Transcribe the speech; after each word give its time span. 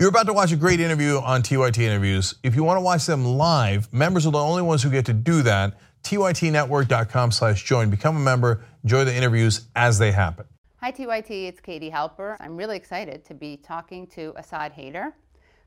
You're 0.00 0.10
about 0.10 0.26
to 0.26 0.32
watch 0.32 0.52
a 0.52 0.56
great 0.56 0.78
interview 0.78 1.18
on 1.18 1.42
TYT 1.42 1.78
Interviews. 1.78 2.36
If 2.44 2.54
you 2.54 2.62
want 2.62 2.76
to 2.76 2.80
watch 2.80 3.04
them 3.04 3.24
live, 3.24 3.92
members 3.92 4.28
are 4.28 4.30
the 4.30 4.38
only 4.38 4.62
ones 4.62 4.80
who 4.80 4.90
get 4.90 5.04
to 5.06 5.12
do 5.12 5.42
that. 5.42 5.76
TYTnetwork.com 6.04 7.32
slash 7.32 7.64
join. 7.64 7.90
Become 7.90 8.16
a 8.16 8.20
member. 8.20 8.62
Enjoy 8.84 9.02
the 9.02 9.12
interviews 9.12 9.66
as 9.74 9.98
they 9.98 10.12
happen. 10.12 10.46
Hi, 10.76 10.92
TYT. 10.92 11.48
It's 11.48 11.58
Katie 11.58 11.90
Halper. 11.90 12.36
I'm 12.38 12.56
really 12.56 12.76
excited 12.76 13.24
to 13.24 13.34
be 13.34 13.56
talking 13.56 14.06
to 14.14 14.32
Asad 14.36 14.72
Haider, 14.72 15.14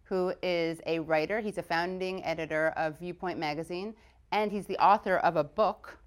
who 0.05 0.31
is 0.41 0.79
a 0.85 0.99
writer. 0.99 1.41
He's 1.41 1.57
a 1.57 1.63
founding 1.63 2.23
editor 2.23 2.69
of 2.77 2.99
Viewpoint 2.99 3.37
Magazine, 3.37 3.93
and 4.31 4.49
he's 4.49 4.65
the 4.65 4.77
author 4.77 5.17
of 5.17 5.35
a 5.35 5.43
book, 5.43 5.97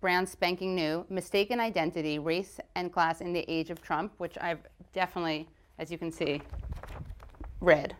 brand 0.00 0.26
spanking 0.26 0.74
new, 0.74 1.04
Mistaken 1.10 1.60
Identity 1.60 2.18
Race 2.18 2.58
and 2.74 2.90
Class 2.90 3.20
in 3.20 3.34
the 3.34 3.44
Age 3.48 3.68
of 3.68 3.82
Trump, 3.82 4.14
which 4.16 4.38
I've 4.40 4.60
definitely, 4.94 5.46
as 5.78 5.92
you 5.92 5.98
can 5.98 6.10
see, 6.10 6.40
read. 7.60 7.96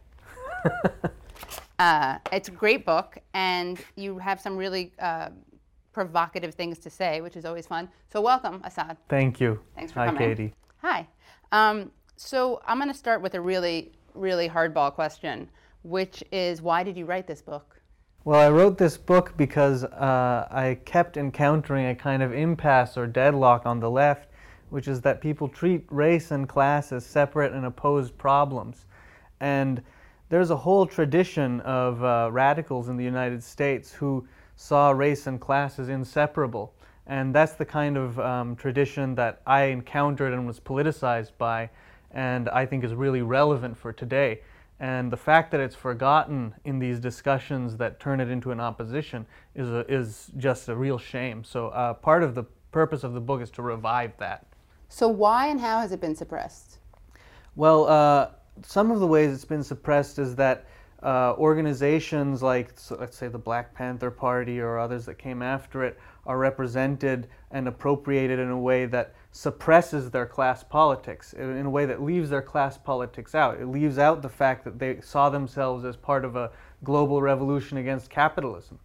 uh, 1.78 2.18
it's 2.32 2.48
a 2.48 2.52
great 2.52 2.84
book, 2.84 3.18
and 3.34 3.78
you 3.96 4.18
have 4.18 4.40
some 4.40 4.56
really 4.56 4.92
uh, 4.98 5.30
provocative 5.92 6.54
things 6.54 6.78
to 6.78 6.90
say, 6.90 7.20
which 7.20 7.36
is 7.36 7.44
always 7.44 7.66
fun. 7.66 7.88
So, 8.12 8.20
welcome, 8.20 8.60
Asad. 8.64 8.96
Thank 9.08 9.40
you. 9.40 9.60
Thanks 9.74 9.92
for 9.92 10.00
Hi, 10.00 10.06
coming. 10.06 10.22
Katie. 10.22 10.54
Hi. 10.82 11.06
Um, 11.52 11.90
so, 12.16 12.60
I'm 12.66 12.78
going 12.78 12.88
to 12.88 12.98
start 12.98 13.22
with 13.22 13.34
a 13.34 13.40
really, 13.40 13.92
really 14.14 14.48
hardball 14.48 14.92
question, 14.92 15.48
which 15.82 16.22
is 16.32 16.62
why 16.62 16.82
did 16.82 16.96
you 16.96 17.04
write 17.04 17.26
this 17.26 17.42
book? 17.42 17.78
Well, 18.24 18.40
I 18.40 18.50
wrote 18.50 18.76
this 18.76 18.98
book 18.98 19.32
because 19.36 19.84
uh, 19.84 20.48
I 20.50 20.78
kept 20.84 21.16
encountering 21.16 21.86
a 21.86 21.94
kind 21.94 22.22
of 22.22 22.34
impasse 22.34 22.98
or 22.98 23.06
deadlock 23.06 23.64
on 23.64 23.80
the 23.80 23.90
left, 23.90 24.28
which 24.70 24.86
is 24.86 25.00
that 25.00 25.20
people 25.20 25.48
treat 25.48 25.86
race 25.88 26.30
and 26.30 26.48
class 26.48 26.92
as 26.92 27.06
separate 27.06 27.52
and 27.52 27.64
opposed 27.64 28.18
problems. 28.18 28.84
And 29.40 29.82
there's 30.28 30.50
a 30.50 30.56
whole 30.56 30.86
tradition 30.86 31.60
of 31.60 32.02
uh, 32.04 32.30
radicals 32.32 32.88
in 32.88 32.96
the 32.96 33.04
United 33.04 33.42
States 33.42 33.92
who 33.92 34.26
saw 34.56 34.90
race 34.90 35.26
and 35.26 35.40
class 35.40 35.78
as 35.78 35.88
inseparable. 35.88 36.74
And 37.06 37.34
that's 37.34 37.52
the 37.52 37.64
kind 37.64 37.96
of 37.96 38.20
um, 38.20 38.56
tradition 38.56 39.14
that 39.14 39.40
I 39.46 39.64
encountered 39.64 40.34
and 40.34 40.46
was 40.46 40.60
politicized 40.60 41.32
by, 41.38 41.70
and 42.10 42.48
I 42.50 42.66
think 42.66 42.84
is 42.84 42.94
really 42.94 43.22
relevant 43.22 43.78
for 43.78 43.92
today. 43.92 44.40
And 44.80 45.10
the 45.10 45.16
fact 45.16 45.50
that 45.52 45.60
it's 45.60 45.74
forgotten 45.74 46.54
in 46.64 46.78
these 46.78 47.00
discussions 47.00 47.76
that 47.78 47.98
turn 47.98 48.20
it 48.20 48.28
into 48.28 48.52
an 48.52 48.60
opposition 48.60 49.26
is, 49.54 49.68
a, 49.68 49.84
is 49.92 50.30
just 50.36 50.68
a 50.68 50.76
real 50.76 50.98
shame. 50.98 51.42
So, 51.42 51.68
uh, 51.68 51.94
part 51.94 52.22
of 52.22 52.34
the 52.34 52.44
purpose 52.70 53.02
of 53.02 53.14
the 53.14 53.20
book 53.20 53.40
is 53.40 53.50
to 53.52 53.62
revive 53.62 54.12
that. 54.18 54.46
So, 54.88 55.08
why 55.08 55.48
and 55.48 55.60
how 55.60 55.80
has 55.80 55.90
it 55.90 56.00
been 56.00 56.14
suppressed? 56.14 56.78
Well, 57.56 57.88
uh, 57.88 58.30
some 58.64 58.90
of 58.90 59.00
the 59.00 59.06
ways 59.06 59.32
it's 59.32 59.44
been 59.44 59.62
suppressed 59.62 60.18
is 60.18 60.34
that 60.36 60.66
uh, 61.02 61.34
organizations 61.38 62.42
like, 62.42 62.72
so 62.74 62.96
let's 62.98 63.16
say, 63.16 63.28
the 63.28 63.38
Black 63.38 63.72
Panther 63.74 64.10
Party 64.10 64.60
or 64.60 64.78
others 64.78 65.06
that 65.06 65.16
came 65.16 65.42
after 65.42 65.84
it 65.84 65.98
are 66.26 66.38
represented 66.38 67.28
and 67.52 67.68
appropriated 67.68 68.38
in 68.38 68.50
a 68.50 68.58
way 68.58 68.84
that 68.86 69.14
suppresses 69.30 70.10
their 70.10 70.26
class 70.26 70.64
politics, 70.64 71.34
in 71.34 71.64
a 71.64 71.70
way 71.70 71.86
that 71.86 72.02
leaves 72.02 72.30
their 72.30 72.42
class 72.42 72.76
politics 72.76 73.34
out. 73.34 73.60
It 73.60 73.66
leaves 73.66 73.98
out 73.98 74.22
the 74.22 74.28
fact 74.28 74.64
that 74.64 74.78
they 74.78 75.00
saw 75.00 75.30
themselves 75.30 75.84
as 75.84 75.96
part 75.96 76.24
of 76.24 76.34
a 76.34 76.50
global 76.82 77.22
revolution 77.22 77.78
against 77.78 78.10
capitalism. 78.10 78.78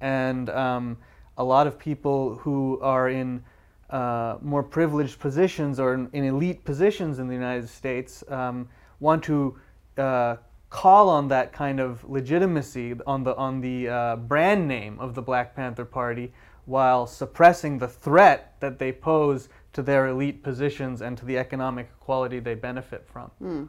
And 0.00 0.48
um, 0.50 0.96
a 1.36 1.44
lot 1.44 1.66
of 1.66 1.78
people 1.78 2.36
who 2.36 2.78
are 2.80 3.08
in 3.08 3.42
uh, 3.90 4.36
more 4.42 4.62
privileged 4.62 5.18
positions 5.18 5.80
or 5.80 5.94
in, 5.94 6.10
in, 6.12 6.24
elite 6.24 6.62
positions 6.64 7.18
in 7.18 7.26
the 7.26 7.34
United 7.34 7.68
States 7.68 8.22
um, 8.28 8.68
want 9.00 9.22
to 9.24 9.58
uh, 9.96 10.36
call 10.70 11.08
on 11.08 11.28
that 11.28 11.52
kind 11.52 11.80
of 11.80 12.08
legitimacy 12.08 12.94
on 13.06 13.24
the 13.24 13.34
on 13.36 13.60
the 13.60 13.88
uh, 13.88 14.16
brand 14.16 14.68
name 14.68 14.98
of 15.00 15.14
the 15.14 15.22
Black 15.22 15.56
Panther 15.56 15.84
Party 15.84 16.32
while 16.66 17.06
suppressing 17.06 17.78
the 17.78 17.88
threat 17.88 18.54
that 18.60 18.78
they 18.78 18.92
pose 18.92 19.48
to 19.72 19.82
their 19.82 20.08
elite 20.08 20.42
positions 20.42 21.00
and 21.00 21.16
to 21.16 21.24
the 21.24 21.38
economic 21.38 21.88
equality 22.00 22.40
they 22.40 22.54
benefit 22.54 23.06
from. 23.10 23.30
Mm. 23.42 23.68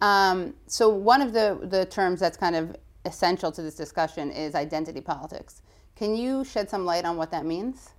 Um, 0.00 0.54
so 0.66 0.88
one 0.88 1.20
of 1.20 1.34
the, 1.34 1.58
the 1.64 1.84
terms 1.84 2.18
that's 2.20 2.38
kind 2.38 2.56
of 2.56 2.74
essential 3.04 3.52
to 3.52 3.60
this 3.60 3.74
discussion 3.74 4.30
is 4.30 4.54
identity 4.54 5.02
politics. 5.02 5.60
Can 5.96 6.16
you 6.16 6.42
shed 6.44 6.70
some 6.70 6.86
light 6.86 7.04
on 7.04 7.18
what 7.18 7.30
that 7.30 7.44
means? 7.44 7.90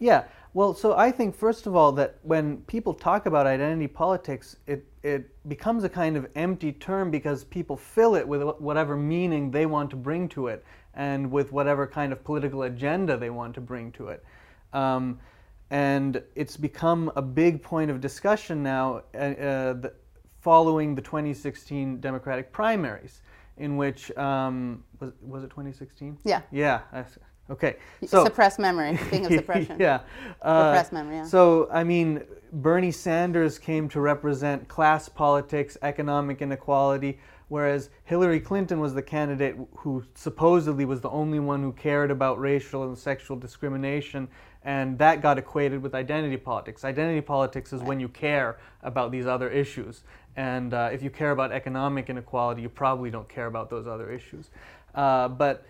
Yeah, 0.00 0.24
well, 0.54 0.72
so 0.72 0.96
I 0.96 1.10
think 1.10 1.34
first 1.34 1.66
of 1.66 1.74
all 1.74 1.92
that 1.92 2.18
when 2.22 2.58
people 2.62 2.94
talk 2.94 3.26
about 3.26 3.46
identity 3.46 3.88
politics, 3.88 4.56
it 4.66 4.86
it 5.02 5.28
becomes 5.48 5.84
a 5.84 5.88
kind 5.88 6.16
of 6.16 6.26
empty 6.34 6.72
term 6.72 7.10
because 7.10 7.44
people 7.44 7.76
fill 7.76 8.14
it 8.14 8.26
with 8.26 8.42
whatever 8.58 8.96
meaning 8.96 9.50
they 9.50 9.66
want 9.66 9.90
to 9.90 9.96
bring 9.96 10.28
to 10.30 10.46
it 10.46 10.64
and 10.94 11.30
with 11.30 11.52
whatever 11.52 11.86
kind 11.86 12.12
of 12.12 12.24
political 12.24 12.62
agenda 12.62 13.16
they 13.16 13.30
want 13.30 13.54
to 13.54 13.60
bring 13.60 13.92
to 13.92 14.08
it. 14.08 14.24
Um, 14.72 15.18
and 15.70 16.22
it's 16.36 16.56
become 16.56 17.10
a 17.16 17.22
big 17.22 17.62
point 17.62 17.90
of 17.90 18.00
discussion 18.00 18.62
now 18.62 19.02
uh, 19.14 19.18
uh, 19.18 19.72
the, 19.74 19.92
following 20.40 20.94
the 20.94 21.02
2016 21.02 22.00
Democratic 22.00 22.52
primaries, 22.52 23.22
in 23.56 23.76
which, 23.76 24.16
um, 24.16 24.84
was, 25.00 25.12
was 25.20 25.42
it 25.42 25.50
2016? 25.50 26.18
Yeah. 26.24 26.42
Yeah. 26.52 26.80
Okay. 27.50 27.76
So 28.06 28.24
suppressed 28.24 28.58
memory. 28.58 28.96
Speaking 28.96 29.26
of 29.26 29.32
suppression. 29.36 29.76
yeah. 29.78 30.00
Uh, 30.40 30.70
suppressed 30.70 30.92
memory. 30.92 31.16
Yeah. 31.16 31.24
So 31.24 31.68
I 31.70 31.84
mean, 31.84 32.22
Bernie 32.52 32.92
Sanders 32.92 33.58
came 33.58 33.88
to 33.90 34.00
represent 34.00 34.68
class 34.68 35.08
politics, 35.08 35.76
economic 35.82 36.40
inequality, 36.40 37.18
whereas 37.48 37.90
Hillary 38.04 38.40
Clinton 38.40 38.80
was 38.80 38.94
the 38.94 39.02
candidate 39.02 39.56
who 39.76 40.04
supposedly 40.14 40.84
was 40.84 41.00
the 41.00 41.10
only 41.10 41.40
one 41.40 41.62
who 41.62 41.72
cared 41.72 42.10
about 42.10 42.40
racial 42.40 42.84
and 42.84 42.96
sexual 42.96 43.36
discrimination, 43.36 44.28
and 44.62 44.96
that 44.98 45.20
got 45.20 45.36
equated 45.36 45.82
with 45.82 45.94
identity 45.94 46.38
politics. 46.38 46.84
Identity 46.84 47.20
politics 47.20 47.72
is 47.72 47.80
right. 47.80 47.88
when 47.88 48.00
you 48.00 48.08
care 48.08 48.58
about 48.82 49.10
these 49.10 49.26
other 49.26 49.50
issues, 49.50 50.02
and 50.36 50.72
uh, 50.72 50.88
if 50.92 51.02
you 51.02 51.10
care 51.10 51.32
about 51.32 51.52
economic 51.52 52.08
inequality, 52.08 52.62
you 52.62 52.68
probably 52.68 53.10
don't 53.10 53.28
care 53.28 53.46
about 53.46 53.68
those 53.68 53.86
other 53.86 54.10
issues. 54.10 54.50
Uh, 54.94 55.28
but 55.28 55.66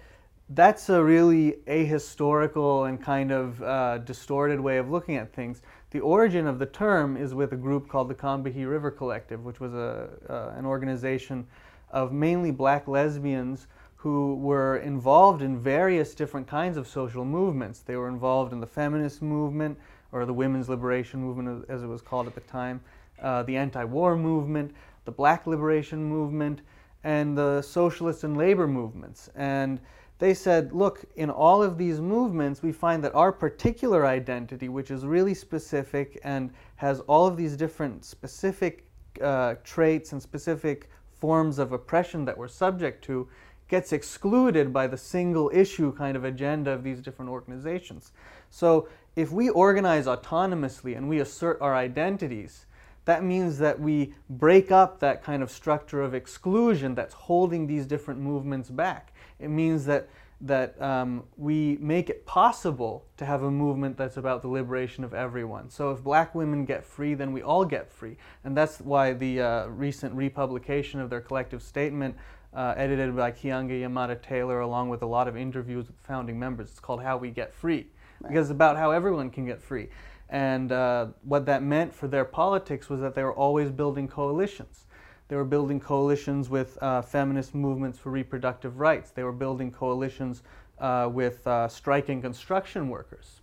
that's 0.50 0.88
a 0.91 1.03
really 1.03 1.56
ahistorical 1.66 2.88
and 2.88 3.03
kind 3.03 3.32
of 3.32 3.62
uh, 3.62 3.99
distorted 3.99 4.60
way 4.60 4.77
of 4.77 4.91
looking 4.91 5.16
at 5.16 5.32
things. 5.32 5.62
The 5.91 6.00
origin 6.00 6.47
of 6.47 6.59
the 6.59 6.66
term 6.66 7.16
is 7.16 7.34
with 7.34 7.53
a 7.53 7.56
group 7.56 7.88
called 7.88 8.09
the 8.09 8.15
Combahee 8.15 8.69
River 8.69 8.91
Collective, 8.91 9.44
which 9.44 9.60
was 9.60 9.72
a, 9.72 10.10
uh, 10.28 10.59
an 10.59 10.66
organization 10.66 11.47
of 11.91 12.12
mainly 12.12 12.50
black 12.50 12.88
lesbians 12.88 13.69
who 13.97 14.34
were 14.34 14.78
involved 14.78 15.41
in 15.41 15.59
various 15.59 16.15
different 16.15 16.47
kinds 16.47 16.76
of 16.76 16.87
social 16.87 17.25
movements. 17.25 17.81
They 17.81 17.97
were 17.97 18.09
involved 18.09 18.53
in 18.53 18.61
the 18.61 18.66
feminist 18.66 19.22
movement, 19.22 19.78
or 20.12 20.26
the 20.26 20.32
women's 20.34 20.69
liberation 20.69 21.21
movement 21.21 21.65
as 21.71 21.82
it 21.82 21.87
was 21.87 22.03
called 22.03 22.26
at 22.26 22.34
the 22.34 22.43
time, 22.43 22.82
uh, 23.22 23.44
the 23.44 23.56
anti 23.56 23.82
war 23.82 24.15
movement, 24.15 24.75
the 25.06 25.11
black 25.11 25.47
liberation 25.47 26.05
movement, 26.05 26.61
and 27.03 27.37
the 27.37 27.62
socialist 27.62 28.25
and 28.25 28.37
labor 28.37 28.69
movements. 28.69 29.31
And 29.37 29.81
they 30.19 30.35
said, 30.35 30.73
look, 30.73 31.05
in 31.17 31.29
all 31.29 31.63
of 31.63 31.77
these 31.77 32.01
movements, 32.01 32.63
we 32.63 32.73
find 32.73 33.03
that 33.05 33.15
our 33.15 33.33
particular 33.33 34.07
identity, 34.07 34.69
which 34.69 34.91
is 34.91 35.05
really 35.05 35.35
specific 35.35 36.21
and 36.23 36.51
has 36.77 37.01
all 37.01 37.27
of 37.27 37.37
these 37.37 37.57
different 37.57 38.05
specific 38.05 38.87
uh, 39.21 39.55
traits 39.65 40.13
and 40.13 40.23
specific 40.23 40.89
forms 41.21 41.59
of 41.59 41.73
oppression 41.73 42.25
that 42.25 42.37
we're 42.39 42.49
subject 42.49 43.03
to, 43.05 43.29
gets 43.69 43.93
excluded 43.93 44.73
by 44.73 44.87
the 44.87 44.97
single 44.97 45.51
issue 45.53 45.93
kind 45.97 46.17
of 46.17 46.25
agenda 46.25 46.71
of 46.71 46.85
these 46.85 47.01
different 47.01 47.31
organizations. 47.31 48.13
So 48.51 48.89
if 49.17 49.33
we 49.33 49.49
organize 49.49 50.07
autonomously 50.07 50.97
and 50.97 51.09
we 51.09 51.21
assert 51.21 51.59
our 51.61 51.75
identities, 51.75 52.67
that 53.05 53.25
means 53.25 53.59
that 53.59 53.79
we 53.79 54.15
break 54.31 54.71
up 54.71 55.01
that 55.01 55.23
kind 55.23 55.43
of 55.43 55.51
structure 55.51 56.03
of 56.03 56.15
exclusion 56.15 56.95
that's 56.95 57.15
holding 57.15 57.67
these 57.67 57.87
different 57.87 58.21
movements 58.21 58.71
back. 58.71 59.12
It 59.39 59.49
means 59.49 59.85
that 59.87 60.09
that 60.41 60.81
um, 60.83 61.25
we 61.39 61.79
make 61.81 62.11
it 62.11 62.27
possible 62.27 63.07
to 63.17 63.25
have 63.25 63.43
a 63.43 63.51
movement 63.51 63.97
that's 63.97 64.19
about 64.19 64.43
the 64.43 64.49
liberation 64.49 65.03
of 65.03 65.15
everyone. 65.15 65.71
So 65.71 65.91
if 65.91 66.03
black 66.03 66.35
women 66.35 66.67
get 66.67 66.85
free, 66.85 67.15
then 67.15 67.33
we 67.33 67.41
all 67.41 67.65
get 67.65 67.91
free. 67.91 68.17
And 68.43 68.55
that's 68.55 68.79
why 68.81 69.15
the 69.15 69.41
uh, 69.41 69.67
recent 69.69 70.15
republication 70.15 71.01
of 71.01 71.09
their 71.09 71.23
collective 71.23 71.63
statement, 71.63 72.17
uh, 72.53 72.75
edited 72.77 73.17
by 73.17 73.33
Keeanga-Yamahtta 73.33 74.23
Taylor, 74.23 74.61
along 74.61 74.91
with 74.91 75.03
a 75.03 75.07
lot 75.07 75.29
of 75.29 75.37
interviews 75.37 75.87
with 75.87 75.97
founding 76.03 76.39
members, 76.39 76.69
it's 76.69 76.81
called 76.81 77.03
How 77.03 77.17
We 77.17 77.31
Get 77.31 77.55
Free. 77.55 77.87
Right. 78.21 78.29
Because 78.29 78.51
it's 78.51 78.55
about 78.55 78.77
how 78.77 78.91
everyone 78.91 79.31
can 79.31 79.47
get 79.47 79.63
free. 79.63 79.89
And 80.29 80.73
uh, 80.73 81.07
what 81.23 81.47
that 81.47 81.63
meant 81.63 81.95
for 81.95 82.09
their 82.09 82.25
politics 82.25 82.91
was 82.91 83.01
that 83.01 83.15
they 83.15 83.23
were 83.23 83.35
always 83.35 83.71
building 83.71 84.09
coalitions. 84.09 84.84
They 85.29 85.37
were 85.37 85.44
building 85.44 85.81
coalitions 85.81 86.50
with 86.50 86.76
uh, 86.82 87.03
feminist 87.03 87.55
movements 87.55 87.99
for 87.99 88.11
reproductive 88.11 88.79
rights. 88.79 89.11
They 89.11 89.23
were 89.23 89.32
building 89.32 89.71
coalitions 89.71 90.43
uh, 90.79 91.09
with 91.12 91.47
uh, 91.47 91.69
striking 91.69 92.21
construction 92.21 92.88
workers. 92.88 93.41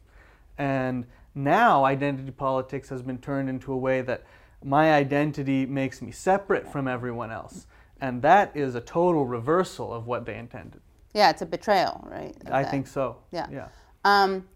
And 0.57 1.05
now 1.33 1.85
identity 1.85 2.31
politics 2.31 2.89
has 2.89 3.01
been 3.01 3.17
turned 3.17 3.49
into 3.49 3.73
a 3.73 3.77
way 3.77 4.01
that 4.01 4.23
my 4.63 4.93
identity 4.93 5.65
makes 5.65 6.01
me 6.01 6.11
separate 6.11 6.71
from 6.71 6.87
everyone 6.87 7.31
else. 7.31 7.65
And 7.99 8.21
that 8.21 8.55
is 8.55 8.75
a 8.75 8.81
total 8.81 9.25
reversal 9.25 9.93
of 9.93 10.05
what 10.05 10.25
they 10.25 10.37
intended. 10.37 10.81
Yeah, 11.13 11.29
it's 11.29 11.41
a 11.41 11.45
betrayal, 11.45 12.05
right? 12.09 12.35
I 12.45 12.63
that. 12.63 12.71
think 12.71 12.87
so. 12.87 13.17
Yeah. 13.31 13.47
Yeah. 13.51 13.67
Um, 14.05 14.47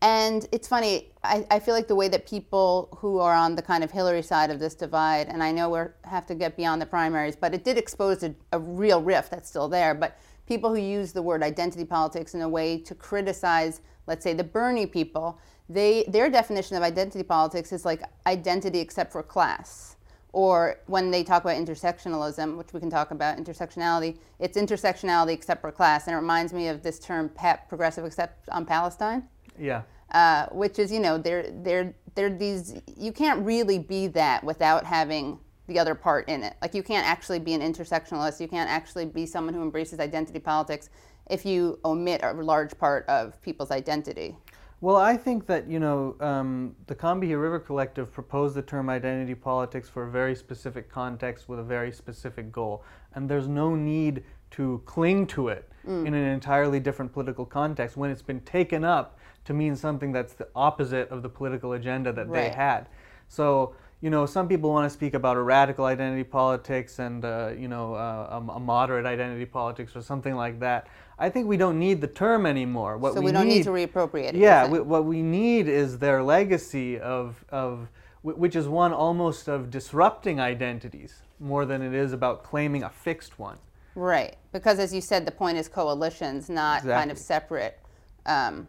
and 0.00 0.46
it's 0.52 0.68
funny, 0.68 1.10
I, 1.24 1.44
I 1.50 1.58
feel 1.58 1.74
like 1.74 1.88
the 1.88 1.96
way 1.96 2.08
that 2.08 2.24
people 2.26 2.96
who 2.98 3.18
are 3.18 3.34
on 3.34 3.56
the 3.56 3.62
kind 3.62 3.82
of 3.82 3.90
Hillary 3.90 4.22
side 4.22 4.50
of 4.50 4.60
this 4.60 4.74
divide, 4.74 5.26
and 5.26 5.42
I 5.42 5.50
know 5.50 5.68
we 5.70 5.80
have 6.08 6.24
to 6.26 6.36
get 6.36 6.56
beyond 6.56 6.80
the 6.80 6.86
primaries, 6.86 7.34
but 7.34 7.52
it 7.52 7.64
did 7.64 7.76
expose 7.76 8.22
a, 8.22 8.32
a 8.52 8.60
real 8.60 9.02
rift 9.02 9.32
that's 9.32 9.48
still 9.48 9.68
there. 9.68 9.94
But 9.94 10.16
people 10.46 10.70
who 10.70 10.80
use 10.80 11.12
the 11.12 11.22
word 11.22 11.42
identity 11.42 11.84
politics 11.84 12.34
in 12.34 12.42
a 12.42 12.48
way 12.48 12.78
to 12.78 12.94
criticize, 12.94 13.80
let's 14.06 14.22
say, 14.22 14.34
the 14.34 14.44
Bernie 14.44 14.86
people, 14.86 15.40
they 15.68 16.04
their 16.06 16.30
definition 16.30 16.76
of 16.76 16.82
identity 16.84 17.24
politics 17.24 17.72
is 17.72 17.84
like 17.84 18.02
identity 18.26 18.78
except 18.78 19.10
for 19.10 19.22
class. 19.24 19.96
Or 20.32 20.78
when 20.86 21.10
they 21.10 21.24
talk 21.24 21.42
about 21.42 21.56
intersectionalism, 21.56 22.56
which 22.56 22.72
we 22.72 22.78
can 22.78 22.90
talk 22.90 23.10
about 23.10 23.38
intersectionality, 23.38 24.18
it's 24.38 24.56
intersectionality 24.56 25.32
except 25.32 25.60
for 25.62 25.72
class, 25.72 26.06
and 26.06 26.14
it 26.14 26.18
reminds 26.18 26.52
me 26.52 26.68
of 26.68 26.82
this 26.82 27.00
term 27.00 27.28
PEP, 27.30 27.68
progressive 27.68 28.04
except 28.04 28.48
on 28.50 28.64
Palestine 28.64 29.24
Yeah. 29.58 29.82
uh, 30.12 30.46
which 30.52 30.78
is 30.78 30.90
you 30.92 31.00
know 31.00 31.18
they're 31.18 31.50
they're 31.62 31.94
they're 32.14 32.30
these 32.30 32.80
you 32.96 33.12
can't 33.12 33.44
really 33.44 33.78
be 33.78 34.06
that 34.08 34.42
without 34.42 34.84
having 34.84 35.38
the 35.68 35.78
other 35.78 35.94
part 35.94 36.28
in 36.28 36.42
it. 36.42 36.56
Like 36.60 36.74
you 36.74 36.82
can't 36.82 37.06
actually 37.06 37.38
be 37.38 37.54
an 37.54 37.60
intersectionalist. 37.60 38.40
You 38.40 38.48
can't 38.48 38.70
actually 38.70 39.04
be 39.04 39.26
someone 39.26 39.54
who 39.54 39.62
embraces 39.62 40.00
identity 40.00 40.40
politics 40.40 40.90
if 41.30 41.44
you 41.44 41.78
omit 41.84 42.22
a 42.24 42.32
large 42.32 42.76
part 42.78 43.06
of 43.06 43.40
people's 43.42 43.70
identity. 43.70 44.34
Well, 44.80 44.96
I 44.96 45.16
think 45.16 45.46
that 45.46 45.68
you 45.68 45.80
know 45.80 46.16
um, 46.20 46.74
the 46.86 46.94
Combahee 46.94 47.40
River 47.40 47.58
Collective 47.58 48.12
proposed 48.12 48.54
the 48.54 48.62
term 48.62 48.88
identity 48.88 49.34
politics 49.34 49.88
for 49.88 50.04
a 50.04 50.10
very 50.10 50.34
specific 50.34 50.88
context 50.88 51.48
with 51.48 51.58
a 51.58 51.64
very 51.64 51.92
specific 51.92 52.50
goal, 52.52 52.84
and 53.14 53.28
there's 53.28 53.48
no 53.48 53.74
need 53.74 54.22
to 54.52 54.80
cling 54.86 55.26
to 55.26 55.48
it 55.48 55.68
in 55.86 56.12
an 56.12 56.14
entirely 56.14 56.78
different 56.78 57.10
political 57.12 57.46
context 57.46 57.96
when 57.96 58.10
it's 58.10 58.20
been 58.20 58.40
taken 58.40 58.84
up 58.84 59.17
to 59.48 59.54
mean 59.54 59.74
something 59.74 60.12
that's 60.12 60.34
the 60.34 60.46
opposite 60.54 61.08
of 61.08 61.22
the 61.22 61.28
political 61.28 61.72
agenda 61.72 62.12
that 62.12 62.30
they 62.30 62.50
had. 62.50 62.86
So 63.28 63.74
you 64.00 64.10
know, 64.10 64.26
some 64.26 64.46
people 64.46 64.70
want 64.70 64.88
to 64.88 64.94
speak 64.94 65.14
about 65.14 65.36
a 65.36 65.42
radical 65.42 65.84
identity 65.84 66.22
politics 66.22 67.00
and 67.00 67.24
uh, 67.24 67.50
you 67.58 67.66
know 67.66 67.94
uh, 67.94 68.40
a, 68.48 68.52
a 68.52 68.60
moderate 68.60 69.06
identity 69.06 69.46
politics 69.46 69.96
or 69.96 70.02
something 70.02 70.36
like 70.36 70.60
that. 70.60 70.86
I 71.18 71.30
think 71.30 71.48
we 71.48 71.56
don't 71.56 71.78
need 71.78 72.00
the 72.00 72.06
term 72.06 72.46
anymore. 72.46 72.96
What 72.96 73.14
so 73.14 73.20
we, 73.20 73.32
don't 73.32 73.48
need 73.48 73.56
need 73.56 73.64
to 73.64 73.70
reappropriate 73.70 74.34
it 74.34 74.36
yeah, 74.36 74.68
we, 74.68 74.78
what 74.80 75.04
we 75.04 75.20
need 75.20 75.66
is 75.66 75.98
their 75.98 76.22
legacy 76.22 77.00
of, 77.00 77.44
of 77.48 77.88
which 78.22 78.54
is 78.54 78.68
one 78.68 78.92
almost 78.92 79.48
of 79.48 79.70
disrupting 79.70 80.38
identities 80.38 81.22
more 81.40 81.64
than 81.64 81.82
it 81.82 81.94
is 81.94 82.12
about 82.12 82.44
claiming 82.44 82.84
a 82.84 82.90
fixed 82.90 83.38
one. 83.38 83.58
right 83.94 84.36
because 84.52 84.78
as 84.78 84.94
you 84.94 85.00
said 85.00 85.26
the 85.26 85.32
point 85.32 85.58
is 85.58 85.66
coalitions 85.68 86.48
not 86.48 86.82
kind 86.82 87.10
of 87.10 87.18
separate 87.18 87.80
um, 88.26 88.68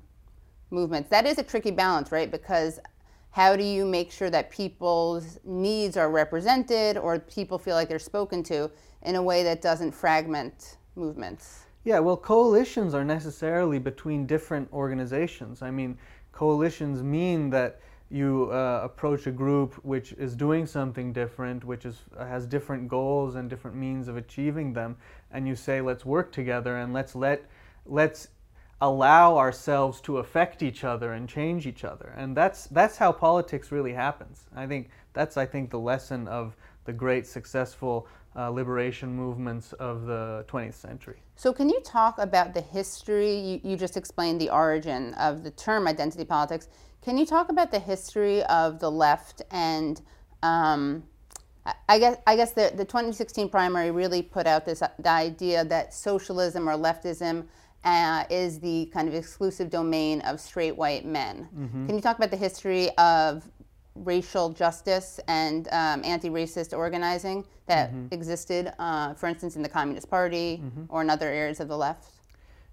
movements. 0.71 1.09
That 1.09 1.25
is 1.25 1.37
a 1.37 1.43
tricky 1.43 1.71
balance 1.71 2.11
right? 2.11 2.29
Because 2.29 2.79
how 3.31 3.55
do 3.55 3.63
you 3.63 3.85
make 3.85 4.11
sure 4.11 4.29
that 4.29 4.49
people's 4.49 5.39
needs 5.43 5.97
are 5.97 6.09
represented 6.09 6.97
or 6.97 7.19
people 7.19 7.59
feel 7.59 7.75
like 7.75 7.87
they're 7.87 7.99
spoken 7.99 8.43
to 8.43 8.69
in 9.03 9.15
a 9.15 9.21
way 9.21 9.43
that 9.43 9.61
doesn't 9.61 9.91
fragment 9.91 10.77
movements? 10.95 11.65
Yeah, 11.83 11.99
well, 11.99 12.17
coalitions 12.17 12.93
are 12.93 13.05
necessarily 13.05 13.79
between 13.79 14.25
different 14.25 14.71
organizations. 14.73 15.61
I 15.61 15.71
mean, 15.71 15.97
coalitions 16.31 17.01
mean 17.03 17.49
that 17.51 17.79
you 18.09 18.49
uh, 18.51 18.81
approach 18.83 19.27
a 19.27 19.31
group 19.31 19.75
which 19.85 20.13
is 20.13 20.35
doing 20.35 20.65
something 20.65 21.13
different, 21.13 21.63
which 21.63 21.85
is 21.85 22.01
has 22.17 22.47
different 22.47 22.87
goals 22.87 23.35
and 23.35 23.49
different 23.49 23.77
means 23.77 24.07
of 24.07 24.17
achieving 24.17 24.73
them, 24.73 24.97
and 25.31 25.47
you 25.47 25.55
say, 25.55 25.79
"Let's 25.79 26.05
work 26.05 26.31
together 26.31 26.77
and 26.77 26.91
let's 26.91 27.15
let 27.15 27.45
let's 27.85 28.29
allow 28.81 29.37
ourselves 29.37 29.99
to 30.01 30.17
affect 30.17 30.63
each 30.63 30.83
other 30.83 31.13
and 31.13 31.27
change 31.27 31.67
each 31.67 31.83
other." 31.83 32.13
And 32.17 32.35
that's 32.35 32.67
that's 32.67 32.97
how 32.97 33.11
politics 33.11 33.71
really 33.71 33.93
happens. 33.93 34.45
I 34.55 34.67
think 34.67 34.89
that's 35.13 35.37
I 35.37 35.45
think 35.45 35.69
the 35.69 35.79
lesson 35.79 36.27
of 36.27 36.55
the 36.85 36.93
great 36.93 37.27
successful 37.27 38.07
uh, 38.35 38.49
liberation 38.49 39.13
movements 39.13 39.73
of 39.73 40.05
the 40.05 40.45
20th 40.47 40.75
century. 40.75 41.21
So, 41.35 41.51
can 41.53 41.69
you 41.69 41.79
talk 41.81 42.17
about 42.19 42.53
the 42.53 42.61
history? 42.61 43.35
You, 43.35 43.61
you 43.63 43.77
just 43.77 43.97
explained 43.97 44.39
the 44.39 44.49
origin 44.49 45.13
of 45.15 45.43
the 45.43 45.51
term 45.51 45.87
identity 45.87 46.25
politics. 46.25 46.67
Can 47.01 47.17
you 47.17 47.25
talk 47.25 47.49
about 47.49 47.71
the 47.71 47.79
history 47.79 48.43
of 48.43 48.79
the 48.79 48.91
left 48.91 49.41
and 49.51 50.01
um, 50.43 51.03
I- 51.87 51.99
guess 51.99 52.17
I 52.27 52.35
guess 52.35 52.51
the, 52.51 52.71
the 52.75 52.85
2016 52.85 53.49
primary 53.49 53.91
really 53.91 54.21
put 54.21 54.47
out 54.47 54.65
this 54.65 54.79
the 54.79 55.09
idea 55.09 55.65
that 55.65 55.93
socialism 55.93 56.67
or 56.69 56.73
leftism 56.73 57.45
uh, 57.83 58.23
is 58.29 58.59
the 58.59 58.85
kind 58.93 59.07
of 59.07 59.13
exclusive 59.13 59.69
domain 59.69 60.21
of 60.21 60.39
straight 60.39 60.75
white 60.75 61.05
men. 61.05 61.47
Can 61.87 61.95
you 61.95 62.01
talk 62.01 62.17
about 62.17 62.31
the 62.31 62.37
history 62.37 62.89
of 62.97 63.49
racial 63.95 64.49
justice 64.49 65.19
and 65.27 65.67
um, 65.71 66.01
anti-racist 66.03 66.77
organizing 66.77 67.45
that 67.67 67.91
existed, 68.11 68.73
uh, 68.79 69.13
for 69.13 69.27
instance, 69.27 69.55
in 69.55 69.61
the 69.61 69.69
Communist 69.69 70.09
Party 70.09 70.61
or 70.89 71.01
in 71.01 71.09
other 71.09 71.27
areas 71.27 71.59
of 71.59 71.67
the 71.67 71.77
left? 71.77 72.13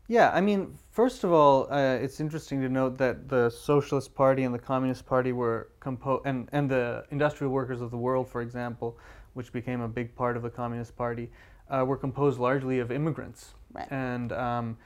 Yeah, 0.08 0.30
I 0.32 0.40
mean, 0.40 0.78
first 0.90 1.24
of 1.24 1.32
all, 1.32 1.66
uh, 1.70 1.98
it's 2.00 2.20
interesting 2.20 2.60
to 2.60 2.68
note 2.68 2.96
that 2.98 3.28
the 3.28 3.50
Socialist 3.50 4.14
Party 4.14 4.44
and 4.44 4.54
the 4.54 4.58
Communist 4.58 5.04
Party 5.04 5.32
were 5.32 5.70
composed, 5.80 6.24
and, 6.26 6.48
and 6.52 6.70
the 6.70 7.04
Industrial 7.10 7.52
Workers 7.52 7.80
of 7.80 7.90
the 7.90 7.96
World, 7.96 8.28
for 8.28 8.40
example, 8.40 8.96
which 9.34 9.52
became 9.52 9.80
a 9.80 9.88
big 9.88 10.14
part 10.14 10.36
of 10.36 10.44
the 10.44 10.50
Communist 10.50 10.96
Party, 10.96 11.28
uh, 11.70 11.84
were 11.84 11.96
composed 11.96 12.38
largely 12.38 12.78
of 12.78 12.92
immigrants. 12.92 13.54
Right. 13.72 13.90
And 13.90 14.32
um, 14.32 14.78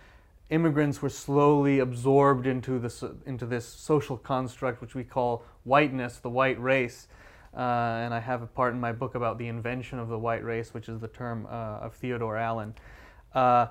immigrants 0.51 1.01
were 1.01 1.09
slowly 1.09 1.79
absorbed 1.79 2.47
into 2.47 2.79
this, 2.79 3.03
into 3.25 3.47
this 3.47 3.65
social 3.65 4.17
construct, 4.17 4.81
which 4.81 4.95
we 4.95 5.05
call 5.05 5.45
whiteness, 5.65 6.19
the 6.19 6.29
white 6.29 6.61
race. 6.61 7.09
Uh, 7.57 7.61
and 7.61 8.13
I 8.13 8.21
have 8.21 8.43
a 8.43 8.47
part 8.47 8.75
in 8.75 8.81
my 8.81 8.93
book 8.93 9.15
about 9.15 9.39
the 9.39 9.49
invention 9.49 9.99
of 9.99 10.09
the 10.09 10.19
white 10.19 10.45
race, 10.45 10.75
which 10.75 10.89
is 10.89 11.01
the 11.01 11.09
term 11.09 11.47
uh, 11.47 11.79
of 11.79 11.95
Theodore 11.95 12.37
Allen. 12.37 12.75
Uh, 13.33 13.69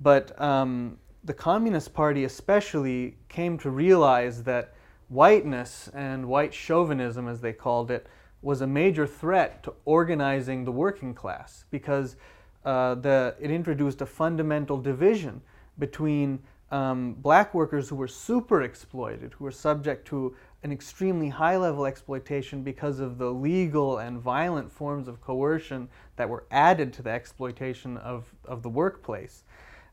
but 0.00 0.38
um, 0.40 0.98
the 1.24 1.34
Communist 1.34 1.94
Party, 1.94 2.24
especially, 2.24 3.16
came 3.28 3.56
to 3.58 3.70
realize 3.70 4.42
that 4.42 4.74
whiteness 5.08 5.88
and 5.94 6.26
white 6.26 6.52
chauvinism, 6.52 7.28
as 7.28 7.40
they 7.40 7.52
called 7.52 7.90
it, 7.90 8.06
was 8.40 8.60
a 8.60 8.66
major 8.66 9.06
threat 9.06 9.62
to 9.62 9.72
organizing 9.84 10.64
the 10.64 10.72
working 10.72 11.14
class 11.14 11.64
because 11.70 12.16
uh, 12.64 12.94
the, 12.96 13.34
it 13.40 13.50
introduced 13.50 14.00
a 14.00 14.06
fundamental 14.06 14.78
division 14.78 15.40
between 15.78 16.40
um, 16.72 17.12
black 17.14 17.52
workers 17.52 17.88
who 17.88 17.96
were 17.96 18.08
super 18.08 18.62
exploited, 18.62 19.34
who 19.34 19.44
were 19.44 19.50
subject 19.50 20.06
to 20.08 20.34
an 20.62 20.72
extremely 20.72 21.28
high 21.28 21.56
level 21.56 21.84
exploitation 21.84 22.62
because 22.62 22.98
of 22.98 23.18
the 23.18 23.30
legal 23.30 23.98
and 23.98 24.18
violent 24.18 24.72
forms 24.72 25.06
of 25.06 25.20
coercion 25.20 25.88
that 26.16 26.28
were 26.28 26.44
added 26.50 26.92
to 26.94 27.02
the 27.02 27.10
exploitation 27.10 27.98
of, 27.98 28.24
of 28.46 28.62
the 28.62 28.68
workplace. 28.68 29.44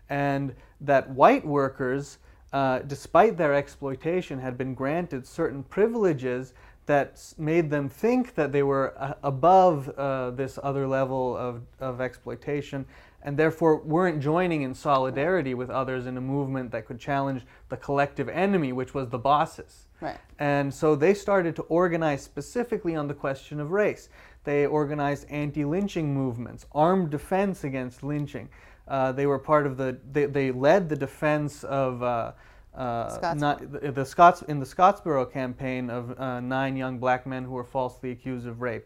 And 0.10 0.56
that 0.82 1.10
white 1.10 1.46
workers, 1.46 2.20
uh, 2.54 2.80
despite 2.80 3.36
their 3.36 3.54
exploitation, 3.54 4.40
had 4.40 4.58
been 4.58 4.74
granted 4.74 5.28
certain 5.28 5.64
privileges 5.64 6.54
that 6.86 7.22
made 7.38 7.70
them 7.70 7.90
think 7.90 8.34
that 8.36 8.52
they 8.52 8.64
were 8.64 8.96
uh, 8.98 9.14
above 9.22 9.90
uh, 9.90 10.32
this 10.32 10.58
other 10.64 10.88
level 10.88 11.36
of, 11.36 11.62
of 11.80 12.00
exploitation 12.00 12.86
and 13.24 13.38
therefore 13.38 13.82
weren't 13.82 14.22
joining 14.22 14.62
in 14.62 14.74
solidarity 14.74 15.54
with 15.54 15.70
others 15.70 16.06
in 16.06 16.18
a 16.18 16.22
movement 16.22 16.72
that 16.72 16.86
could 16.86 17.00
challenge 17.00 17.46
the 17.70 17.78
collective 17.78 18.30
enemy, 18.30 18.72
which 18.72 18.94
was 18.94 19.10
the 19.10 19.18
bosses. 19.18 19.88
Right. 20.02 20.18
And 20.40 20.74
so 20.74 20.96
they 20.96 21.14
started 21.14 21.56
to 21.58 21.64
organize 21.64 22.24
specifically 22.24 22.96
on 22.96 23.08
the 23.08 23.14
question 23.14 23.60
of 23.60 23.72
race. 23.72 24.10
They 24.46 24.66
organized 24.66 25.26
anti 25.30 25.66
lynching 25.66 26.14
movements, 26.14 26.66
armed 26.72 27.10
defense 27.10 27.66
against 27.66 28.04
lynching. 28.04 28.50
Uh, 28.88 29.12
they 29.12 29.26
were 29.26 29.38
part 29.38 29.68
of 29.68 29.78
the, 29.78 29.98
they, 30.12 30.26
they 30.26 30.52
led 30.52 30.90
the 30.90 30.96
defense 30.96 31.64
of. 31.64 32.02
Uh, 32.02 32.32
uh, 32.76 33.34
not, 33.36 33.72
the, 33.72 33.92
the 33.92 34.06
Scots 34.06 34.44
in 34.44 34.60
the 34.60 34.66
Scottsboro 34.66 35.30
campaign 35.30 35.90
of 35.90 36.18
uh, 36.18 36.40
nine 36.40 36.78
young 36.78 36.98
black 36.98 37.26
men 37.26 37.44
who 37.44 37.52
were 37.52 37.64
falsely 37.64 38.12
accused 38.12 38.48
of 38.48 38.62
rape. 38.62 38.86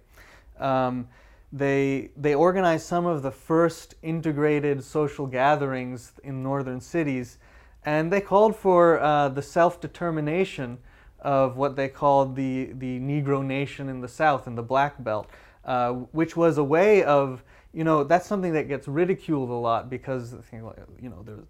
Um, 0.57 1.07
they 1.53 2.10
they 2.17 2.33
organized 2.33 2.88
some 2.88 3.05
of 3.05 3.22
the 3.22 3.31
first 3.31 3.93
integrated 4.01 4.83
social 4.83 5.27
gatherings 5.27 6.13
in 6.24 6.41
northern 6.41 6.81
cities, 6.81 7.38
and 7.86 8.12
they 8.12 8.22
called 8.22 8.55
for 8.55 9.00
uh, 9.00 9.29
the 9.29 9.43
self 9.43 9.79
determination 9.79 10.79
of 11.19 11.55
what 11.55 11.75
they 11.75 11.88
called 11.88 12.36
the 12.36 12.72
the 12.74 13.00
Negro 13.00 13.45
Nation 13.45 13.88
in 13.88 14.01
the 14.01 14.07
South 14.07 14.48
in 14.48 14.55
the 14.55 14.63
Black 14.63 15.01
Belt, 15.03 15.29
uh, 15.63 15.91
which 15.91 16.36
was 16.36 16.57
a 16.57 16.63
way 16.63 17.03
of 17.03 17.43
you 17.72 17.83
know 17.83 18.03
that's 18.03 18.25
something 18.25 18.53
that 18.53 18.67
gets 18.67 18.88
ridiculed 18.88 19.51
a 19.51 19.53
lot 19.53 19.91
because 19.91 20.36
you 20.51 21.10
know 21.10 21.22
there's 21.24 21.45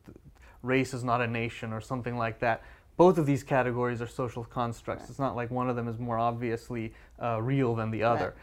race 0.64 0.94
is 0.94 1.06
not 1.06 1.22
a 1.22 1.28
nation 1.28 1.72
or 1.72 1.80
something 1.80 2.18
like 2.18 2.40
that. 2.40 2.62
Both 2.98 3.18
of 3.18 3.26
these 3.26 3.42
categories 3.42 4.02
are 4.02 4.08
social 4.08 4.44
constructs. 4.44 5.10
It's 5.10 5.20
not 5.20 5.36
like 5.36 5.50
one 5.50 5.70
of 5.70 5.78
them 5.78 5.88
is 5.88 5.98
more 5.98 6.20
obviously 6.20 6.94
uh, 7.22 7.42
real 7.42 7.74
than 7.74 7.90
the 7.90 8.04
other. 8.04 8.26
Right. 8.26 8.34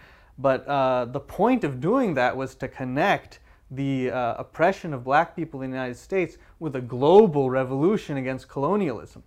But 0.40 0.66
uh, 0.66 1.04
the 1.04 1.20
point 1.20 1.64
of 1.64 1.80
doing 1.80 2.14
that 2.14 2.35
was 2.35 2.54
to 2.56 2.68
connect 2.68 3.40
the 3.70 4.11
uh, 4.11 4.35
oppression 4.38 4.94
of 4.94 5.04
black 5.04 5.37
people 5.37 5.61
in 5.62 5.70
the 5.70 5.76
United 5.76 5.99
States 5.99 6.38
with 6.59 6.75
a 6.76 6.80
global 6.80 7.50
revolution 7.50 8.16
against 8.16 8.49
colonialism. 8.49 9.23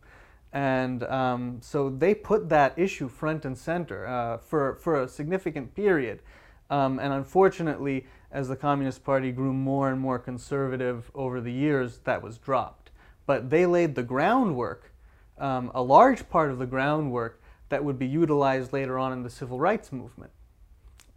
And 0.51 1.03
um, 1.03 1.59
so 1.61 1.89
they 1.89 2.15
put 2.15 2.49
that 2.49 2.77
issue 2.77 3.07
front 3.07 3.45
and 3.45 3.57
center 3.57 4.07
uh, 4.07 4.37
for, 4.37 4.75
for 4.75 5.03
a 5.03 5.07
significant 5.07 5.75
period. 5.75 6.21
Um, 6.69 6.99
and 6.99 7.13
unfortunately, 7.13 8.07
as 8.31 8.47
the 8.47 8.55
Communist 8.55 9.03
Party 9.03 9.31
grew 9.31 9.53
more 9.53 9.91
and 9.91 10.01
more 10.01 10.17
conservative 10.17 11.11
over 11.13 11.39
the 11.41 11.51
years, 11.51 11.99
that 12.05 12.23
was 12.23 12.39
dropped. 12.39 12.89
But 13.27 13.51
they 13.51 13.67
laid 13.67 13.93
the 13.93 14.03
groundwork, 14.03 14.91
um, 15.37 15.71
a 15.75 15.81
large 15.83 16.27
part 16.27 16.49
of 16.49 16.57
the 16.57 16.65
groundwork 16.65 17.41
that 17.69 17.83
would 17.83 17.99
be 17.99 18.07
utilized 18.07 18.73
later 18.73 18.97
on 18.97 19.13
in 19.13 19.21
the 19.21 19.29
civil 19.29 19.59
rights 19.59 19.91
movement. 19.91 20.31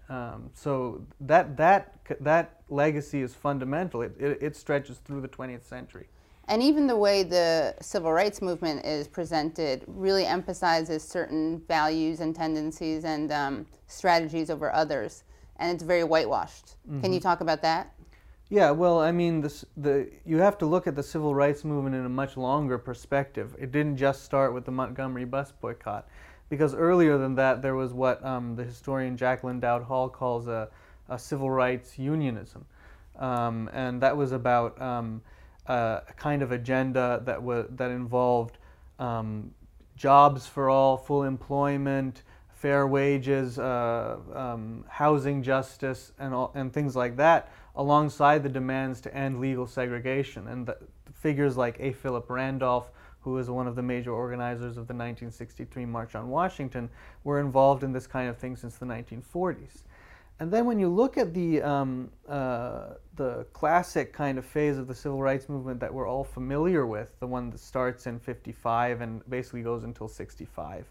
Um, 0.09 0.51
so 0.55 1.05
that, 1.21 1.57
that, 1.57 1.99
that 2.21 2.61
legacy 2.69 3.23
is 3.23 3.35
fundamental. 3.35 4.03
It, 4.03 4.15
it, 4.19 4.39
it 4.41 4.57
stretches 4.57 4.99
through 4.99 5.21
the 5.21 5.29
20th 5.29 5.65
century. 5.65 6.07
And 6.49 6.63
even 6.63 6.87
the 6.87 6.97
way 6.97 7.25
the 7.25 7.75
civil 7.81 8.13
rights 8.13 8.41
movement 8.41 8.87
is 8.87 9.09
presented 9.09 9.83
really 9.89 10.25
emphasizes 10.25 11.03
certain 11.03 11.61
values 11.67 12.21
and 12.21 12.35
tendencies 12.35 13.05
and 13.05 13.33
um, 13.33 13.67
strategies 13.89 14.49
over 14.49 14.73
others. 14.73 15.25
And 15.57 15.73
it's 15.73 15.83
very 15.83 16.05
whitewashed. 16.05 16.77
Mm-hmm. 16.89 17.01
Can 17.01 17.13
you 17.13 17.21
talk 17.21 17.41
about 17.41 17.63
that? 17.63 17.93
Yeah, 18.49 18.71
well, 18.71 19.01
I 19.01 19.11
mean, 19.11 19.41
this, 19.41 19.65
the, 19.77 20.09
you 20.25 20.39
have 20.39 20.57
to 20.59 20.67
look 20.67 20.87
at 20.87 20.95
the 20.95 21.03
civil 21.03 21.35
rights 21.35 21.65
movement 21.65 21.97
in 21.97 22.05
a 22.05 22.09
much 22.09 22.37
longer 22.37 22.79
perspective. 22.79 23.57
It 23.59 23.73
didn't 23.73 23.97
just 23.97 24.23
start 24.23 24.55
with 24.55 24.65
the 24.65 24.71
Montgomery 24.71 25.25
bus 25.25 25.51
boycott 25.51 26.07
because 26.49 26.75
earlier 26.75 27.19
than 27.19 27.35
that, 27.37 27.63
there 27.63 27.75
was 27.75 27.93
what 27.93 28.25
um, 28.25 28.57
the 28.57 28.65
historian 28.65 29.17
Jacqueline 29.17 29.61
Dowd 29.61 29.83
Hall 29.83 30.09
calls 30.09 30.49
a, 30.49 30.69
a 31.09 31.19
civil 31.19 31.51
rights 31.51 31.99
unionism. 31.99 32.65
Um, 33.19 33.71
and 33.73 34.01
that 34.03 34.17
was 34.17 34.33
about 34.33 34.81
um, 34.81 35.23
a 35.67 36.03
kind 36.17 36.43
of 36.43 36.53
agenda 36.53 37.23
that, 37.25 37.43
was, 37.43 37.67
that 37.71 37.91
involved 37.91 38.59
um, 38.99 39.53
jobs 39.97 40.47
for 40.47 40.69
all, 40.69 40.97
full 40.97 41.23
employment, 41.23 42.23
fair 42.49 42.87
wages, 42.87 43.59
uh, 43.59 44.19
um, 44.35 44.85
housing 44.89 45.43
justice, 45.43 46.13
and, 46.19 46.35
all, 46.35 46.53
and 46.55 46.73
things 46.73 46.95
like 46.95 47.17
that, 47.17 47.51
alongside 47.75 48.43
the 48.43 48.49
demands 48.49 49.01
to 49.01 49.15
end 49.15 49.41
legal 49.41 49.67
segregation. 49.67 50.47
And 50.49 50.67
the, 50.67 50.77
figures 51.17 51.57
like 51.57 51.77
A. 51.81 51.93
Philip 51.93 52.31
Randolph 52.31 52.91
who 53.27 53.33
was 53.33 53.51
one 53.51 53.67
of 53.67 53.75
the 53.75 53.83
major 53.83 54.13
organizers 54.13 54.77
of 54.79 54.87
the 54.87 54.95
1963 54.95 55.85
March 55.85 56.15
on 56.15 56.29
Washington, 56.29 56.89
were 57.25 57.41
involved 57.41 57.83
in 57.83 57.93
this 57.93 58.07
kind 58.07 58.31
of 58.31 58.39
thing 58.39 58.55
since 58.55 58.77
the 58.77 58.87
1940s. 58.87 59.83
And 60.39 60.49
then 60.49 60.65
when 60.65 60.79
you 60.79 60.89
look 60.89 61.19
at 61.19 61.35
the, 61.35 61.61
um, 61.61 62.09
uh, 62.29 62.91
the 63.17 63.45
classic 63.53 64.13
kind 64.13 64.39
of 64.39 64.45
phase 64.45 64.79
of 64.79 64.87
the 64.87 64.95
civil 64.95 65.21
rights 65.21 65.49
movement 65.49 65.81
that 65.81 65.93
we're 65.93 66.09
all 66.09 66.23
familiar 66.23 66.87
with, 66.87 67.19
the 67.19 67.27
one 67.27 67.51
that 67.51 67.59
starts 67.59 68.07
in 68.07 68.21
55 68.21 69.01
and 69.01 69.29
basically 69.29 69.63
goes 69.63 69.83
until 69.83 70.07
65, 70.07 70.87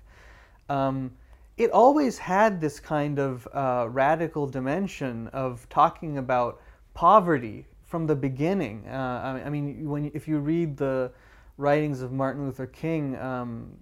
um, 0.68 1.10
it 1.56 1.72
always 1.72 2.18
had 2.18 2.60
this 2.60 2.82
kind 2.82 3.18
of 3.18 3.48
uh, 3.54 3.88
radical 3.89 4.46
dimension 4.46 5.30
of 5.30 5.70
talking 5.70 6.18
about 6.18 6.60
poverty 6.94 7.65
from 7.86 8.08
the 8.08 8.15
beginning. 8.15 8.86
Uh, 8.89 9.42
I 9.46 9.50
mean, 9.50 9.88
when 9.89 10.12
if 10.13 10.27
you 10.27 10.39
read 10.39 10.75
the 10.75 11.13
writings 11.57 12.01
of 12.01 12.12
Martin 12.12 12.45
Luther 12.45 12.67
King 12.67 13.17
um, 13.17 13.77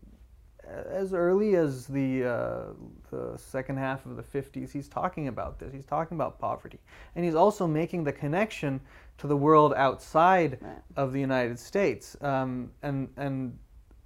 as 0.67 1.13
early 1.13 1.55
as 1.55 1.87
the, 1.87 2.23
uh, 2.23 2.63
the 3.11 3.37
second 3.37 3.77
half 3.77 4.05
of 4.05 4.15
the 4.15 4.23
50s. 4.23 4.71
He's 4.71 4.87
talking 4.87 5.27
about 5.27 5.59
this. 5.59 5.73
He's 5.73 5.85
talking 5.85 6.15
about 6.15 6.39
poverty. 6.39 6.79
And 7.15 7.25
he's 7.25 7.35
also 7.35 7.67
making 7.67 8.03
the 8.03 8.13
connection 8.13 8.81
to 9.17 9.27
the 9.27 9.37
world 9.37 9.73
outside 9.75 10.57
right. 10.61 10.77
of 10.95 11.13
the 11.13 11.19
United 11.19 11.59
States. 11.59 12.15
Um, 12.21 12.71
and, 12.81 13.09
and 13.17 13.57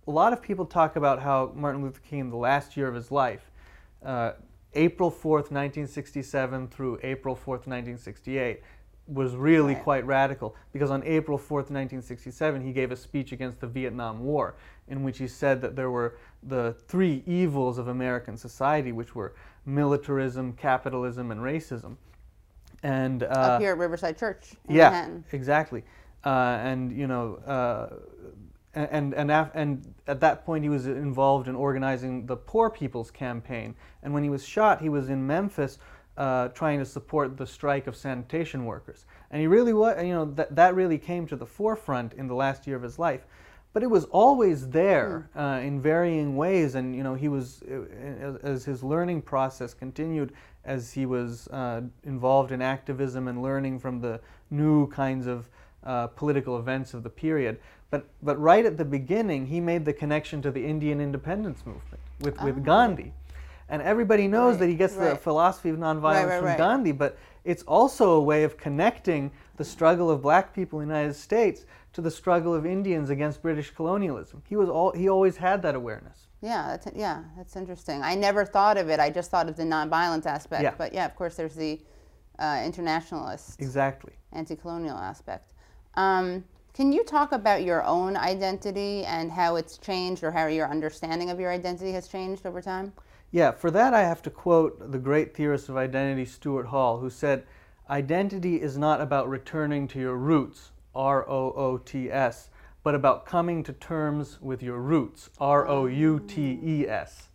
a 0.07 0.11
lot 0.11 0.33
of 0.33 0.41
people 0.41 0.65
talk 0.65 0.95
about 0.95 1.21
how 1.21 1.51
Martin 1.55 1.81
Luther 1.81 2.01
King, 2.01 2.19
in 2.19 2.29
the 2.29 2.37
last 2.37 2.75
year 2.75 2.87
of 2.87 2.95
his 2.95 3.11
life, 3.11 3.51
uh, 4.03 4.33
April 4.73 5.09
4th, 5.09 5.51
1967 5.51 6.67
through 6.67 6.99
April 7.03 7.35
4th, 7.35 7.65
1968, 7.65 8.61
was 9.07 9.35
really 9.35 9.73
right. 9.73 9.83
quite 9.83 10.05
radical 10.05 10.55
because 10.73 10.91
on 10.91 11.03
April 11.03 11.37
4th, 11.37 11.69
1967, 11.71 12.61
he 12.61 12.73
gave 12.73 12.91
a 12.91 12.95
speech 12.95 13.31
against 13.31 13.59
the 13.61 13.67
Vietnam 13.67 14.23
War 14.23 14.55
in 14.87 15.03
which 15.03 15.17
he 15.17 15.27
said 15.27 15.61
that 15.61 15.75
there 15.75 15.91
were 15.91 16.17
the 16.43 16.75
three 16.87 17.23
evils 17.25 17.77
of 17.77 17.87
American 17.87 18.37
society, 18.37 18.91
which 18.91 19.15
were 19.15 19.33
militarism, 19.65 20.53
capitalism, 20.53 21.31
and 21.31 21.41
racism. 21.41 21.97
And 22.83 23.23
uh, 23.23 23.27
up 23.27 23.61
here 23.61 23.71
at 23.71 23.77
Riverside 23.77 24.17
Church. 24.17 24.53
yeah, 24.69 24.89
Manhattan. 24.89 25.25
exactly. 25.31 25.83
Uh, 26.23 26.59
and 26.61 26.91
you 26.91 27.07
know, 27.07 27.35
uh, 27.47 27.95
and 28.73 29.13
and 29.13 29.31
af- 29.31 29.51
and 29.53 29.93
at 30.07 30.19
that 30.19 30.45
point 30.45 30.63
he 30.63 30.69
was 30.69 30.87
involved 30.87 31.47
in 31.47 31.55
organizing 31.55 32.25
the 32.25 32.35
Poor 32.35 32.69
People's 32.69 33.11
Campaign. 33.11 33.75
And 34.03 34.13
when 34.13 34.23
he 34.23 34.29
was 34.29 34.45
shot, 34.45 34.81
he 34.81 34.89
was 34.89 35.09
in 35.09 35.25
Memphis 35.25 35.79
uh, 36.17 36.47
trying 36.49 36.79
to 36.79 36.85
support 36.85 37.37
the 37.37 37.45
strike 37.45 37.87
of 37.87 37.95
sanitation 37.95 38.65
workers. 38.65 39.05
And 39.29 39.39
he 39.39 39.47
really 39.47 39.73
was, 39.73 40.03
you 40.03 40.13
know, 40.13 40.25
that, 40.25 40.55
that 40.55 40.75
really 40.75 40.97
came 40.97 41.27
to 41.27 41.35
the 41.35 41.45
forefront 41.45 42.13
in 42.13 42.27
the 42.27 42.33
last 42.33 42.65
year 42.65 42.75
of 42.75 42.81
his 42.81 42.97
life. 42.97 43.25
But 43.73 43.83
it 43.83 43.87
was 43.87 44.05
always 44.05 44.69
there 44.69 45.29
hmm. 45.33 45.39
uh, 45.39 45.59
in 45.59 45.79
varying 45.79 46.35
ways, 46.35 46.73
and 46.73 46.95
you 46.95 47.03
know 47.03 47.13
he 47.13 47.27
was 47.27 47.61
uh, 47.63 48.37
as 48.41 48.65
his 48.65 48.81
learning 48.81 49.21
process 49.21 49.75
continued, 49.75 50.33
as 50.65 50.91
he 50.91 51.05
was 51.05 51.47
uh, 51.49 51.81
involved 52.03 52.51
in 52.51 52.61
activism 52.61 53.27
and 53.27 53.43
learning 53.43 53.77
from 53.77 54.01
the 54.01 54.19
new 54.49 54.87
kinds 54.87 55.27
of 55.27 55.49
uh, 55.83 56.07
political 56.07 56.57
events 56.57 56.95
of 56.95 57.03
the 57.03 57.09
period. 57.09 57.59
But 57.91 58.07
but 58.23 58.39
right 58.39 58.65
at 58.65 58.77
the 58.77 58.85
beginning, 58.85 59.45
he 59.45 59.61
made 59.61 59.85
the 59.85 59.93
connection 59.93 60.41
to 60.41 60.49
the 60.49 60.65
Indian 60.65 60.99
independence 60.99 61.63
movement 61.63 62.01
with, 62.21 62.41
with 62.41 62.57
oh. 62.57 62.61
Gandhi 62.61 63.13
and 63.69 63.81
everybody 63.81 64.27
knows 64.27 64.53
right, 64.53 64.61
that 64.61 64.67
he 64.67 64.75
gets 64.75 64.95
right. 64.95 65.11
the 65.11 65.15
philosophy 65.15 65.69
of 65.69 65.77
nonviolence 65.77 66.29
right, 66.29 66.41
from 66.41 66.57
Gandhi, 66.57 66.91
but 66.91 67.17
it's 67.43 67.63
also 67.63 68.11
a 68.11 68.21
way 68.21 68.43
of 68.43 68.57
connecting 68.57 69.31
the 69.55 69.65
struggle 69.65 70.09
of 70.09 70.21
black 70.21 70.53
people 70.53 70.81
in 70.81 70.89
the 70.89 70.95
United 70.95 71.15
States 71.15 71.65
to 71.93 72.01
the 72.01 72.11
struggle 72.11 72.53
of 72.53 72.65
Indians 72.65 73.09
against 73.09 73.41
British 73.41 73.71
colonialism. 73.71 74.43
He 74.47 74.55
was 74.55 74.69
all 74.69 74.91
he 74.91 75.09
always 75.09 75.37
had 75.37 75.61
that 75.63 75.75
awareness. 75.75 76.27
Yeah, 76.41 76.67
that's, 76.67 76.95
yeah, 76.95 77.23
that's 77.35 77.55
interesting. 77.55 78.03
I 78.03 78.13
never 78.13 78.45
thought 78.45 78.77
of 78.77 78.89
it. 78.89 78.99
I 78.99 79.09
just 79.09 79.31
thought 79.31 79.49
of 79.49 79.55
the 79.57 79.63
nonviolence 79.63 80.27
aspect. 80.27 80.61
Yeah. 80.61 80.75
But 80.77 80.93
yeah, 80.93 81.05
of 81.05 81.15
course, 81.15 81.35
there's 81.35 81.55
the 81.55 81.81
uh, 82.37 82.61
internationalist, 82.63 83.59
exactly, 83.59 84.13
anti-colonial 84.33 84.95
aspect. 84.95 85.53
Um, 85.95 86.43
can 86.73 86.91
you 86.91 87.03
talk 87.03 87.31
about 87.31 87.63
your 87.63 87.83
own 87.83 88.15
identity 88.15 89.03
and 89.05 89.31
how 89.31 89.55
it's 89.55 89.79
changed, 89.79 90.23
or 90.23 90.29
how 90.29 90.45
your 90.45 90.69
understanding 90.69 91.31
of 91.31 91.39
your 91.39 91.51
identity 91.51 91.91
has 91.93 92.07
changed 92.07 92.45
over 92.45 92.61
time? 92.61 92.93
Yeah, 93.31 93.51
for 93.51 93.69
that 93.71 93.93
I 93.93 94.03
have 94.03 94.21
to 94.23 94.29
quote 94.29 94.91
the 94.91 94.99
great 94.99 95.35
theorist 95.35 95.67
of 95.67 95.75
identity, 95.77 96.25
Stuart 96.25 96.67
Hall, 96.67 96.99
who 96.99 97.09
said, 97.09 97.43
Identity 97.89 98.61
is 98.61 98.77
not 98.77 99.01
about 99.01 99.29
returning 99.29 99.87
to 99.89 99.99
your 99.99 100.15
roots, 100.15 100.71
R 100.95 101.27
O 101.29 101.53
O 101.53 101.77
T 101.77 102.11
S, 102.11 102.49
but 102.83 102.95
about 102.95 103.25
coming 103.25 103.63
to 103.63 103.73
terms 103.73 104.39
with 104.41 104.63
your 104.63 104.79
roots, 104.79 105.29
R 105.39 105.67
O 105.67 105.85
U 105.85 106.19
T 106.25 106.59
E 106.63 106.87
S. 106.87 107.27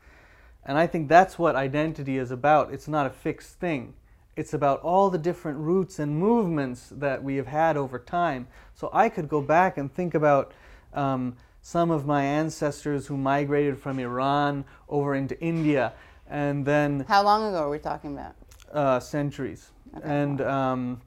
And 0.65 0.79
I 0.79 0.87
think 0.87 1.09
that's 1.09 1.39
what 1.39 1.57
identity 1.57 2.19
is 2.19 2.31
about. 2.31 2.73
It's 2.73 2.89
not 2.89 3.07
a 3.07 3.11
fixed 3.11 3.59
thing. 3.59 3.95
It's 4.35 4.55
about 4.55 4.81
all 4.81 5.11
the 5.11 5.19
different 5.19 5.59
roots 5.59 5.99
and 5.99 6.19
movements 6.19 6.89
that 6.91 7.23
we 7.23 7.37
have 7.37 7.49
had 7.49 7.77
over 7.77 7.99
time. 7.99 8.47
So 8.75 8.89
I 8.93 9.09
could 9.09 9.29
go 9.29 9.43
back 9.43 9.77
and 9.77 9.93
think 9.93 10.15
about 10.15 10.53
um, 10.95 11.37
some 11.63 11.91
of 11.91 12.05
my 12.07 12.23
ancestors 12.25 13.07
who 13.07 13.17
migrated 13.17 13.79
from 13.79 13.99
Iran 13.99 14.65
over 14.89 15.15
into 15.15 15.41
India, 15.41 15.95
and 16.29 16.67
then. 16.67 17.05
How 17.09 17.23
long 17.23 17.49
ago 17.49 17.63
are 17.63 17.71
we 17.71 17.79
talking 17.79 18.13
about? 18.13 18.35
Uh, 18.71 19.01
centuries. 19.01 19.71
Okay. 19.97 20.09
And 20.09 20.41
um, 20.43 21.01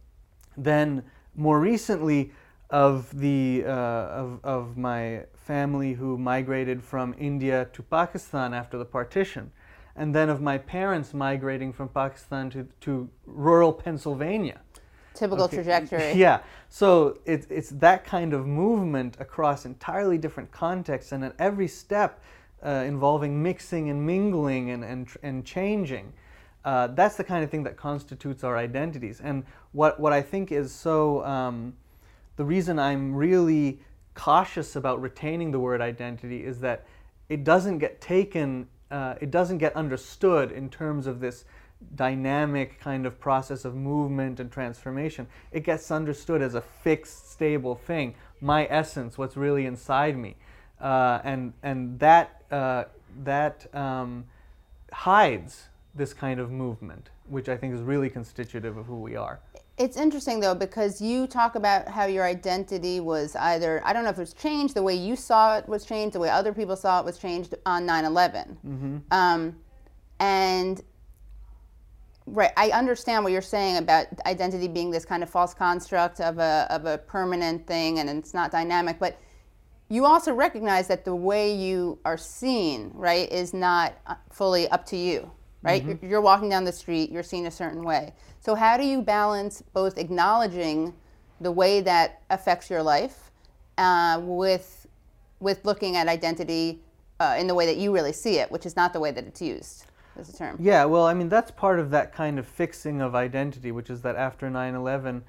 then 0.58 1.04
more 1.36 1.60
recently, 1.60 2.32
of 2.70 3.18
the 3.20 3.64
uh, 3.66 3.70
of, 3.70 4.40
of 4.44 4.78
my 4.78 5.24
family 5.36 5.94
who 5.94 6.18
migrated 6.18 6.84
from 6.84 7.14
India 7.18 7.68
to 7.74 7.84
Pakistan 7.84 8.54
after 8.54 8.78
the 8.78 8.86
partition, 8.86 9.52
and 9.96 10.16
then 10.16 10.30
of 10.30 10.42
my 10.42 10.58
parents 10.58 11.14
migrating 11.14 11.72
from 11.72 11.90
Pakistan 11.90 12.50
to, 12.50 12.68
to 12.82 13.10
rural 13.26 13.72
Pennsylvania. 13.72 14.62
Typical 15.16 15.46
okay. 15.46 15.58
trajectory. 15.58 16.12
Yeah. 16.16 16.42
So 16.70 17.20
it's, 17.26 17.48
it's 17.50 17.70
that 17.72 18.06
kind 18.06 18.34
of 18.34 18.46
movement 18.46 19.18
across 19.20 19.66
entirely 19.66 20.18
different 20.18 20.52
contexts 20.52 21.12
and 21.12 21.24
at 21.24 21.36
every 21.40 21.68
step 21.68 22.22
uh, 22.64 22.84
involving 22.86 23.42
mixing 23.42 23.90
and 23.90 24.06
mingling 24.06 24.72
and, 24.72 24.84
and, 24.84 25.08
and 25.24 25.46
changing. 25.46 26.14
Uh, 26.64 26.88
that's 26.88 27.16
the 27.16 27.24
kind 27.24 27.44
of 27.44 27.52
thing 27.52 27.64
that 27.64 27.78
constitutes 27.78 28.44
our 28.44 28.58
identities. 28.58 29.22
And 29.24 29.46
what, 29.72 30.00
what 30.00 30.12
I 30.12 30.22
think 30.22 30.52
is 30.52 30.74
so, 30.74 31.24
um, 31.24 31.74
the 32.38 32.44
reason 32.44 32.80
I'm 32.80 33.14
really 33.14 33.80
cautious 34.16 34.76
about 34.76 35.02
retaining 35.02 35.52
the 35.52 35.60
word 35.60 35.80
identity 35.80 36.44
is 36.44 36.60
that 36.62 36.86
it 37.30 37.44
doesn't 37.44 37.78
get 37.78 38.02
taken, 38.02 38.68
uh, 38.90 39.16
it 39.22 39.30
doesn't 39.30 39.60
get 39.60 39.76
understood 39.76 40.52
in 40.52 40.70
terms 40.70 41.06
of 41.06 41.20
this 41.20 41.46
dynamic 41.96 42.80
kind 42.80 43.06
of 43.06 43.20
process 43.20 43.66
of 43.66 43.76
movement 43.76 44.40
and 44.40 44.52
transformation. 44.52 45.28
It 45.52 45.64
gets 45.64 45.92
understood 45.92 46.42
as 46.42 46.56
a 46.56 46.62
fixed, 46.62 47.32
stable 47.32 47.76
thing. 47.76 48.16
My 48.42 48.68
essence, 48.70 49.18
what's 49.18 49.38
really 49.38 49.66
inside 49.66 50.18
me, 50.18 50.36
uh, 50.82 51.20
and 51.24 51.54
and 51.64 52.00
that 52.00 52.44
uh, 52.52 52.86
that 53.24 53.74
um, 53.74 54.26
hides 54.92 55.70
this 55.94 56.14
kind 56.14 56.40
of 56.40 56.52
movement, 56.52 57.10
which 57.28 57.50
I 57.50 57.58
think 57.58 57.74
is 57.74 57.82
really 57.82 58.10
constitutive 58.10 58.78
of 58.78 58.86
who 58.86 59.00
we 59.00 59.16
are. 59.16 59.40
It's 59.78 59.98
interesting 59.98 60.40
though 60.40 60.56
because 60.56 61.02
you 61.02 61.28
talk 61.28 61.56
about 61.56 61.90
how 61.90 62.06
your 62.06 62.24
identity 62.24 63.02
was 63.02 63.36
either 63.36 63.82
I 63.84 63.92
don't 63.92 64.06
know 64.06 64.10
if 64.10 64.18
it 64.18 64.22
was 64.22 64.34
changed 64.34 64.74
the 64.74 64.84
way 64.84 64.96
you 64.96 65.18
saw 65.18 65.58
it 65.58 65.68
was 65.68 65.86
changed 65.86 66.16
the 66.16 66.20
way 66.20 66.30
other 66.30 66.54
people 66.54 66.78
saw 66.78 67.00
it 67.00 67.06
was 67.06 67.18
changed 67.18 67.56
on 67.66 67.86
9/11, 67.86 68.58
mm-hmm. 68.66 68.98
um, 69.12 69.56
and 70.20 70.82
right 72.28 72.52
I 72.58 72.70
understand 72.70 73.24
what 73.24 73.34
you're 73.34 73.42
saying 73.42 73.78
about 73.78 74.08
identity 74.26 74.68
being 74.68 74.92
this 74.92 75.06
kind 75.06 75.24
of 75.24 75.30
false 75.30 75.54
construct 75.54 76.20
of 76.20 76.40
a 76.40 76.68
of 76.70 76.86
a 76.86 76.98
permanent 76.98 77.68
thing 77.68 78.00
and 78.00 78.10
it's 78.10 78.34
not 78.34 78.52
dynamic, 78.52 79.00
but 79.00 79.20
you 79.88 80.06
also 80.06 80.34
recognize 80.34 80.88
that 80.88 81.06
the 81.06 81.16
way 81.16 81.54
you 81.54 82.00
are 82.06 82.18
seen 82.18 82.92
right 82.94 83.32
is 83.32 83.54
not 83.54 83.94
uh, 84.08 84.16
fully 84.32 84.68
up 84.70 84.86
to 84.88 84.98
you 84.98 85.32
right? 85.66 85.86
Mm-hmm. 85.86 86.08
You're 86.08 86.22
walking 86.22 86.48
down 86.48 86.64
the 86.64 86.72
street, 86.72 87.12
you're 87.12 87.24
seen 87.24 87.48
a 87.48 87.52
certain 87.52 87.84
way. 87.84 88.14
So, 88.40 88.56
how 88.56 88.78
do 88.78 88.86
you 88.86 89.02
balance 89.02 89.64
both 89.74 89.98
acknowledging 89.98 90.94
the 91.42 91.52
way 91.52 91.82
that 91.82 92.22
affects 92.30 92.70
your 92.70 92.84
life 92.84 93.32
uh, 93.78 94.22
with, 94.24 94.88
with 95.40 95.66
looking 95.66 95.98
at 95.98 96.08
identity 96.08 96.82
uh, 97.20 97.36
in 97.38 97.48
the 97.48 97.56
way 97.56 97.66
that 97.66 97.78
you 97.78 97.92
really 97.92 98.14
see 98.14 98.38
it, 98.38 98.52
which 98.52 98.66
is 98.66 98.76
not 98.76 98.94
the 98.94 99.00
way 99.00 99.12
that 99.12 99.26
it's 99.26 99.42
used 99.42 99.85
as 100.18 100.30
a 100.30 100.38
term? 100.38 100.58
Yeah, 100.60 100.86
well, 100.86 101.06
I 101.06 101.14
mean, 101.14 101.30
that's 101.30 101.52
part 101.52 101.80
of 101.80 101.92
that 101.92 102.14
kind 102.14 102.40
of 102.40 102.48
fixing 102.48 103.02
of 103.02 103.16
identity, 103.16 103.72
which 103.72 103.90
is 103.90 104.02
that 104.02 104.16
after 104.16 104.50
9 104.50 104.76
11, 104.76 105.24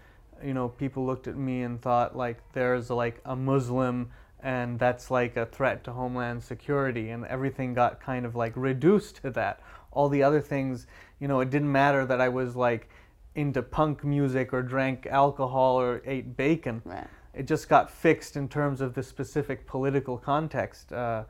you 0.44 0.54
know, 0.54 0.68
people 0.68 1.06
looked 1.06 1.26
at 1.26 1.36
me 1.36 1.62
and 1.62 1.80
thought, 1.80 2.16
like, 2.16 2.38
there's 2.52 2.90
like 2.90 3.20
a 3.24 3.34
Muslim 3.34 4.10
and 4.40 4.78
that's 4.78 5.10
like 5.10 5.36
a 5.36 5.46
threat 5.46 5.82
to 5.84 5.92
homeland 5.92 6.42
security 6.42 7.10
and 7.10 7.24
everything 7.26 7.74
got 7.74 8.00
kind 8.00 8.26
of 8.26 8.36
like 8.36 8.52
reduced 8.54 9.16
to 9.16 9.30
that 9.30 9.60
all 9.96 10.08
the 10.10 10.22
other 10.22 10.40
things, 10.40 10.86
you 11.18 11.26
know, 11.26 11.40
it 11.40 11.50
didn't 11.50 11.72
matter 11.72 12.04
that 12.04 12.20
I 12.20 12.28
was 12.28 12.54
like 12.54 12.88
into 13.34 13.62
punk 13.62 14.04
music 14.04 14.52
or 14.52 14.62
drank 14.62 15.06
alcohol 15.06 15.80
or 15.80 16.02
ate 16.04 16.36
bacon. 16.36 16.82
Right. 16.84 17.08
It 17.34 17.46
just 17.46 17.68
got 17.68 17.90
fixed 17.90 18.36
in 18.36 18.48
terms 18.48 18.80
of 18.80 18.94
the 18.94 19.02
specific 19.02 19.66
political 19.66 20.18
context. 20.18 20.92
Uh, 20.92 21.24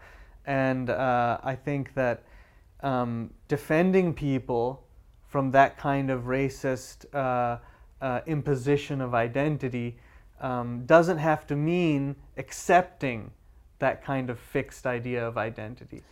and 0.44 0.90
uh, 0.90 1.38
I 1.42 1.54
think 1.54 1.94
that 1.94 2.24
um, 2.86 3.30
defending 3.48 4.14
people 4.14 4.84
from 5.26 5.50
that 5.50 5.76
kind 5.76 6.10
of 6.10 6.22
racist 6.24 7.04
uh, 7.12 7.58
uh 8.00 8.20
imposition 8.26 9.00
of 9.00 9.14
identity 9.14 9.98
um, 10.40 10.84
doesn't 10.86 11.18
have 11.18 11.46
to 11.46 11.56
mean 11.56 12.14
accepting 12.36 13.30
that 13.78 14.04
kind 14.04 14.30
of 14.30 14.38
fixed 14.38 14.86
idea 14.86 15.26
of 15.26 15.36
identity. 15.36 16.02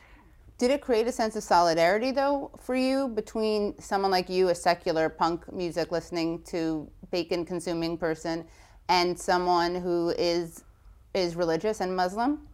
Did 0.58 0.70
it 0.70 0.80
create 0.80 1.06
a 1.06 1.12
sense 1.12 1.36
of 1.36 1.42
solidarity 1.42 2.10
though 2.10 2.50
for 2.58 2.74
you 2.74 3.08
between 3.08 3.78
someone 3.78 4.10
like 4.10 4.28
you, 4.28 4.48
a 4.48 4.54
secular 4.54 5.08
punk 5.08 5.52
music 5.52 5.92
listening 5.92 6.42
to 6.44 6.90
bacon 7.10 7.44
consuming 7.44 7.96
person, 7.96 8.44
and 8.88 9.18
someone 9.18 9.74
who 9.76 10.10
is 10.18 10.64
is 11.14 11.36
religious 11.36 11.80
and 11.80 11.94
Muslim? 11.94 12.48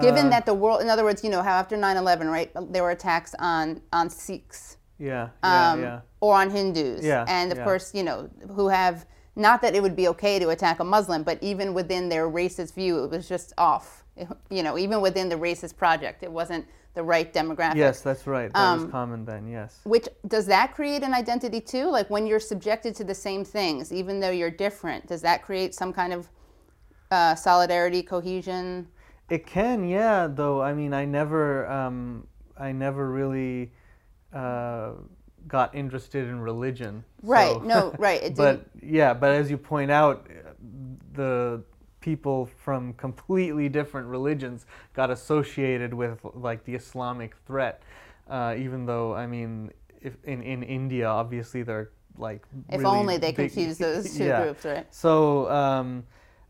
Given 0.00 0.26
uh, 0.26 0.30
that 0.30 0.46
the 0.46 0.54
world, 0.54 0.80
in 0.82 0.88
other 0.88 1.04
words, 1.04 1.22
you 1.22 1.30
know 1.30 1.42
how 1.42 1.52
after 1.52 1.76
9/11, 1.76 2.30
right, 2.30 2.50
there 2.72 2.82
were 2.82 2.90
attacks 2.90 3.34
on 3.38 3.80
on 3.92 4.10
Sikhs, 4.10 4.78
yeah, 4.98 5.28
yeah, 5.42 5.72
um, 5.72 5.80
yeah. 5.82 6.00
or 6.20 6.34
on 6.34 6.50
Hindus, 6.50 7.04
yeah, 7.04 7.24
and 7.28 7.52
of 7.52 7.58
yeah. 7.58 7.64
course, 7.64 7.94
you 7.94 8.02
know, 8.02 8.28
who 8.50 8.68
have 8.68 9.06
not 9.36 9.62
that 9.62 9.74
it 9.74 9.82
would 9.82 9.96
be 9.96 10.08
okay 10.08 10.38
to 10.38 10.50
attack 10.50 10.80
a 10.80 10.84
Muslim, 10.84 11.22
but 11.22 11.42
even 11.42 11.74
within 11.74 12.08
their 12.08 12.28
racist 12.28 12.74
view, 12.74 13.04
it 13.04 13.10
was 13.10 13.28
just 13.28 13.52
off. 13.58 14.04
You 14.50 14.62
know, 14.62 14.78
even 14.78 15.00
within 15.00 15.28
the 15.28 15.34
racist 15.34 15.76
project, 15.76 16.22
it 16.22 16.30
wasn't 16.30 16.66
the 16.94 17.02
right 17.02 17.32
demographic. 17.32 17.76
Yes, 17.76 18.00
that's 18.00 18.26
right. 18.26 18.52
That 18.52 18.58
um, 18.58 18.82
was 18.82 18.90
common 18.90 19.24
then. 19.24 19.48
Yes. 19.48 19.80
Which 19.84 20.08
does 20.28 20.46
that 20.46 20.74
create 20.74 21.02
an 21.02 21.12
identity 21.12 21.60
too? 21.60 21.90
Like 21.90 22.08
when 22.10 22.26
you're 22.26 22.40
subjected 22.40 22.94
to 22.96 23.04
the 23.04 23.14
same 23.14 23.44
things, 23.44 23.92
even 23.92 24.20
though 24.20 24.30
you're 24.30 24.50
different, 24.50 25.08
does 25.08 25.20
that 25.22 25.42
create 25.42 25.74
some 25.74 25.92
kind 25.92 26.12
of 26.12 26.28
uh, 27.10 27.34
solidarity, 27.34 28.02
cohesion? 28.02 28.86
It 29.30 29.46
can, 29.46 29.88
yeah. 29.88 30.26
Though 30.26 30.60
I 30.60 30.74
mean, 30.74 30.92
I 30.92 31.04
never, 31.04 31.66
um, 31.70 32.26
I 32.58 32.72
never 32.72 33.10
really 33.10 33.72
uh, 34.32 34.92
got 35.48 35.74
interested 35.74 36.28
in 36.28 36.40
religion. 36.40 37.04
Right. 37.22 37.52
So. 37.52 37.60
No. 37.60 37.94
Right. 37.98 38.34
but 38.34 38.66
yeah, 38.82 39.14
but 39.14 39.30
as 39.32 39.50
you 39.50 39.56
point 39.56 39.90
out, 39.90 40.28
the 41.14 41.62
people 42.00 42.44
from 42.62 42.92
completely 42.94 43.66
different 43.66 44.06
religions 44.06 44.66
got 44.92 45.10
associated 45.10 45.94
with 45.94 46.20
like 46.34 46.62
the 46.64 46.74
Islamic 46.74 47.34
threat, 47.46 47.82
uh, 48.28 48.54
even 48.58 48.84
though 48.84 49.14
I 49.14 49.26
mean, 49.26 49.70
if 50.02 50.16
in 50.24 50.42
in 50.42 50.62
India, 50.62 51.06
obviously 51.08 51.62
they're 51.62 51.90
like 52.18 52.44
if 52.68 52.80
really 52.80 52.96
only 52.98 53.16
they 53.16 53.32
big, 53.32 53.50
confuse 53.52 53.78
those 53.78 54.14
two 54.16 54.24
yeah. 54.24 54.42
groups, 54.42 54.64
right? 54.64 54.86
So, 54.94 55.50
um, 55.50 56.04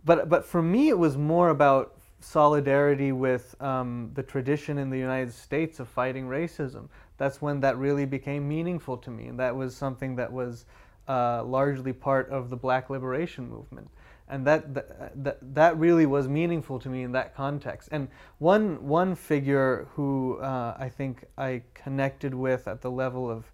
but 0.04 0.28
but 0.28 0.44
for 0.44 0.60
me, 0.60 0.88
it 0.88 0.98
was 0.98 1.16
more 1.16 1.50
about 1.50 1.94
solidarity 2.24 3.12
with 3.12 3.60
um, 3.60 4.10
the 4.14 4.22
tradition 4.22 4.78
in 4.78 4.90
the 4.90 4.98
United 4.98 5.32
States 5.32 5.80
of 5.80 5.88
fighting 5.88 6.26
racism. 6.26 6.88
That's 7.16 7.40
when 7.40 7.60
that 7.60 7.78
really 7.78 8.06
became 8.06 8.48
meaningful 8.48 8.96
to 8.98 9.10
me, 9.10 9.26
and 9.26 9.38
that 9.38 9.54
was 9.54 9.76
something 9.76 10.16
that 10.16 10.32
was 10.32 10.64
uh, 11.08 11.44
largely 11.44 11.92
part 11.92 12.28
of 12.30 12.50
the 12.50 12.56
Black 12.56 12.90
liberation 12.90 13.48
movement 13.48 13.88
and 14.28 14.46
that, 14.46 14.74
that 14.74 15.38
that 15.54 15.76
really 15.76 16.06
was 16.06 16.28
meaningful 16.28 16.78
to 16.78 16.88
me 16.88 17.02
in 17.02 17.12
that 17.12 17.34
context. 17.34 17.88
And 17.92 18.08
one 18.38 18.82
one 18.87 19.14
figure 19.14 19.87
who 19.92 20.38
uh, 20.38 20.76
I 20.78 20.88
think 20.88 21.24
I 21.37 21.62
connected 21.74 22.34
with 22.34 22.66
at 22.66 22.80
the 22.80 22.90
level 22.90 23.30
of 23.30 23.44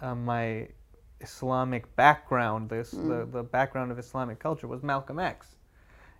uh, 0.00 0.14
my 0.14 0.68
Islamic 1.20 1.94
background, 1.96 2.70
this 2.70 2.94
mm. 2.94 3.08
the, 3.08 3.38
the 3.38 3.42
background 3.42 3.92
of 3.92 3.98
Islamic 3.98 4.38
culture, 4.38 4.66
was 4.66 4.82
Malcolm 4.82 5.18
X. 5.18 5.48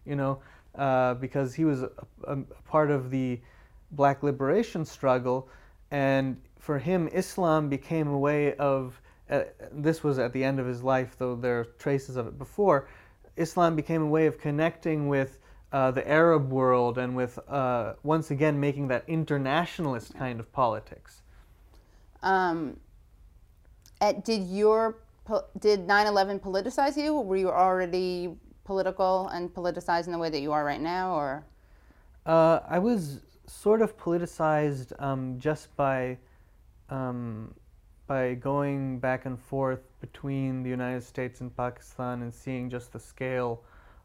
You 0.05 0.17
know, 0.17 0.41
uh, 0.77 1.15
because 1.15 1.55
he 1.55 1.65
was 1.65 1.83
a, 1.83 1.91
a, 2.25 2.37
part 2.67 2.91
of 2.91 3.11
the 3.11 3.41
Black 3.93 4.23
liberation 4.23 4.85
struggle, 4.85 5.49
and 5.91 6.41
for 6.59 6.79
him, 6.79 7.09
Islam 7.13 7.69
became 7.69 8.09
a 8.09 8.19
way 8.19 8.55
of. 8.57 9.01
Uh, 9.31 9.45
this 9.73 10.05
was 10.05 10.19
at 10.19 10.35
the 10.35 10.45
end 10.45 10.61
of 10.61 10.67
his 10.67 10.83
life, 10.83 11.17
though 11.17 11.35
there 11.35 11.61
are 11.61 11.65
traces 11.65 12.17
of 12.17 12.27
it 12.27 12.37
before 12.39 12.87
Islam 13.37 13.75
became 13.77 14.03
a 14.03 14.07
way 14.07 14.27
of 14.27 14.39
connecting 14.39 15.09
with 15.09 15.39
uh, 15.73 15.91
the 15.91 16.09
Arab 16.09 16.51
world 16.51 16.99
and 16.99 17.17
with 17.17 17.39
uh, 17.49 17.95
once 18.03 18.31
again 18.31 18.61
making 18.61 18.89
that 18.89 19.05
internationalist 19.09 20.15
kind 20.15 20.39
of 20.39 20.53
politics. 20.53 21.23
Um, 22.23 22.79
at, 24.01 24.25
did 24.25 24.47
your 24.49 24.99
did 25.59 25.87
9/11 25.87 26.41
politicize 26.41 26.97
you? 26.97 27.15
Were 27.15 27.37
you 27.37 27.51
already 27.51 28.37
political 28.65 29.29
and 29.29 29.53
politicized 29.53 30.07
in 30.07 30.13
the 30.13 30.19
way 30.19 30.31
that 30.31 30.41
you 30.41 30.53
are 30.53 30.65
right 30.65 30.81
now, 30.81 31.15
or? 31.15 31.45
Uh, 32.27 32.61
I 32.69 32.79
was 32.79 33.21
sort 33.47 33.83
of 33.83 33.97
politicized 33.99 34.93
um, 35.03 35.39
just 35.39 35.75
by 35.77 36.19
um, 36.91 37.55
by 38.07 38.35
going 38.35 38.99
back 38.99 39.25
and 39.25 39.39
forth 39.39 39.81
between 40.01 40.63
the 40.63 40.69
United 40.69 41.03
States 41.03 41.41
and 41.41 41.55
Pakistan 41.57 42.23
and 42.23 42.33
seeing 42.33 42.69
just 42.69 42.93
the 42.93 43.01
scale 43.01 43.63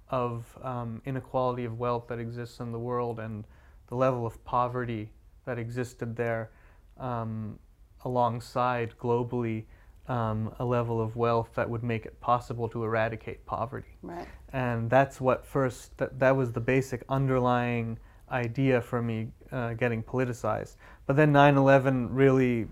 of 0.09 0.45
um, 0.63 1.01
inequality 1.05 1.65
of 1.65 1.77
wealth 1.79 2.07
that 2.07 2.19
exists 2.19 2.59
in 2.59 2.71
the 2.71 2.79
world 2.79 3.19
and 3.19 3.45
the 3.87 3.95
level 3.95 4.25
of 4.25 4.43
poverty 4.45 5.09
that 5.45 5.59
existed 5.59 6.15
there 6.15 6.49
um, 6.97 7.59
alongside 8.05 8.93
globally 8.97 9.65
um, 10.07 10.53
a 10.59 10.65
level 10.65 11.01
of 11.01 11.15
wealth 11.15 11.49
that 11.55 11.69
would 11.69 11.83
make 11.83 12.05
it 12.05 12.19
possible 12.19 12.67
to 12.69 12.83
eradicate 12.83 13.45
poverty. 13.45 13.97
Right. 14.01 14.27
And 14.53 14.89
that's 14.89 15.21
what 15.21 15.45
first, 15.45 15.97
that, 15.97 16.19
that 16.19 16.35
was 16.35 16.51
the 16.51 16.59
basic 16.59 17.03
underlying 17.09 17.99
idea 18.31 18.81
for 18.81 19.01
me 19.01 19.27
uh, 19.51 19.73
getting 19.73 20.03
politicized. 20.03 20.75
But 21.05 21.15
then 21.15 21.31
9 21.31 21.57
11 21.57 22.13
really 22.13 22.67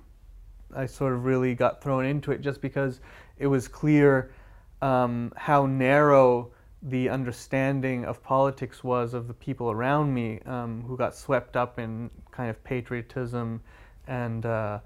I 0.76 0.86
sort 0.86 1.14
of 1.14 1.26
really 1.26 1.56
got 1.56 1.82
thrown 1.82 2.06
into 2.06 2.32
it 2.32 2.42
just 2.42 2.62
because 2.62 3.00
it 3.38 3.48
was 3.48 3.68
clear 3.68 4.32
um, 4.82 5.32
how 5.36 5.66
narrow 5.66 6.52
the 6.84 7.10
understanding 7.10 8.06
of 8.06 8.22
politics 8.22 8.84
was 8.84 9.14
of 9.14 9.28
the 9.28 9.34
people 9.34 9.72
around 9.72 10.14
me 10.14 10.40
um, 10.46 10.84
who 10.84 10.96
got 10.96 11.16
swept 11.16 11.56
up 11.56 11.80
in 11.80 12.10
kind 12.32 12.50
of 12.50 12.64
patriotism 12.64 13.62
and 14.08 14.46
uh, 14.46 14.80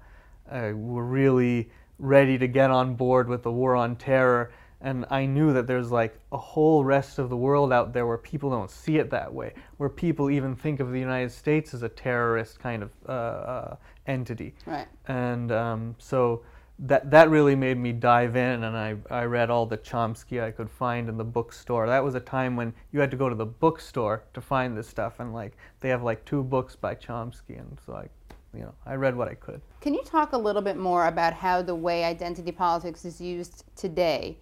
were 0.50 1.04
really 1.04 1.70
ready 1.98 2.38
to 2.38 2.48
get 2.48 2.70
on 2.70 2.94
board 2.94 3.28
with 3.28 3.42
the 3.42 3.52
war 3.52 3.76
on 3.76 3.94
terror 3.96 4.52
and 4.82 5.06
I 5.10 5.26
knew 5.26 5.52
that 5.52 5.68
there's 5.68 5.92
like 5.92 6.18
a 6.32 6.36
whole 6.36 6.84
rest 6.84 7.18
of 7.18 7.30
the 7.30 7.36
world 7.36 7.72
out 7.72 7.92
there 7.92 8.06
where 8.06 8.18
people 8.18 8.50
don't 8.50 8.70
see 8.70 8.96
it 8.98 9.10
that 9.10 9.32
way, 9.32 9.54
where 9.76 9.88
people 9.88 10.28
even 10.28 10.56
think 10.56 10.80
of 10.80 10.90
the 10.90 10.98
United 10.98 11.30
States 11.30 11.72
as 11.72 11.82
a 11.82 11.88
terrorist 11.88 12.58
kind 12.58 12.82
of 12.82 12.90
uh, 13.08 13.12
uh, 13.12 13.76
entity. 14.08 14.54
Right. 14.66 14.88
And 15.06 15.52
um, 15.52 15.94
so 15.98 16.42
that 16.80 17.12
that 17.12 17.30
really 17.30 17.54
made 17.54 17.78
me 17.78 17.92
dive 17.92 18.34
in, 18.34 18.64
and 18.64 18.76
I 18.76 18.96
I 19.08 19.22
read 19.22 19.50
all 19.50 19.66
the 19.66 19.78
Chomsky 19.78 20.42
I 20.42 20.50
could 20.50 20.68
find 20.68 21.08
in 21.08 21.16
the 21.16 21.24
bookstore. 21.24 21.86
That 21.86 22.02
was 22.02 22.16
a 22.16 22.20
time 22.20 22.56
when 22.56 22.74
you 22.90 22.98
had 22.98 23.10
to 23.12 23.16
go 23.16 23.28
to 23.28 23.36
the 23.36 23.46
bookstore 23.46 24.24
to 24.34 24.40
find 24.40 24.76
this 24.76 24.88
stuff, 24.88 25.20
and 25.20 25.32
like 25.32 25.56
they 25.78 25.90
have 25.90 26.02
like 26.02 26.24
two 26.24 26.42
books 26.42 26.74
by 26.74 26.96
Chomsky, 26.96 27.60
and 27.60 27.78
so 27.86 27.94
I, 27.94 28.08
you 28.52 28.62
know, 28.64 28.74
I 28.84 28.94
read 28.96 29.14
what 29.14 29.28
I 29.28 29.34
could. 29.34 29.60
Can 29.80 29.94
you 29.94 30.02
talk 30.02 30.32
a 30.32 30.38
little 30.38 30.62
bit 30.62 30.76
more 30.76 31.06
about 31.06 31.34
how 31.34 31.62
the 31.62 31.74
way 31.74 32.02
identity 32.02 32.50
politics 32.50 33.04
is 33.04 33.20
used 33.20 33.62
today 33.76 34.38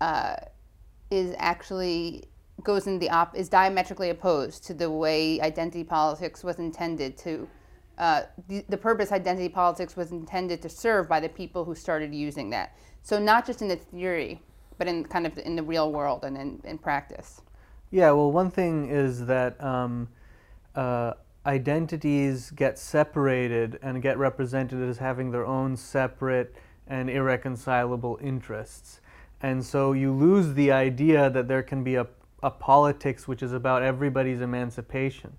uh, 0.00 0.36
is 1.10 1.34
actually 1.38 2.24
goes 2.64 2.86
in 2.86 2.98
the 2.98 3.08
op 3.10 3.36
is 3.36 3.48
diametrically 3.48 4.10
opposed 4.10 4.64
to 4.64 4.74
the 4.74 4.90
way 4.90 5.40
identity 5.40 5.84
politics 5.84 6.42
was 6.42 6.58
intended 6.58 7.16
to 7.16 7.48
uh, 7.98 8.22
the, 8.46 8.64
the 8.68 8.76
purpose 8.76 9.10
identity 9.10 9.48
politics 9.48 9.96
was 9.96 10.12
intended 10.12 10.62
to 10.62 10.68
serve 10.68 11.08
by 11.08 11.18
the 11.18 11.28
people 11.28 11.64
who 11.64 11.74
started 11.74 12.14
using 12.14 12.50
that. 12.50 12.76
So 13.02 13.18
not 13.18 13.44
just 13.44 13.60
in 13.60 13.68
the 13.68 13.76
theory, 13.76 14.40
but 14.78 14.86
in 14.86 15.04
kind 15.04 15.26
of 15.26 15.36
in 15.38 15.56
the 15.56 15.62
real 15.62 15.92
world 15.92 16.24
and 16.24 16.36
in, 16.36 16.60
in 16.64 16.78
practice. 16.78 17.42
Yeah, 17.90 18.12
well, 18.12 18.30
one 18.30 18.50
thing 18.50 18.88
is 18.88 19.26
that 19.26 19.60
um, 19.62 20.08
uh, 20.76 21.14
identities 21.44 22.50
get 22.50 22.78
separated 22.78 23.78
and 23.82 24.00
get 24.00 24.18
represented 24.18 24.88
as 24.88 24.98
having 24.98 25.32
their 25.32 25.46
own 25.46 25.76
separate 25.76 26.54
and 26.86 27.10
irreconcilable 27.10 28.18
interests. 28.22 29.00
And 29.42 29.64
so 29.64 29.92
you 29.92 30.12
lose 30.12 30.54
the 30.54 30.72
idea 30.72 31.30
that 31.30 31.48
there 31.48 31.62
can 31.62 31.84
be 31.84 31.94
a, 31.94 32.06
a 32.42 32.50
politics 32.50 33.28
which 33.28 33.42
is 33.42 33.52
about 33.52 33.82
everybody's 33.82 34.40
emancipation 34.40 35.36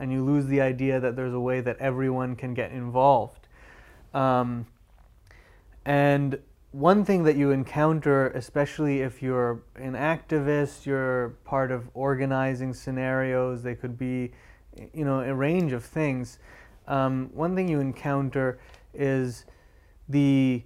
and 0.00 0.10
you 0.10 0.24
lose 0.24 0.46
the 0.46 0.60
idea 0.60 0.98
that 0.98 1.14
there's 1.14 1.34
a 1.34 1.40
way 1.40 1.60
that 1.60 1.76
everyone 1.78 2.34
can 2.34 2.54
get 2.54 2.72
involved. 2.72 3.46
Um, 4.14 4.66
and 5.84 6.38
one 6.72 7.04
thing 7.04 7.24
that 7.24 7.36
you 7.36 7.50
encounter, 7.50 8.28
especially 8.28 9.00
if 9.00 9.22
you're 9.22 9.62
an 9.76 9.92
activist, 9.92 10.86
you're 10.86 11.30
part 11.44 11.70
of 11.70 11.90
organizing 11.94 12.72
scenarios, 12.72 13.62
they 13.62 13.74
could 13.74 13.98
be, 13.98 14.32
you 14.94 15.04
know, 15.04 15.20
a 15.20 15.34
range 15.34 15.72
of 15.72 15.84
things. 15.84 16.38
Um, 16.86 17.30
one 17.34 17.54
thing 17.54 17.68
you 17.68 17.80
encounter 17.80 18.58
is 18.94 19.44
the 20.08 20.62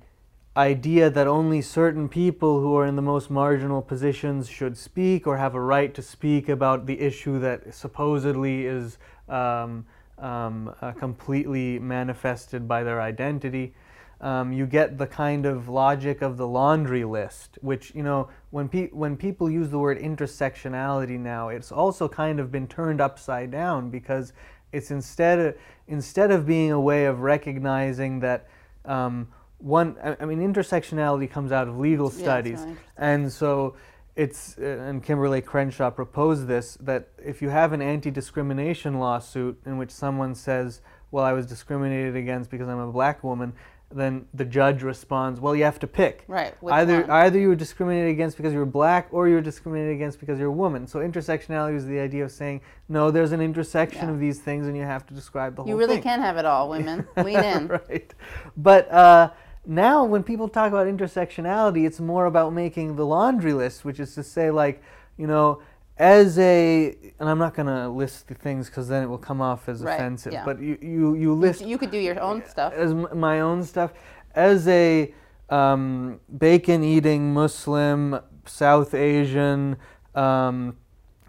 idea 0.56 1.10
that 1.10 1.26
only 1.26 1.60
certain 1.60 2.08
people 2.08 2.60
who 2.60 2.76
are 2.76 2.86
in 2.86 2.94
the 2.94 3.02
most 3.02 3.28
marginal 3.28 3.82
positions 3.82 4.48
should 4.48 4.76
speak 4.76 5.26
or 5.26 5.36
have 5.36 5.54
a 5.54 5.60
right 5.60 5.92
to 5.94 6.02
speak 6.02 6.48
about 6.48 6.86
the 6.86 7.00
issue 7.00 7.40
that 7.40 7.74
supposedly 7.74 8.66
is 8.66 8.98
um, 9.28 9.84
um, 10.18 10.72
uh, 10.80 10.92
completely 10.92 11.78
manifested 11.80 12.68
by 12.68 12.84
their 12.84 13.00
identity. 13.00 13.74
Um, 14.20 14.52
you 14.52 14.64
get 14.64 14.96
the 14.96 15.08
kind 15.08 15.44
of 15.44 15.68
logic 15.68 16.22
of 16.22 16.36
the 16.36 16.46
laundry 16.46 17.04
list, 17.04 17.58
which, 17.60 17.92
you 17.94 18.04
know, 18.04 18.28
when, 18.50 18.68
pe- 18.68 18.90
when 18.90 19.16
people 19.16 19.50
use 19.50 19.70
the 19.70 19.78
word 19.78 19.98
intersectionality 19.98 21.18
now, 21.18 21.48
it's 21.48 21.72
also 21.72 22.08
kind 22.08 22.38
of 22.38 22.52
been 22.52 22.68
turned 22.68 23.00
upside 23.00 23.50
down 23.50 23.90
because 23.90 24.32
it's 24.72 24.92
instead 24.92 25.40
of, 25.40 25.56
instead 25.88 26.30
of 26.30 26.46
being 26.46 26.70
a 26.70 26.80
way 26.80 27.06
of 27.06 27.20
recognizing 27.20 28.20
that 28.20 28.46
um, 28.84 29.28
one, 29.64 29.96
I, 30.20 30.24
mean, 30.26 30.40
intersectionality 30.40 31.30
comes 31.30 31.50
out 31.50 31.68
of 31.68 31.78
legal 31.78 32.10
studies. 32.10 32.62
Yeah, 32.66 32.74
and 32.98 33.32
so 33.32 33.76
it's 34.14 34.58
uh, 34.58 34.64
and 34.88 35.02
Kimberlé 35.02 35.42
Crenshaw 35.44 35.90
proposed 35.90 36.46
this 36.46 36.76
that 36.82 37.08
if 37.24 37.40
you 37.40 37.48
have 37.48 37.72
an 37.72 37.80
anti-discrimination 37.82 38.98
lawsuit 39.00 39.58
in 39.66 39.78
which 39.78 39.90
someone 39.90 40.34
says, 40.34 40.82
"Well, 41.10 41.24
I 41.24 41.32
was 41.32 41.46
discriminated 41.46 42.14
against 42.14 42.50
because 42.50 42.68
I'm 42.68 42.78
a 42.78 42.92
black 42.92 43.24
woman," 43.24 43.54
then 43.90 44.26
the 44.34 44.44
judge 44.44 44.82
responds, 44.82 45.40
"Well, 45.40 45.56
you 45.56 45.64
have 45.64 45.78
to 45.80 45.86
pick. 45.86 46.24
Right. 46.28 46.54
Either 46.70 47.00
one? 47.00 47.10
either 47.10 47.38
you 47.38 47.48
were 47.48 47.54
discriminated 47.56 48.10
against 48.10 48.36
because 48.36 48.52
you 48.52 48.58
were 48.58 48.66
black, 48.66 49.08
or 49.12 49.28
you 49.28 49.34
were 49.34 49.40
discriminated 49.40 49.94
against 49.94 50.20
because 50.20 50.38
you're 50.38 50.48
a 50.48 50.52
woman." 50.52 50.86
So 50.86 50.98
intersectionality 51.00 51.76
is 51.76 51.86
the 51.86 51.98
idea 52.00 52.22
of 52.24 52.30
saying, 52.32 52.60
"No, 52.88 53.10
there's 53.10 53.32
an 53.32 53.40
intersection 53.40 54.08
Yeah. 54.08 54.14
of 54.14 54.20
these 54.20 54.40
things, 54.40 54.66
and 54.66 54.76
you 54.76 54.82
have 54.84 55.06
to 55.06 55.14
describe 55.14 55.56
the 55.56 55.62
whole 55.62 55.70
You 55.70 55.78
really 55.78 55.94
thing." 55.94 56.02
can 56.04 56.20
have 56.20 56.36
it 56.36 56.44
all, 56.44 56.68
women. 56.68 57.06
Lean 57.16 57.42
in. 57.42 57.66
right. 57.68 58.12
But 58.56 58.90
uh, 58.92 59.30
now, 59.66 60.04
when 60.04 60.22
people 60.22 60.48
talk 60.48 60.68
about 60.68 60.86
intersectionality, 60.86 61.86
it's 61.86 62.00
more 62.00 62.26
about 62.26 62.52
making 62.52 62.96
the 62.96 63.06
laundry 63.06 63.52
list, 63.52 63.84
which 63.84 63.98
is 64.00 64.14
to 64.14 64.22
say, 64.22 64.50
like, 64.50 64.82
you 65.16 65.26
know, 65.26 65.62
as 65.96 66.38
a, 66.38 66.96
and 67.20 67.28
I'm 67.28 67.38
not 67.38 67.54
going 67.54 67.66
to 67.66 67.88
list 67.88 68.28
the 68.28 68.34
things 68.34 68.68
because 68.68 68.88
then 68.88 69.02
it 69.02 69.06
will 69.06 69.18
come 69.18 69.40
off 69.40 69.68
as 69.68 69.82
Right, 69.82 69.94
offensive. 69.94 70.32
yeah. 70.32 70.44
But 70.44 70.60
you, 70.60 70.76
you, 70.82 71.14
you 71.14 71.34
list 71.34 71.64
You 71.64 71.78
could 71.78 71.90
do 71.90 71.98
your 71.98 72.20
own 72.20 72.44
stuff. 72.46 72.72
as 72.72 72.92
my 72.92 73.40
own 73.40 73.62
stuff 73.62 73.92
as 74.34 74.66
a 74.66 75.14
um, 75.50 76.20
bacon 76.36 76.82
eating 76.82 77.32
Muslim, 77.32 78.18
South 78.44 78.92
Asian, 78.94 79.76
um, 80.14 80.76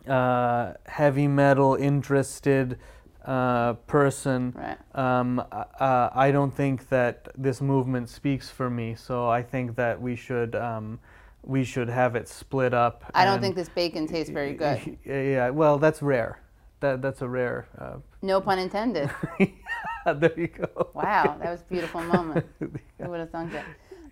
uh, 0.08 0.74
heavy 0.88 1.28
metal 1.28 1.76
interested 1.76 2.80
uh, 3.26 3.74
person. 3.88 4.54
Right. 4.56 4.78
Um, 4.94 5.44
uh, 5.52 6.10
I 6.14 6.32
don't 6.32 6.56
think 6.56 6.90
that 6.90 7.28
this 7.38 7.62
movement 7.62 8.10
speaks 8.10 8.50
for 8.50 8.70
me, 8.70 8.96
so 8.96 9.28
I 9.28 9.42
think 9.42 9.76
that 9.76 10.02
we 10.02 10.16
should 10.16 10.56
um, 10.56 11.00
we 11.44 11.64
should 11.64 11.90
have 11.90 12.16
it 12.16 12.28
split 12.28 12.74
up. 12.74 13.04
I 13.14 13.26
don't 13.26 13.42
think 13.42 13.56
this 13.56 13.70
bacon 13.70 14.08
tastes 14.08 14.32
very 14.32 14.54
good. 14.54 14.98
Yeah, 15.06 15.50
well, 15.50 15.78
that's 15.78 16.02
rare. 16.02 16.40
That 16.80 17.02
that's 17.02 17.22
a 17.22 17.28
rare. 17.28 17.68
Uh, 17.78 17.98
No 18.22 18.42
pun 18.42 18.60
intended. 18.60 19.10
there 20.06 20.40
you 20.40 20.48
go. 20.48 20.90
Wow, 20.94 21.38
that 21.40 21.52
was 21.52 21.62
a 21.62 21.66
beautiful 21.66 22.04
moment. 22.16 22.46
Who 22.60 22.70
would 23.10 23.20
have 23.20 23.32
thunk 23.32 23.54
it? 23.54 23.64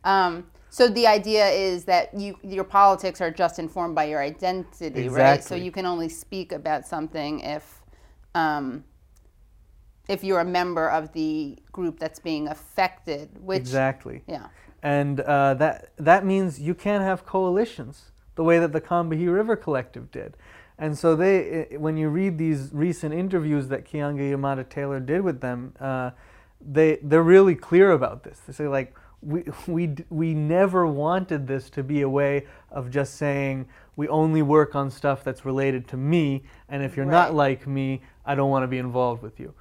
Um, 0.04 0.46
so 0.70 0.88
the 0.88 1.06
idea 1.06 1.48
is 1.50 1.86
that 1.86 2.14
you 2.20 2.36
your 2.42 2.64
politics 2.64 3.22
are 3.22 3.30
just 3.32 3.60
informed 3.60 3.94
by 3.94 4.06
your 4.06 4.22
identity, 4.22 5.08
right? 5.08 5.44
So 5.44 5.56
you 5.56 5.72
can 5.72 5.86
only 5.86 6.10
speak 6.10 6.52
about 6.52 6.88
something 6.88 7.42
if 7.42 7.82
um, 8.34 8.84
if 10.08 10.24
you're 10.24 10.40
a 10.40 10.46
member 10.46 10.90
of 10.90 11.12
the 11.14 11.58
group 11.72 12.00
that's 12.00 12.20
being 12.20 12.48
affected. 12.48 13.30
Which 13.42 13.60
Exactly. 13.60 14.24
yeah, 14.28 14.48
And 14.82 15.22
uh, 15.22 15.54
that, 15.56 15.92
that 15.98 16.26
means 16.26 16.60
you 16.60 16.74
can't 16.74 17.04
have 17.04 17.26
coalitions 17.26 18.12
the 18.36 18.44
way 18.44 18.60
that 18.60 18.74
the 18.74 18.82
Combahee 18.82 19.32
River 19.32 19.56
Collective 19.56 20.12
did. 20.12 20.36
And 20.78 20.98
so 20.98 21.16
they, 21.16 21.68
when 21.78 21.98
you 21.98 22.10
read 22.10 22.38
these 22.38 22.70
recent 22.74 23.14
interviews 23.14 23.68
that 23.68 23.86
Keeanga-Yamahtta 23.86 24.70
Taylor 24.70 25.00
did 25.00 25.22
with 25.22 25.40
them, 25.40 25.74
uh, 25.80 26.12
they, 26.60 26.98
they're 27.04 27.24
really 27.24 27.56
clear 27.56 27.92
about 27.92 28.24
this. 28.24 28.40
They 28.40 28.54
say 28.54 28.68
like, 28.68 28.96
we, 29.22 29.44
we, 29.68 29.96
we 30.10 30.34
never 30.34 30.86
wanted 30.86 31.48
this 31.48 31.70
to 31.72 31.84
be 31.84 32.02
a 32.02 32.10
way 32.10 32.46
of 32.72 32.90
just 32.90 33.16
saying 33.16 33.68
we 33.96 34.08
only 34.08 34.42
work 34.42 34.76
on 34.76 34.90
stuff 34.90 35.24
that's 35.24 35.46
related 35.46 35.88
to 35.90 35.98
me, 35.98 36.44
and 36.68 36.84
if 36.84 36.98
you're 36.98 37.06
not 37.06 37.34
like 37.34 37.68
me, 37.68 38.02
I 38.26 38.36
don't 38.36 38.50
want 38.50 38.64
to 38.64 38.68
be 38.68 38.80
involved 38.80 39.22
with 39.22 39.40
you. 39.40 39.54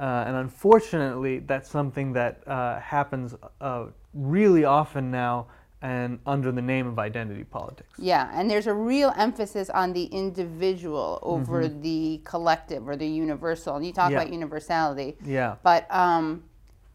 Uh, 0.00 0.24
and 0.26 0.34
unfortunately, 0.36 1.40
that's 1.40 1.68
something 1.70 2.12
that 2.14 2.42
uh, 2.46 2.80
happens 2.80 3.34
uh, 3.60 3.84
really 4.14 4.64
often 4.64 5.10
now 5.10 5.46
and 5.82 6.18
under 6.26 6.50
the 6.52 6.60
name 6.62 6.86
of 6.86 6.98
identity 6.98 7.44
politics. 7.44 7.94
yeah, 7.98 8.30
and 8.34 8.50
there's 8.50 8.66
a 8.66 8.74
real 8.74 9.12
emphasis 9.16 9.70
on 9.70 9.92
the 9.94 10.04
individual 10.04 11.18
over 11.22 11.68
the 11.68 12.20
collective 12.24 12.86
or 12.88 12.96
the 12.96 13.06
universal. 13.06 13.76
And 13.76 13.84
you 13.86 13.92
talk 13.92 14.06
Mm-hmm. 14.06 14.12
Yeah. 14.12 14.20
about 14.22 14.32
universality. 14.32 15.16
Yeah. 15.24 15.56
But 15.62 15.82
um, 15.90 16.44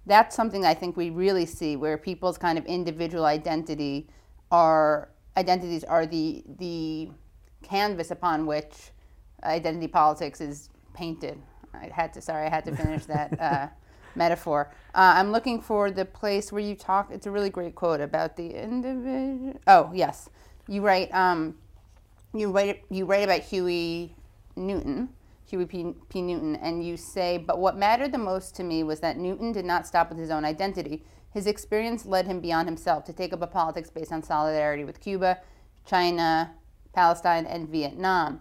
that's 0.05 0.35
something 0.35 0.65
I 0.65 0.75
think 0.75 0.91
we 0.97 1.09
really 1.09 1.45
see 1.47 1.75
where 1.83 1.97
people's 1.97 2.37
kind 2.37 2.57
of 2.59 2.65
individual 2.65 3.25
identity 3.25 4.07
are 4.51 5.09
identities 5.37 5.83
are 5.83 6.05
the 6.05 6.43
the 6.59 7.09
canvas 7.63 8.11
upon 8.11 8.45
which 8.45 8.91
identity 9.43 9.87
politics 9.87 10.41
is 10.41 10.69
painted. 10.93 11.37
I 11.81 11.89
had 11.93 12.13
to 12.13 12.21
sorry 12.21 12.45
I 12.45 12.49
had 12.49 12.65
to 12.65 12.75
finish 12.75 13.05
that 13.05 13.39
uh, 13.39 13.67
metaphor. 14.15 14.71
Uh, 14.93 15.13
I'm 15.15 15.31
looking 15.31 15.61
for 15.61 15.91
the 15.91 16.05
place 16.05 16.51
where 16.51 16.61
you 16.61 16.75
talk. 16.75 17.09
It's 17.11 17.25
a 17.25 17.31
really 17.31 17.49
great 17.49 17.75
quote 17.75 18.01
about 18.01 18.35
the 18.37 18.51
individual. 18.51 19.59
Oh 19.67 19.91
yes, 19.93 20.29
you 20.67 20.81
write. 20.81 21.13
Um, 21.13 21.55
you 22.33 22.51
write 22.51 22.83
you 22.89 23.05
write 23.05 23.23
about 23.23 23.41
Huey 23.41 24.15
Newton, 24.55 25.09
Huey 25.47 25.65
P. 25.65 25.93
P. 26.09 26.21
Newton, 26.21 26.55
and 26.57 26.85
you 26.85 26.97
say, 26.97 27.37
but 27.37 27.59
what 27.59 27.77
mattered 27.77 28.11
the 28.11 28.17
most 28.17 28.55
to 28.55 28.63
me 28.63 28.83
was 28.83 28.99
that 28.99 29.17
Newton 29.17 29.51
did 29.51 29.65
not 29.65 29.87
stop 29.87 30.09
with 30.09 30.17
his 30.17 30.29
own 30.29 30.45
identity. 30.45 31.03
His 31.31 31.47
experience 31.47 32.05
led 32.05 32.27
him 32.27 32.39
beyond 32.39 32.67
himself 32.67 33.03
to 33.05 33.13
take 33.13 33.33
up 33.33 33.41
a 33.41 33.47
politics 33.47 33.89
based 33.89 34.11
on 34.11 34.23
solidarity 34.23 34.85
with 34.85 35.01
Cuba, 35.01 35.39
China, 35.85 36.53
Palestine, 36.93 37.45
and 37.45 37.67
Vietnam. 37.67 38.39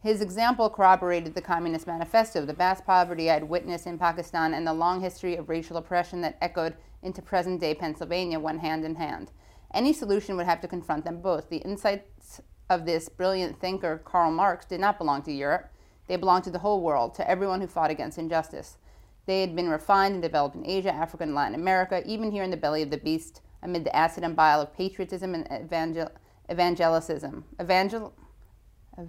His 0.00 0.20
example 0.20 0.70
corroborated 0.70 1.34
the 1.34 1.42
Communist 1.42 1.86
Manifesto, 1.86 2.46
the 2.46 2.52
vast 2.52 2.86
poverty 2.86 3.28
I 3.28 3.34
had 3.34 3.48
witnessed 3.48 3.86
in 3.86 3.98
Pakistan, 3.98 4.54
and 4.54 4.64
the 4.64 4.72
long 4.72 5.00
history 5.00 5.34
of 5.34 5.48
racial 5.48 5.76
oppression 5.76 6.20
that 6.20 6.38
echoed 6.40 6.76
into 7.02 7.20
present 7.20 7.60
day 7.60 7.74
Pennsylvania 7.74 8.38
went 8.38 8.60
hand 8.60 8.84
in 8.84 8.94
hand. 8.94 9.32
Any 9.74 9.92
solution 9.92 10.36
would 10.36 10.46
have 10.46 10.60
to 10.60 10.68
confront 10.68 11.04
them 11.04 11.20
both. 11.20 11.48
The 11.48 11.58
insights 11.58 12.40
of 12.70 12.86
this 12.86 13.08
brilliant 13.08 13.60
thinker, 13.60 14.00
Karl 14.04 14.30
Marx, 14.30 14.66
did 14.66 14.80
not 14.80 14.98
belong 14.98 15.22
to 15.22 15.32
Europe. 15.32 15.68
They 16.06 16.16
belonged 16.16 16.44
to 16.44 16.50
the 16.50 16.60
whole 16.60 16.80
world, 16.80 17.14
to 17.16 17.28
everyone 17.28 17.60
who 17.60 17.66
fought 17.66 17.90
against 17.90 18.18
injustice. 18.18 18.78
They 19.26 19.40
had 19.40 19.56
been 19.56 19.68
refined 19.68 20.14
and 20.14 20.22
developed 20.22 20.54
in 20.54 20.64
Asia, 20.64 20.94
Africa, 20.94 21.24
and 21.24 21.34
Latin 21.34 21.56
America, 21.56 22.02
even 22.06 22.30
here 22.30 22.44
in 22.44 22.50
the 22.50 22.56
belly 22.56 22.82
of 22.82 22.90
the 22.90 22.98
beast 22.98 23.42
amid 23.62 23.84
the 23.84 23.94
acid 23.94 24.22
and 24.22 24.36
bile 24.36 24.60
of 24.60 24.72
patriotism 24.72 25.34
and 25.34 25.46
evangel- 25.50 26.12
evangelicism. 26.48 27.42
Evangel- 27.60 28.14
Uh, 28.96 29.04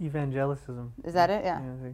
Evangelicism. 0.00 0.90
is 1.04 1.14
that 1.14 1.30
it? 1.30 1.44
Yeah. 1.44 1.60
Yeah, 1.62 1.90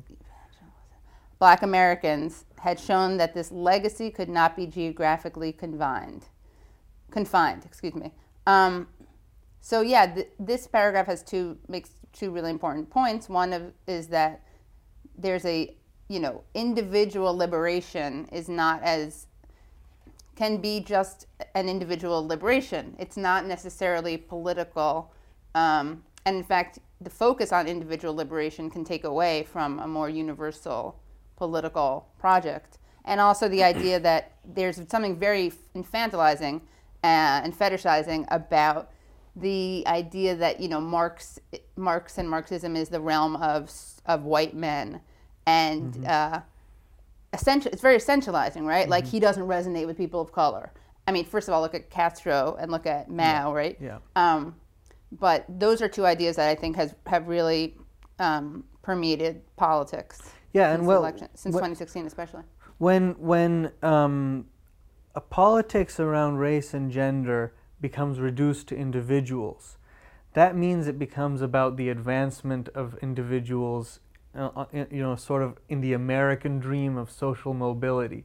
Black 1.38 1.62
Americans 1.62 2.44
had 2.58 2.80
shown 2.80 3.18
that 3.18 3.34
this 3.34 3.52
legacy 3.52 4.10
could 4.10 4.28
not 4.28 4.56
be 4.56 4.66
geographically 4.66 5.52
confined. 5.52 6.24
Confined, 7.10 7.64
excuse 7.64 7.94
me. 7.94 8.12
Um, 8.46 8.88
so 9.60 9.82
yeah, 9.82 10.06
th- 10.06 10.28
this 10.38 10.66
paragraph 10.66 11.06
has 11.06 11.22
two 11.22 11.58
makes 11.68 11.90
two 12.12 12.30
really 12.30 12.50
important 12.50 12.88
points. 12.88 13.28
One 13.28 13.52
of 13.52 13.72
is 13.86 14.08
that 14.08 14.42
there's 15.18 15.44
a 15.44 15.76
you 16.08 16.20
know 16.20 16.42
individual 16.54 17.36
liberation 17.36 18.26
is 18.32 18.48
not 18.48 18.82
as 18.82 19.26
can 20.36 20.58
be 20.58 20.80
just 20.80 21.26
an 21.54 21.68
individual 21.68 22.26
liberation. 22.26 22.94
It's 22.98 23.16
not 23.16 23.46
necessarily 23.46 24.16
political. 24.16 25.12
Um, 25.54 26.04
and 26.26 26.36
in 26.36 26.42
fact, 26.42 26.80
the 27.00 27.08
focus 27.08 27.52
on 27.52 27.68
individual 27.68 28.14
liberation 28.14 28.68
can 28.68 28.84
take 28.84 29.04
away 29.04 29.44
from 29.44 29.78
a 29.78 29.86
more 29.86 30.10
universal 30.10 30.98
political 31.36 32.08
project. 32.18 32.78
And 33.04 33.20
also 33.20 33.48
the 33.48 33.62
idea 33.72 34.00
that 34.00 34.32
there's 34.44 34.82
something 34.88 35.16
very 35.16 35.52
infantilizing 35.74 36.60
uh, 37.04 37.40
and 37.44 37.56
fetishizing 37.56 38.26
about 38.30 38.90
the 39.36 39.84
idea 39.86 40.34
that 40.34 40.60
you 40.60 40.68
know 40.68 40.80
Marx, 40.80 41.38
Marx 41.76 42.18
and 42.18 42.28
Marxism 42.28 42.74
is 42.74 42.88
the 42.88 43.00
realm 43.00 43.36
of 43.36 43.70
of 44.06 44.22
white 44.24 44.54
men, 44.54 45.00
and 45.46 46.06
uh, 46.06 46.40
essential. 47.34 47.70
It's 47.70 47.82
very 47.82 47.98
essentializing, 47.98 48.62
right? 48.62 48.88
Like 48.88 49.06
he 49.06 49.20
doesn't 49.20 49.44
resonate 49.44 49.86
with 49.86 49.98
people 49.98 50.22
of 50.22 50.32
color. 50.32 50.72
I 51.06 51.12
mean, 51.12 51.26
first 51.26 51.48
of 51.48 51.54
all, 51.54 51.60
look 51.60 51.74
at 51.74 51.90
Castro 51.90 52.56
and 52.58 52.72
look 52.72 52.86
at 52.86 53.10
Mao, 53.10 53.54
right? 53.54 53.76
Yeah. 53.78 53.98
Um, 54.16 54.56
but 55.12 55.44
those 55.48 55.80
are 55.82 55.88
two 55.88 56.04
ideas 56.06 56.36
that 56.36 56.48
I 56.48 56.54
think 56.54 56.76
has 56.76 56.94
have 57.06 57.28
really 57.28 57.76
um, 58.18 58.64
permeated 58.82 59.42
politics. 59.56 60.20
Yeah, 60.52 60.70
since 60.70 60.78
and 60.78 60.86
well, 60.86 61.00
election, 61.00 61.28
since 61.34 61.54
what- 61.54 61.60
2016 61.60 62.06
especially. 62.06 62.42
when 62.78 63.12
when 63.18 63.72
um, 63.82 64.46
a 65.14 65.20
politics 65.20 66.00
around 66.00 66.36
race 66.36 66.74
and 66.74 66.90
gender 66.90 67.54
becomes 67.80 68.18
reduced 68.20 68.68
to 68.68 68.76
individuals, 68.76 69.76
that 70.34 70.56
means 70.56 70.86
it 70.86 70.98
becomes 70.98 71.42
about 71.42 71.76
the 71.76 71.88
advancement 71.88 72.68
of 72.74 72.96
individuals, 73.02 74.00
uh, 74.34 74.50
uh, 74.56 74.66
you 74.72 75.02
know, 75.02 75.14
sort 75.16 75.42
of 75.42 75.58
in 75.68 75.80
the 75.80 75.92
American 75.92 76.58
dream 76.58 76.96
of 76.96 77.10
social 77.10 77.54
mobility, 77.54 78.24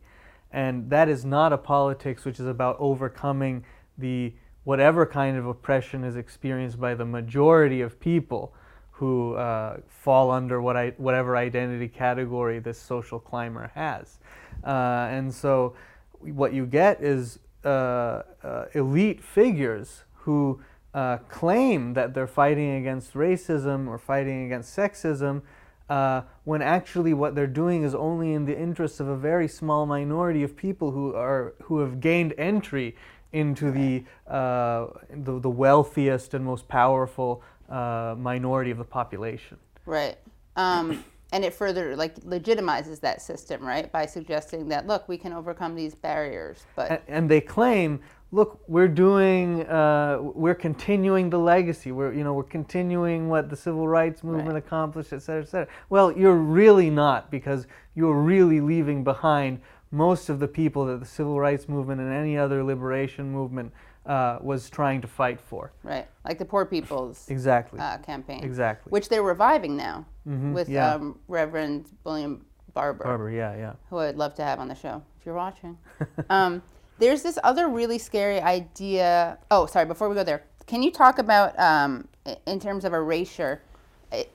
and 0.52 0.90
that 0.90 1.10
is 1.10 1.26
not 1.26 1.54
a 1.54 1.58
politics 1.58 2.26
which 2.26 2.40
is 2.40 2.46
about 2.46 2.76
overcoming 2.80 3.66
the 3.98 4.34
whatever 4.64 5.06
kind 5.06 5.38
of 5.38 5.46
oppression 5.46 6.04
is 6.04 6.16
experienced 6.16 6.80
by 6.80 6.94
the 6.94 7.06
majority 7.06 7.82
of 7.82 8.00
people 8.00 8.54
who 8.92 9.34
uh, 9.34 9.78
fall 9.88 10.30
under 10.30 10.62
what 10.62 10.78
I, 10.78 10.94
whatever 10.98 11.36
identity 11.36 11.88
category 11.88 12.60
this 12.60 12.78
social 12.78 13.20
climber 13.20 13.72
has. 13.74 14.20
Uh, 14.64 15.08
and 15.10 15.34
so 15.34 15.76
what 16.20 16.54
you 16.54 16.68
get 16.68 17.02
is 17.02 17.40
uh, 17.66 18.22
uh, 18.44 18.66
elite 18.74 19.24
figures 19.24 20.04
who 20.14 20.62
uh, 20.94 21.18
claim 21.30 21.94
that 21.94 22.14
they're 22.14 22.28
fighting 22.28 22.76
against 22.76 23.14
racism 23.14 23.88
or 23.88 23.98
fighting 23.98 24.46
against 24.46 24.76
sexism. 24.78 25.42
Uh, 25.90 26.22
when 26.44 26.62
actually 26.62 27.14
what 27.14 27.36
they're 27.36 27.48
doing 27.48 27.84
is 27.84 27.94
only 27.94 28.34
in 28.34 28.46
the 28.46 28.58
interests 28.58 29.00
of 29.00 29.08
a 29.08 29.18
very 29.18 29.48
small 29.48 29.86
minority 29.86 30.42
of 30.42 30.56
people 30.56 30.92
who 30.92 31.14
are 31.14 31.54
who 31.64 31.80
have 31.80 32.00
gained 32.00 32.34
entry 32.38 32.96
into 33.34 33.72
the, 33.72 34.04
uh, 34.28 34.88
the 35.10 35.40
the 35.40 35.50
wealthiest 35.50 36.34
and 36.34 36.44
most 36.44 36.68
powerful 36.68 37.42
uh, 37.70 38.16
minority 38.18 38.72
of 38.72 38.78
the 38.78 38.84
population. 38.84 39.58
Right. 39.86 40.18
Um, 40.56 41.04
and 41.34 41.46
it 41.46 41.54
further 41.54 41.96
like 41.96 42.16
legitimizes 42.22 43.00
that 43.00 43.22
system, 43.22 43.66
right, 43.66 43.90
by 43.92 44.06
suggesting 44.06 44.68
that 44.70 44.86
look, 44.86 45.08
we 45.08 45.18
can 45.18 45.32
overcome 45.34 45.76
these 45.76 45.96
barriers. 45.96 46.66
But 46.76 46.92
A- 46.92 47.02
and 47.08 47.30
they 47.32 47.40
claim, 47.40 48.02
look, 48.34 48.60
we're 48.68 48.90
doing, 48.90 49.66
uh, 49.68 50.20
we're 50.22 50.56
continuing 50.56 51.30
the 51.30 51.40
legacy. 51.40 51.94
We're, 51.94 52.14
you 52.14 52.26
know, 52.26 52.34
we're 52.34 52.44
continuing 52.44 53.30
what 53.30 53.50
the 53.50 53.56
civil 53.56 53.88
rights 53.88 54.24
movement 54.24 54.50
Right. 54.56 54.58
accomplished, 54.58 55.14
et 55.14 55.22
cetera, 55.22 55.44
et 55.44 55.48
cetera. 55.50 55.68
Well, 55.90 56.12
you're 56.12 56.36
really 56.36 56.90
not 56.90 57.32
because 57.32 57.66
you're 57.96 58.22
really 58.22 58.60
leaving 58.60 59.04
behind 59.04 59.62
most 59.92 60.30
of 60.30 60.40
the 60.40 60.48
people 60.48 60.86
that 60.86 61.00
the 61.00 61.06
civil 61.06 61.40
rights 61.40 61.68
movement 61.68 62.00
and 62.02 62.12
any 62.14 62.38
other 62.38 62.64
liberation 62.64 63.32
movement 63.32 63.72
uh, 64.06 64.40
was 64.42 64.70
trying 64.70 65.02
to 65.02 65.08
fight 65.08 65.40
for. 65.40 65.72
right, 65.84 66.08
like 66.26 66.40
the 66.40 66.46
Poor 66.46 66.66
People's 66.66 67.28
Exactly. 67.30 67.80
uh, 67.80 67.98
campaign, 68.00 68.44
exactly. 68.44 68.90
which 68.90 69.10
they're 69.10 69.22
reviving 69.24 69.76
now 69.78 70.06
Mhm, 70.28 70.54
with 70.54 70.70
yeah. 70.70 70.94
um, 70.96 71.20
Reverend 71.28 71.86
William 72.04 72.46
Barber, 72.74 73.04
Barber, 73.04 73.30
yeah, 73.32 73.56
yeah. 73.56 73.74
who 73.90 73.98
I'd 74.00 74.16
love 74.16 74.34
to 74.36 74.44
have 74.44 74.60
on 74.60 74.68
the 74.70 74.76
show 74.76 75.04
if 75.20 75.26
you're 75.26 75.36
watching. 75.36 75.78
um, 76.30 76.62
there's 77.00 77.22
this 77.24 77.38
other 77.44 77.68
really 77.68 77.98
scary 77.98 78.40
idea. 78.40 79.38
Oh, 79.50 79.66
sorry. 79.66 79.86
Before 79.86 80.08
we 80.08 80.16
go 80.16 80.24
there, 80.24 80.44
can 80.68 80.82
you 80.84 80.92
talk 80.92 81.18
about 81.20 81.58
um, 81.60 82.08
in 82.46 82.60
terms 82.60 82.86
of 82.86 82.94
erasure? 82.94 83.62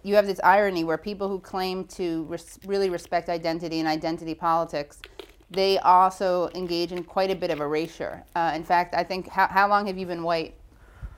You 0.02 0.14
have 0.16 0.26
this 0.26 0.40
irony 0.42 0.84
where 0.84 0.98
people 0.98 1.28
who 1.28 1.38
claim 1.38 1.84
to 1.88 2.24
res- 2.24 2.58
really 2.66 2.90
respect 2.90 3.28
identity 3.28 3.78
and 3.78 3.86
identity 3.88 4.34
politics, 4.34 5.00
they 5.50 5.78
also 5.78 6.50
engage 6.54 6.92
in 6.92 7.04
quite 7.04 7.30
a 7.30 7.36
bit 7.36 7.50
of 7.50 7.60
erasure. 7.60 8.24
Uh, 8.34 8.52
in 8.54 8.64
fact, 8.64 8.94
I 8.94 9.04
think 9.04 9.28
how, 9.28 9.46
how 9.48 9.68
long 9.68 9.86
have 9.86 9.96
you 9.96 10.06
been 10.06 10.22
white, 10.22 10.54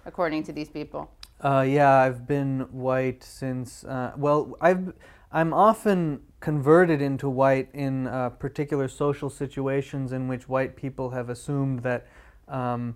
according 0.04 0.42
to 0.44 0.52
these 0.52 0.68
people? 0.68 1.10
Uh, 1.40 1.64
yeah, 1.66 1.98
I've 1.98 2.26
been 2.26 2.60
white 2.72 3.22
since. 3.22 3.84
Uh, 3.84 4.12
well, 4.16 4.56
I've 4.60 4.92
I'm 5.30 5.52
often 5.52 6.22
converted 6.40 7.02
into 7.02 7.28
white 7.28 7.68
in 7.74 8.06
uh, 8.06 8.30
particular 8.30 8.88
social 8.88 9.28
situations 9.28 10.12
in 10.12 10.26
which 10.26 10.48
white 10.48 10.74
people 10.74 11.10
have 11.10 11.28
assumed 11.28 11.80
that 11.80 12.06
um, 12.48 12.94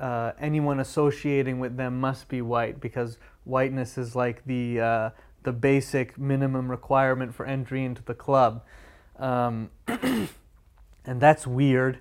uh, 0.00 0.32
anyone 0.38 0.80
associating 0.80 1.58
with 1.58 1.76
them 1.76 2.00
must 2.00 2.28
be 2.28 2.40
white 2.40 2.80
because 2.80 3.18
whiteness 3.44 3.98
is 3.98 4.16
like 4.16 4.44
the 4.46 4.80
uh, 4.80 5.10
the 5.44 5.52
basic 5.52 6.18
minimum 6.18 6.70
requirement 6.70 7.34
for 7.34 7.46
entry 7.46 7.84
into 7.84 8.02
the 8.02 8.14
club, 8.14 8.64
um, 9.18 9.70
and 11.06 11.20
that's 11.20 11.46
weird. 11.46 11.98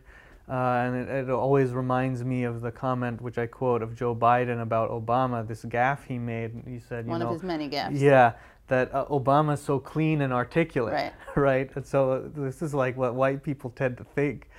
Uh, 0.50 0.54
and 0.56 0.96
it, 0.96 1.10
it 1.10 1.30
always 1.30 1.72
reminds 1.72 2.24
me 2.24 2.44
of 2.44 2.60
the 2.62 2.72
comment 2.72 3.22
which 3.22 3.38
I 3.38 3.48
quote 3.48 3.82
of 3.82 3.96
Joe 3.96 4.14
Biden 4.14 4.62
about 4.62 4.92
Obama, 4.92 5.48
this 5.48 5.64
gaffe 5.64 6.04
he 6.06 6.18
made. 6.20 6.52
He 6.68 6.80
said, 6.80 7.06
you 7.06 7.12
One 7.12 7.22
know, 7.22 7.28
of 7.28 7.34
his 7.36 7.44
many 7.44 7.70
gaffes. 7.70 8.00
yeah, 8.00 8.34
that 8.68 8.94
uh, 8.94 9.06
Obama's 9.06 9.62
so 9.62 9.80
clean 9.80 10.22
and 10.22 10.34
articulate, 10.34 10.94
Right. 10.94 11.14
right? 11.38 11.72
And 11.76 11.86
so 11.86 12.12
uh, 12.12 12.22
this 12.36 12.62
is 12.62 12.74
like 12.74 12.98
what 12.98 13.16
white 13.16 13.42
people 13.42 13.70
tend 13.70 13.98
to 13.98 14.04
think. 14.04 14.50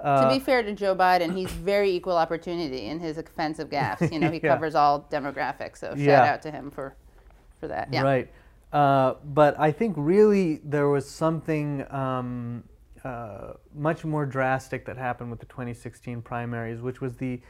To 0.00 0.04
Uh, 0.06 0.28
be 0.32 0.40
fair 0.40 0.62
to 0.64 0.72
Joe 0.74 0.94
Biden, 0.96 1.34
he's 1.36 1.50
very 1.52 1.90
equal 1.92 2.16
opportunity 2.16 2.86
in 2.86 2.98
his 3.00 3.16
offensive 3.18 3.68
gaffes. 3.68 4.12
You 4.12 4.18
know, 4.18 4.30
he 4.30 4.40
Yeah. 4.42 4.54
covers 4.54 4.74
all 4.74 5.06
demographics, 5.10 5.78
so 5.78 5.90
shout 5.90 5.98
Yeah. 5.98 6.32
out 6.32 6.42
to 6.42 6.50
him 6.50 6.70
for, 6.72 6.94
for 7.60 7.68
that. 7.68 7.88
Yeah. 7.92 8.02
Right. 8.02 8.28
Uh, 8.72 9.14
but 9.24 9.58
I 9.58 9.70
think 9.72 9.94
really 9.96 10.60
there 10.64 10.88
was 10.88 11.08
something 11.08 11.84
um, 11.92 12.64
uh, 13.04 13.54
much 13.74 14.04
more 14.04 14.26
drastic 14.26 14.84
that 14.86 14.96
happened 14.96 15.30
with 15.30 15.40
the 15.40 15.46
2016 15.46 16.22
primaries, 16.22 16.80
which 16.80 17.00
was 17.00 17.16
the 17.16 17.40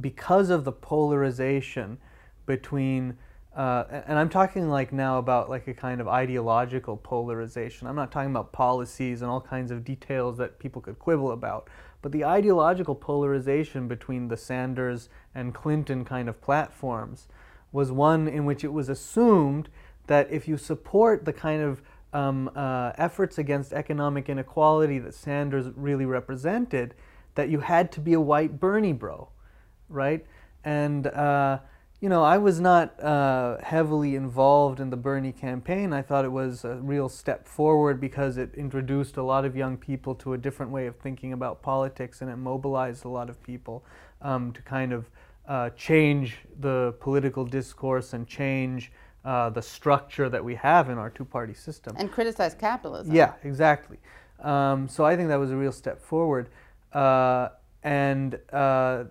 because 0.00 0.50
of 0.50 0.64
the 0.64 0.72
polarization 0.72 1.98
between. 2.46 3.16
Uh, 3.54 4.02
and 4.08 4.18
I'm 4.18 4.28
talking 4.28 4.68
like 4.68 4.92
now 4.92 5.18
about 5.18 5.48
like 5.48 5.68
a 5.68 5.74
kind 5.74 6.00
of 6.00 6.08
ideological 6.08 6.96
polarization. 6.96 7.86
I'm 7.86 7.94
not 7.94 8.10
talking 8.10 8.30
about 8.30 8.52
policies 8.52 9.22
and 9.22 9.30
all 9.30 9.40
kinds 9.40 9.70
of 9.70 9.84
details 9.84 10.38
that 10.38 10.58
people 10.58 10.82
could 10.82 10.98
quibble 10.98 11.30
about, 11.30 11.68
but 12.02 12.10
the 12.10 12.24
ideological 12.24 12.96
polarization 12.96 13.86
between 13.86 14.26
the 14.26 14.36
Sanders 14.36 15.08
and 15.36 15.54
Clinton 15.54 16.04
kind 16.04 16.28
of 16.28 16.40
platforms 16.40 17.28
was 17.70 17.92
one 17.92 18.26
in 18.26 18.44
which 18.44 18.64
it 18.64 18.72
was 18.72 18.88
assumed 18.88 19.68
that 20.06 20.30
if 20.30 20.46
you 20.46 20.56
support 20.56 21.24
the 21.24 21.32
kind 21.32 21.62
of 21.62 21.82
um, 22.14 22.50
uh, 22.54 22.92
efforts 22.96 23.38
against 23.38 23.72
economic 23.72 24.28
inequality 24.28 24.98
that 25.00 25.14
Sanders 25.14 25.66
really 25.76 26.06
represented, 26.06 26.94
that 27.34 27.48
you 27.48 27.60
had 27.60 27.90
to 27.92 28.00
be 28.00 28.12
a 28.12 28.20
white 28.20 28.60
Bernie 28.60 28.92
bro, 28.92 29.28
right? 29.88 30.24
And 30.64 31.08
uh, 31.08 31.58
you 32.00 32.08
know, 32.10 32.22
I 32.22 32.36
was 32.36 32.60
not 32.60 33.02
uh, 33.02 33.56
heavily 33.62 34.14
involved 34.14 34.78
in 34.78 34.90
the 34.90 34.96
Bernie 34.96 35.32
campaign. 35.32 35.92
I 35.92 36.02
thought 36.02 36.24
it 36.24 36.32
was 36.32 36.64
a 36.64 36.74
real 36.76 37.08
step 37.08 37.48
forward 37.48 38.00
because 38.00 38.36
it 38.36 38.54
introduced 38.54 39.16
a 39.16 39.22
lot 39.22 39.44
of 39.44 39.56
young 39.56 39.76
people 39.76 40.14
to 40.16 40.34
a 40.34 40.38
different 40.38 40.70
way 40.70 40.86
of 40.86 40.96
thinking 40.96 41.32
about 41.32 41.62
politics, 41.62 42.20
and 42.20 42.30
it 42.30 42.36
mobilized 42.36 43.04
a 43.04 43.08
lot 43.08 43.30
of 43.30 43.42
people 43.42 43.84
um, 44.20 44.52
to 44.52 44.60
kind 44.62 44.92
of 44.92 45.08
uh, 45.48 45.70
change 45.70 46.38
the 46.60 46.94
political 47.00 47.44
discourse 47.44 48.12
and 48.12 48.26
change 48.26 48.92
uh, 49.24 49.50
the 49.50 49.62
structure 49.62 50.28
that 50.28 50.44
we 50.44 50.54
have 50.54 50.90
in 50.90 50.98
our 50.98 51.10
two-party 51.10 51.54
system. 51.54 51.96
And 51.98 52.12
criticize 52.12 52.54
capitalism. 52.54 53.14
Yeah, 53.14 53.32
exactly. 53.42 53.98
Um, 54.40 54.88
so 54.88 55.04
I 55.04 55.16
think 55.16 55.28
that 55.28 55.38
was 55.38 55.50
a 55.50 55.56
real 55.56 55.72
step 55.72 56.02
forward. 56.02 56.48
Uh, 56.92 57.48
and 57.82 58.38
uh, 58.52 59.04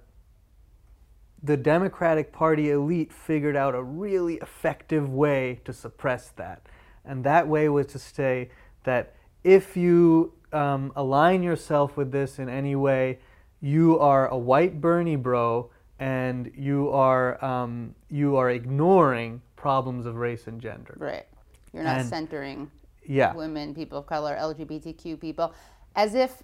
the 1.42 1.58
Democratic 1.58 2.32
Party 2.32 2.72
elite 2.72 3.12
figured 3.12 3.56
out 3.56 3.76
a 3.76 3.84
really 3.84 4.36
effective 4.36 5.10
way 5.10 5.60
to 5.66 5.74
suppress 5.74 6.30
that. 6.36 6.62
And 7.06 7.24
that 7.24 7.48
way 7.48 7.68
was 7.70 7.88
to 7.88 8.00
say 8.00 8.50
that 8.84 9.16
if 9.44 9.76
you 9.76 10.34
um, 10.54 10.94
align 10.96 11.44
yourself 11.44 11.98
with 11.98 12.12
this 12.12 12.40
in 12.40 12.48
any 12.48 12.76
way, 12.76 13.20
you 13.60 14.00
are 14.00 14.28
a 14.28 14.38
white 14.38 14.80
Bernie 14.80 15.16
bro 15.16 15.70
and 16.00 16.52
you 16.56 16.90
are, 16.92 17.44
um, 17.44 17.96
you 18.10 18.36
are 18.36 18.50
ignoring 18.50 19.42
problems 19.64 20.06
of 20.06 20.16
race 20.18 20.48
and 20.48 20.60
gender. 20.60 20.94
Right. 20.98 21.26
You're 21.72 21.84
not 21.84 22.00
And- 22.02 22.10
centering 22.10 22.70
Yeah. 23.06 23.34
women, 23.34 23.74
people 23.74 23.98
of 23.98 24.06
color, 24.06 24.36
LGBTQ 24.38 25.16
people, 25.20 25.54
as 25.96 26.16
if 26.16 26.44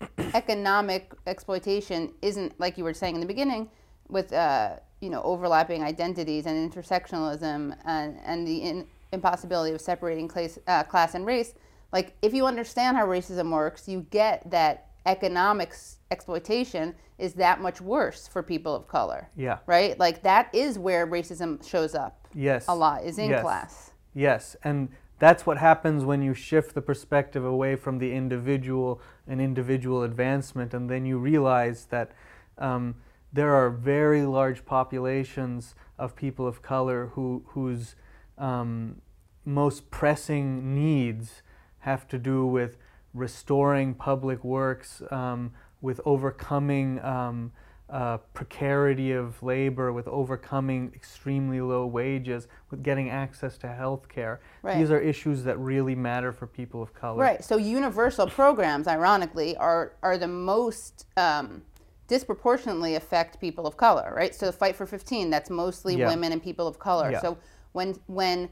economic 0.34 1.12
exploitation 1.26 2.12
isn't 2.22 2.58
like 2.58 2.78
you 2.78 2.84
were 2.84 2.94
saying 2.94 3.14
in 3.16 3.20
the 3.20 3.26
beginning, 3.26 3.68
with 4.08 4.32
uh, 4.32 4.76
you 5.00 5.10
know 5.10 5.22
overlapping 5.22 5.82
identities 5.82 6.46
and 6.46 6.56
intersectionalism 6.72 7.76
and 7.84 8.18
and 8.24 8.46
the 8.46 8.56
in, 8.68 8.86
impossibility 9.12 9.72
of 9.74 9.80
separating 9.80 10.26
class, 10.26 10.58
uh, 10.66 10.82
class 10.82 11.14
and 11.14 11.24
race. 11.26 11.54
Like 11.92 12.14
if 12.22 12.32
you 12.34 12.46
understand 12.46 12.96
how 12.96 13.06
racism 13.06 13.52
works, 13.52 13.88
you 13.88 14.06
get 14.10 14.50
that 14.50 14.88
economics 15.06 15.98
exploitation 16.10 16.94
is 17.18 17.34
that 17.34 17.60
much 17.60 17.80
worse 17.80 18.26
for 18.26 18.42
people 18.42 18.74
of 18.74 18.88
color. 18.88 19.28
Yeah. 19.36 19.58
Right. 19.66 19.98
Like 19.98 20.22
that 20.22 20.52
is 20.54 20.78
where 20.78 21.06
racism 21.06 21.64
shows 21.66 21.94
up 21.94 22.26
Yes. 22.34 22.66
a 22.68 22.74
lot. 22.74 23.04
Is 23.04 23.18
in 23.18 23.30
Yes. 23.30 23.42
class. 23.42 23.90
Yes, 24.14 24.56
and 24.62 24.88
that's 25.18 25.44
what 25.46 25.58
happens 25.58 26.04
when 26.04 26.22
you 26.22 26.34
shift 26.34 26.74
the 26.74 26.82
perspective 26.82 27.44
away 27.44 27.76
from 27.76 27.98
the 27.98 28.12
individual 28.14 29.00
and 29.26 29.40
individual 29.40 30.02
advancement, 30.02 30.72
and 30.74 30.88
then 30.88 31.04
you 31.04 31.18
realize 31.18 31.86
that 31.86 32.12
um, 32.58 32.94
there 33.32 33.54
are 33.54 33.70
very 33.70 34.22
large 34.22 34.64
populations 34.64 35.74
of 35.98 36.14
people 36.14 36.46
of 36.46 36.62
color 36.62 37.10
who 37.14 37.42
whose 37.48 37.96
um, 38.38 39.00
most 39.44 39.90
pressing 39.90 40.74
needs 40.74 41.42
have 41.80 42.06
to 42.08 42.18
do 42.18 42.46
with 42.46 42.76
restoring 43.14 43.94
public 43.94 44.44
works, 44.44 45.02
um, 45.10 45.52
with 45.80 46.00
overcoming 46.04 47.02
um, 47.04 47.52
uh, 47.90 48.16
precarity 48.32 49.12
of 49.12 49.40
labor, 49.42 49.92
with 49.92 50.08
overcoming 50.08 50.90
extremely 50.94 51.60
low 51.60 51.86
wages, 51.86 52.48
with 52.70 52.82
getting 52.82 53.10
access 53.10 53.58
to 53.58 53.68
health 53.68 54.08
care. 54.08 54.40
Right. 54.62 54.78
These 54.78 54.90
are 54.90 54.98
issues 54.98 55.44
that 55.44 55.58
really 55.58 55.94
matter 55.94 56.32
for 56.32 56.46
people 56.46 56.82
of 56.82 56.94
color. 56.94 57.20
Right. 57.22 57.44
So 57.44 57.56
universal 57.56 58.26
programs, 58.26 58.88
ironically, 58.88 59.56
are 59.58 59.92
are 60.02 60.16
the 60.18 60.28
most 60.28 61.06
um, 61.16 61.62
disproportionately 62.08 62.94
affect 62.96 63.40
people 63.40 63.66
of 63.66 63.76
color. 63.76 64.12
Right. 64.16 64.34
So 64.34 64.46
the 64.46 64.52
Fight 64.52 64.74
for 64.74 64.86
15, 64.86 65.30
that's 65.30 65.50
mostly 65.50 65.96
Yeah. 65.96 66.08
women 66.08 66.32
and 66.32 66.42
people 66.42 66.66
of 66.66 66.78
color. 66.78 67.10
Yeah. 67.10 67.20
So 67.20 67.38
when 67.72 67.94
when 68.06 68.48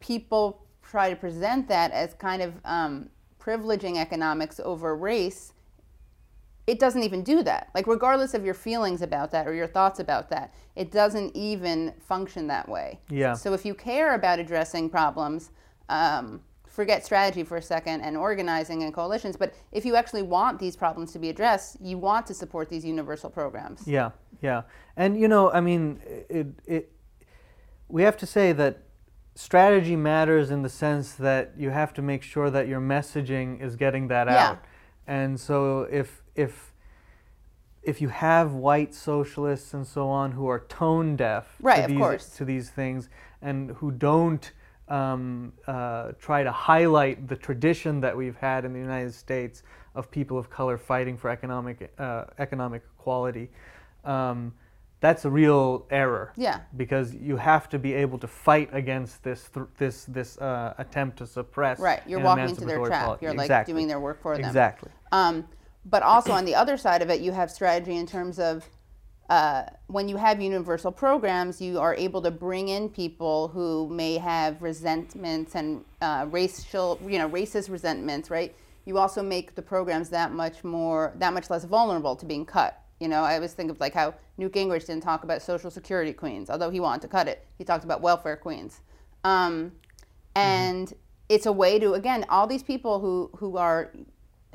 people 0.00 0.64
try 0.82 1.10
to 1.10 1.16
present 1.16 1.68
that 1.68 1.92
as 1.92 2.14
kind 2.14 2.42
of 2.42 2.54
um, 2.64 3.10
privileging 3.40 3.96
economics 3.96 4.60
over 4.60 4.96
race, 4.96 5.52
it 6.66 6.78
doesn't 6.78 7.02
even 7.02 7.22
do 7.22 7.42
that. 7.42 7.70
Like 7.74 7.86
regardless 7.86 8.34
of 8.34 8.44
your 8.44 8.54
feelings 8.54 9.02
about 9.02 9.30
that 9.32 9.48
or 9.48 9.54
your 9.54 9.66
thoughts 9.66 9.98
about 9.98 10.28
that, 10.30 10.54
it 10.76 10.92
doesn't 10.92 11.34
even 11.34 11.94
function 12.00 12.46
that 12.48 12.68
way. 12.68 13.00
Yeah. 13.08 13.34
So 13.34 13.54
if 13.54 13.64
you 13.64 13.74
care 13.74 14.14
about 14.14 14.38
addressing 14.38 14.88
problems, 14.90 15.50
um, 15.88 16.40
forget 16.70 17.04
strategy 17.04 17.42
for 17.42 17.56
a 17.56 17.62
second 17.62 18.02
and 18.02 18.16
organizing 18.16 18.84
and 18.84 18.94
coalitions. 18.94 19.36
But 19.36 19.54
if 19.72 19.84
you 19.84 19.96
actually 19.96 20.22
want 20.22 20.58
these 20.58 20.76
problems 20.76 21.12
to 21.12 21.18
be 21.18 21.28
addressed, 21.28 21.76
you 21.80 21.98
want 21.98 22.26
to 22.28 22.34
support 22.34 22.68
these 22.68 22.84
universal 22.84 23.28
programs. 23.28 23.86
Yeah, 23.86 24.10
yeah, 24.40 24.62
and 24.96 25.20
you 25.20 25.28
know, 25.28 25.50
I 25.50 25.60
mean, 25.60 26.00
it, 26.28 26.46
it. 26.66 26.92
We 27.88 28.02
have 28.04 28.16
to 28.18 28.26
say 28.26 28.52
that 28.52 28.84
strategy 29.34 29.96
matters 29.96 30.50
in 30.50 30.62
the 30.62 30.68
sense 30.68 31.12
that 31.14 31.52
you 31.56 31.70
have 31.70 31.92
to 31.94 32.02
make 32.02 32.22
sure 32.22 32.50
that 32.50 32.68
your 32.68 32.80
messaging 32.80 33.60
is 33.60 33.76
getting 33.76 34.08
that 34.08 34.26
Yeah. 34.28 34.50
out, 34.50 34.58
and 35.06 35.38
so 35.38 35.82
if 35.90 36.22
if 36.34 36.72
if 37.82 38.00
you 38.02 38.08
have 38.08 38.52
white 38.52 38.94
socialists 38.94 39.72
and 39.72 39.86
so 39.86 40.08
on 40.08 40.32
who 40.32 40.46
are 40.46 40.60
tone 40.60 41.16
deaf 41.16 41.56
Right, 41.60 41.88
to 41.88 41.94
these 41.94 42.28
to 42.36 42.44
these 42.44 42.70
things 42.70 43.08
and 43.40 43.70
who 43.72 43.90
don't 43.90 44.52
um, 44.88 45.52
uh, 45.66 46.12
try 46.18 46.42
to 46.42 46.50
highlight 46.50 47.28
the 47.28 47.36
tradition 47.36 48.00
that 48.00 48.16
we've 48.16 48.36
had 48.36 48.64
in 48.64 48.72
the 48.72 48.80
United 48.80 49.14
States 49.14 49.62
of 49.94 50.10
people 50.10 50.36
of 50.36 50.50
color 50.50 50.76
fighting 50.76 51.16
for 51.16 51.30
economic 51.30 51.92
uh, 51.98 52.24
economic 52.38 52.82
equality. 52.98 53.48
Um, 54.04 54.52
that's 55.00 55.24
a 55.24 55.30
real 55.30 55.86
error. 55.90 56.32
Yeah. 56.36 56.60
Because 56.76 57.14
you 57.14 57.36
have 57.36 57.68
to 57.70 57.78
be 57.78 57.94
able 57.94 58.18
to 58.18 58.26
fight 58.26 58.68
against 58.72 59.22
this 59.22 59.48
th- 59.52 59.66
this 59.78 60.04
this 60.04 60.38
uh, 60.38 60.74
attempt 60.78 61.16
to 61.18 61.26
suppress. 61.26 61.80
Right. 61.80 62.02
You're 62.06 62.20
walking 62.20 62.50
into 62.50 62.64
their 62.66 62.84
trap. 62.84 63.04
policy. 63.06 63.24
You're 63.24 63.34
like 63.34 63.46
Exactly. 63.46 63.74
doing 63.74 63.88
their 63.88 64.00
work 64.00 64.20
for 64.20 64.36
them. 64.36 64.44
Exactly. 64.44 64.90
Um, 65.12 65.46
but 65.86 66.02
also 66.02 66.32
on 66.32 66.44
the 66.44 66.54
other 66.54 66.76
side 66.76 67.00
of 67.00 67.08
it, 67.08 67.20
you 67.20 67.32
have 67.32 67.50
strategy 67.50 67.96
in 67.96 68.06
terms 68.06 68.38
of 68.38 68.68
uh, 69.30 69.62
when 69.86 70.08
you 70.08 70.16
have 70.16 70.40
universal 70.40 70.90
programs, 70.90 71.60
you 71.60 71.78
are 71.78 71.94
able 71.94 72.20
to 72.20 72.32
bring 72.32 72.68
in 72.68 72.88
people 72.88 73.48
who 73.48 73.88
may 73.88 74.18
have 74.18 74.60
resentments 74.60 75.54
and 75.54 75.84
uh, 76.02 76.26
racial, 76.30 77.00
you 77.06 77.16
know, 77.16 77.28
racist 77.30 77.70
resentments, 77.70 78.28
right? 78.28 78.54
You 78.84 78.98
also 78.98 79.22
make 79.22 79.54
the 79.54 79.62
programs 79.62 80.08
that 80.10 80.32
much 80.32 80.64
more, 80.64 81.14
that 81.18 81.32
much 81.32 81.48
less 81.48 81.64
vulnerable 81.64 82.16
to 82.16 82.26
being 82.26 82.44
cut. 82.44 82.79
You 83.00 83.08
know, 83.08 83.22
I 83.22 83.34
always 83.36 83.54
think 83.54 83.70
of 83.70 83.80
like 83.80 83.94
how 83.94 84.14
Newt 84.36 84.52
Gingrich 84.52 84.86
didn't 84.86 85.02
talk 85.02 85.24
about 85.24 85.40
social 85.42 85.70
security 85.70 86.12
queens, 86.12 86.50
although 86.50 86.70
he 86.70 86.80
wanted 86.80 87.00
to 87.02 87.08
cut 87.08 87.26
it. 87.28 87.46
He 87.56 87.64
talked 87.64 87.82
about 87.84 88.02
welfare 88.02 88.36
queens. 88.36 88.80
Um, 89.24 89.72
and 90.36 90.92
it's 91.28 91.46
a 91.46 91.52
way 91.52 91.78
to 91.78 91.94
again 91.94 92.24
all 92.28 92.46
these 92.46 92.62
people 92.62 93.00
who 93.00 93.30
who 93.36 93.56
are 93.56 93.90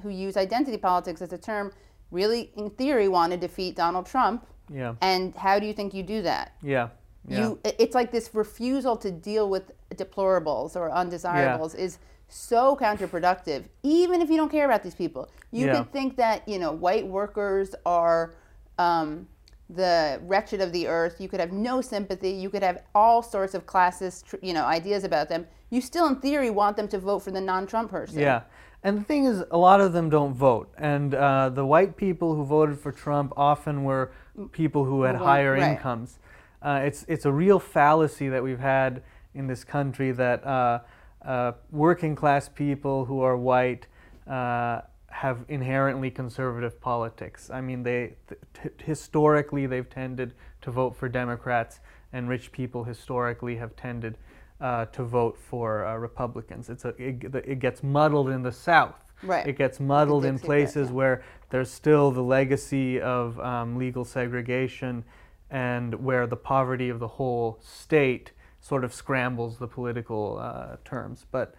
who 0.02 0.10
use 0.10 0.38
identity 0.38 0.78
politics 0.78 1.22
as 1.22 1.34
a 1.34 1.38
term 1.38 1.72
really 2.12 2.52
in 2.56 2.70
theory 2.70 3.08
want 3.08 3.32
to 3.32 3.38
defeat 3.38 3.76
Donald 3.76 4.06
Trump 4.06 4.46
Yeah. 4.70 4.96
and 5.02 5.36
how 5.36 5.60
do 5.60 5.66
you 5.66 5.74
think 5.74 5.94
you 5.94 6.04
do 6.04 6.22
that 6.22 6.54
Yeah. 6.62 6.90
Yeah. 7.28 7.40
you 7.40 7.60
it's 7.64 7.96
like 7.96 8.12
this 8.12 8.30
refusal 8.34 8.96
to 8.98 9.12
deal 9.12 9.50
with 9.50 9.72
deplorables 9.96 10.76
or 10.76 10.92
undesirables 10.92 11.74
is 11.76 11.98
so 12.28 12.76
counterproductive 12.76 13.64
even 13.84 14.22
if 14.22 14.30
you 14.30 14.38
don't 14.38 14.50
care 14.50 14.66
about 14.66 14.84
these 14.84 14.96
people 14.96 15.30
you 15.52 15.66
Yeah. 15.66 15.78
could 15.78 15.92
think 15.92 16.18
that 16.18 16.48
you 16.48 16.60
know 16.60 16.72
white 16.72 17.06
workers 17.08 17.76
are 17.86 18.34
um, 18.78 19.28
the 19.70 20.20
wretched 20.24 20.62
of 20.62 20.72
the 20.72 20.88
earth 20.88 21.20
you 21.20 21.30
could 21.30 21.40
have 21.40 21.52
no 21.52 21.82
sympathy 21.82 22.32
you 22.32 22.50
could 22.50 22.64
have 22.64 22.84
all 22.94 23.22
sorts 23.22 23.54
of 23.54 23.66
classist 23.66 24.26
tr- 24.26 24.36
you 24.42 24.54
know 24.54 24.66
ideas 24.66 25.04
about 25.04 25.30
them 25.30 25.46
you 25.70 25.82
still 25.82 26.08
in 26.08 26.16
theory 26.18 26.50
want 26.50 26.78
them 26.78 26.88
to 26.88 26.98
vote 27.00 27.20
for 27.20 27.32
the 27.32 27.42
non-trump 27.42 27.90
person 27.90 28.20
Yeah. 28.20 28.42
And 28.84 29.00
the 29.00 29.04
thing 29.04 29.26
is, 29.26 29.44
a 29.50 29.58
lot 29.58 29.82
of 29.82 29.94
them 29.94 30.12
don't 30.12 30.36
vote. 30.36 30.72
And 30.78 31.16
uh, 31.16 31.50
the 31.50 31.66
white 31.66 31.98
people 31.98 32.36
who 32.36 32.46
voted 32.46 32.80
for 32.80 32.92
Trump 32.92 33.34
often 33.36 33.84
were 33.84 34.12
people 34.52 34.86
who 34.86 35.02
had 35.02 35.16
higher 35.16 35.54
right. 35.54 35.72
incomes. 35.72 36.20
Uh, 36.62 36.82
it's, 36.84 37.04
it's 37.08 37.26
a 37.26 37.32
real 37.32 37.58
fallacy 37.58 38.30
that 38.30 38.44
we've 38.44 38.60
had 38.60 39.02
in 39.34 39.48
this 39.48 39.64
country 39.64 40.12
that 40.12 40.46
uh, 40.46 40.82
uh, 41.26 41.54
working 41.72 42.16
class 42.16 42.48
people 42.48 43.06
who 43.06 43.22
are 43.22 43.38
white 43.38 43.88
uh, 44.28 44.82
have 45.08 45.46
inherently 45.48 46.12
conservative 46.12 46.80
politics. 46.82 47.50
I 47.50 47.62
mean, 47.62 47.84
they 47.84 48.16
t- 48.28 48.70
historically 48.84 49.66
they've 49.66 49.90
tended 49.90 50.34
to 50.62 50.72
vote 50.72 50.96
for 50.96 51.08
Democrats, 51.10 51.80
and 52.14 52.30
rich 52.30 52.52
people 52.52 52.84
historically 52.84 53.56
have 53.56 53.76
tended 53.76 54.18
uh, 54.62 54.86
to 54.86 55.04
vote 55.04 55.38
for 55.38 55.86
uh, 55.86 55.96
Republicans. 55.96 56.70
It's 56.70 56.86
a, 56.86 56.90
it, 56.98 57.24
it 57.46 57.60
gets 57.60 57.82
muddled 57.84 58.30
in 58.30 58.44
the 58.44 58.52
South. 58.52 58.96
Right. 59.24 59.48
It 59.48 59.58
gets 59.58 59.80
muddled 59.80 60.26
in 60.26 60.38
see 60.38 60.42
that, 60.42 60.46
places 60.46 60.88
yeah. 60.90 60.94
where 60.94 61.24
there's 61.50 61.72
still 61.72 62.12
the 62.12 62.22
legacy 62.22 63.00
of 63.02 63.40
um, 63.40 63.78
legal 63.78 64.06
segregation 64.06 65.04
and 65.50 65.94
where 66.04 66.28
the 66.28 66.36
poverty 66.36 66.90
of 66.90 67.00
the 67.00 67.08
whole 67.08 67.60
state 67.62 68.32
sort 68.66 68.84
of 68.84 68.92
scrambles 68.92 69.60
the 69.60 69.68
political 69.68 70.40
uh, 70.42 70.78
terms. 70.84 71.28
But 71.32 71.54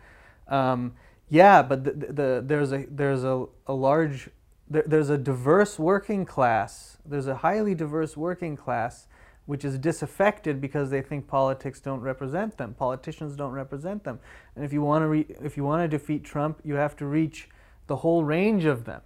um, 0.49 0.95
yeah, 1.29 1.63
but 1.63 1.85
the, 1.85 1.93
the, 1.93 2.07
the, 2.13 2.43
there's 2.45 2.73
a 2.73 2.85
there's 2.91 3.23
a, 3.23 3.47
a 3.69 3.73
large 3.73 4.29
there, 4.69 4.83
there's 4.85 5.09
a 5.09 5.17
diverse 5.17 5.79
working 5.79 6.25
class. 6.25 6.99
There's 7.07 7.29
a 7.29 7.37
highly 7.37 7.77
diverse 7.77 8.17
working 8.17 8.57
class 8.57 9.07
which 9.45 9.65
is 9.65 9.79
disaffected 9.79 10.61
because 10.61 10.91
they 10.91 11.01
think 11.01 11.29
politics 11.29 11.79
don't 11.79 12.01
represent 12.01 12.59
them. 12.59 12.75
Politicians 12.75 13.37
don't 13.37 13.53
represent 13.53 14.03
them. 14.03 14.19
And 14.57 14.65
if 14.65 14.73
you 14.73 14.83
want 14.83 15.03
to 15.03 15.07
re- 15.07 15.37
if 15.41 15.57
you 15.57 15.63
want 15.63 15.89
to 15.89 15.99
defeat 15.99 16.25
Trump, 16.25 16.61
you 16.65 16.75
have 16.75 16.97
to 16.97 17.07
reach 17.07 17.49
the 17.87 17.95
whole 17.95 18.25
range 18.25 18.65
of 18.65 18.85
them. 18.85 19.03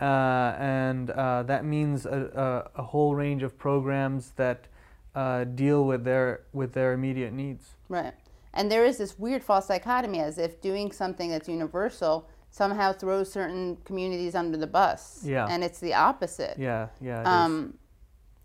Uh, 0.00 0.54
and 0.58 1.10
uh, 1.10 1.42
that 1.42 1.64
means 1.64 2.06
a, 2.06 2.70
a, 2.76 2.80
a 2.80 2.84
whole 2.84 3.16
range 3.16 3.42
of 3.42 3.58
programs 3.58 4.30
that 4.36 4.68
uh, 5.14 5.44
deal 5.44 5.84
with 5.84 6.04
their 6.04 6.42
with 6.52 6.72
their 6.72 6.92
immediate 6.92 7.32
needs. 7.32 7.74
Right. 7.88 8.14
And 8.52 8.70
there 8.70 8.84
is 8.84 8.98
this 8.98 9.18
weird 9.18 9.44
false 9.44 9.68
dichotomy 9.68 10.20
as 10.20 10.38
if 10.38 10.60
doing 10.60 10.90
something 10.90 11.30
that's 11.30 11.48
universal 11.48 12.28
somehow 12.50 12.92
throws 12.92 13.32
certain 13.32 13.76
communities 13.84 14.34
under 14.34 14.56
the 14.56 14.66
bus. 14.66 15.22
Yeah. 15.24 15.46
And 15.48 15.62
it's 15.62 15.78
the 15.78 15.94
opposite. 15.94 16.56
Yeah, 16.58 16.88
yeah. 17.00 17.20
it. 17.20 17.26
Um, 17.26 17.74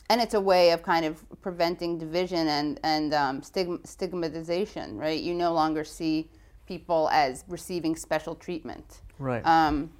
and 0.10 0.22
it's 0.22 0.36
a 0.36 0.42
way 0.42 0.70
of 0.72 0.84
kind 0.84 1.06
of 1.06 1.24
preventing 1.42 1.98
division 1.98 2.48
and 2.48 2.80
and 2.84 3.14
um, 3.14 3.42
stigma, 3.42 3.80
stigmatization, 3.84 4.98
right? 4.98 5.20
You 5.20 5.34
no 5.34 5.54
longer 5.54 5.84
see 5.84 6.30
people 6.68 7.10
as 7.12 7.44
receiving 7.48 7.96
special 7.96 8.36
treatment. 8.36 9.02
right. 9.20 9.46
Um, 9.46 9.92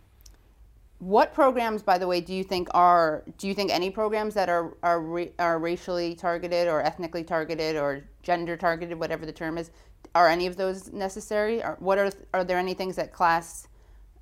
what 1.00 1.34
programs, 1.34 1.84
by 1.84 1.98
the 1.98 2.08
way, 2.08 2.22
do 2.22 2.34
you 2.34 2.44
think 2.44 2.70
are? 2.74 3.24
Do 3.38 3.48
you 3.48 3.54
think 3.54 3.72
any 3.72 3.90
programs 3.90 4.34
that 4.36 4.48
are 4.50 4.78
are 4.82 5.02
ra- 5.02 5.34
are 5.40 5.60
racially 5.60 6.16
targeted 6.16 6.68
or 6.68 6.82
ethnically 6.82 7.24
targeted 7.24 7.76
or 7.76 8.04
gender 8.24 8.56
targeted, 8.56 8.98
whatever 8.98 9.26
the 9.26 9.34
term 9.34 9.58
is, 9.58 9.72
are 10.14 10.30
any 10.30 10.48
of 10.48 10.56
those 10.56 10.94
necessary? 10.94 11.62
Or 11.64 11.76
what 11.80 11.98
are 11.98 12.12
are 12.34 12.44
there 12.44 12.58
any 12.58 12.74
things 12.74 12.96
that 12.96 13.12
class 13.12 13.68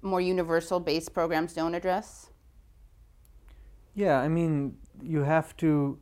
more 0.02 0.20
universal 0.20 0.80
based 0.80 1.14
programs 1.14 1.54
don't 1.54 1.76
address? 1.76 2.30
Yeah, 3.94 4.20
I 4.20 4.28
mean, 4.28 4.78
you 5.02 5.22
have 5.24 5.56
to. 5.58 6.00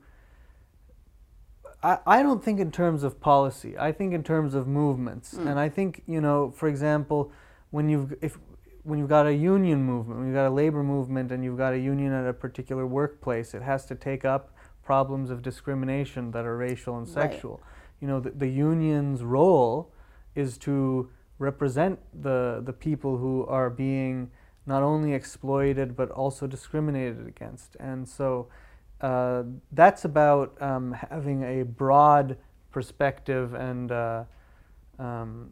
I, 1.83 1.97
I 2.07 2.23
don't 2.23 2.43
think 2.43 2.59
in 2.59 2.71
terms 2.71 3.03
of 3.03 3.19
policy. 3.19 3.77
I 3.77 3.91
think 3.91 4.13
in 4.13 4.23
terms 4.23 4.53
of 4.53 4.67
movements, 4.67 5.33
mm. 5.33 5.47
and 5.47 5.59
I 5.59 5.67
think 5.67 6.03
you 6.07 6.21
know, 6.21 6.51
for 6.51 6.69
example, 6.69 7.31
when 7.71 7.89
you've 7.89 8.13
if 8.21 8.37
when 8.83 8.99
you've 8.99 9.09
got 9.09 9.27
a 9.27 9.33
union 9.33 9.83
movement, 9.83 10.19
when 10.19 10.27
you've 10.27 10.35
got 10.35 10.47
a 10.47 10.53
labor 10.53 10.83
movement, 10.83 11.31
and 11.31 11.43
you've 11.43 11.57
got 11.57 11.73
a 11.73 11.79
union 11.79 12.11
at 12.13 12.27
a 12.27 12.33
particular 12.33 12.85
workplace, 12.87 13.53
it 13.53 13.61
has 13.61 13.85
to 13.85 13.95
take 13.95 14.25
up 14.25 14.53
problems 14.83 15.29
of 15.29 15.41
discrimination 15.41 16.31
that 16.31 16.45
are 16.45 16.57
racial 16.57 16.97
and 16.97 17.07
Right. 17.07 17.31
sexual. 17.31 17.61
You 17.99 18.07
know, 18.07 18.19
the, 18.19 18.31
the 18.31 18.47
union's 18.47 19.23
role 19.23 19.93
is 20.35 20.57
to 20.59 21.09
represent 21.37 21.99
the 22.21 22.61
the 22.63 22.73
people 22.73 23.17
who 23.17 23.45
are 23.47 23.69
being 23.69 24.29
not 24.65 24.83
only 24.83 25.13
exploited 25.13 25.95
but 25.95 26.09
also 26.11 26.47
discriminated 26.47 27.27
against, 27.27 27.75
and 27.79 28.07
so 28.07 28.47
uh, 29.01 29.43
that's 29.71 30.05
about 30.05 30.59
um, 30.61 30.93
having 30.93 31.43
a 31.43 31.63
broad 31.63 32.37
perspective 32.71 33.53
and 33.53 33.91
uh, 33.91 34.23
um, 34.99 35.51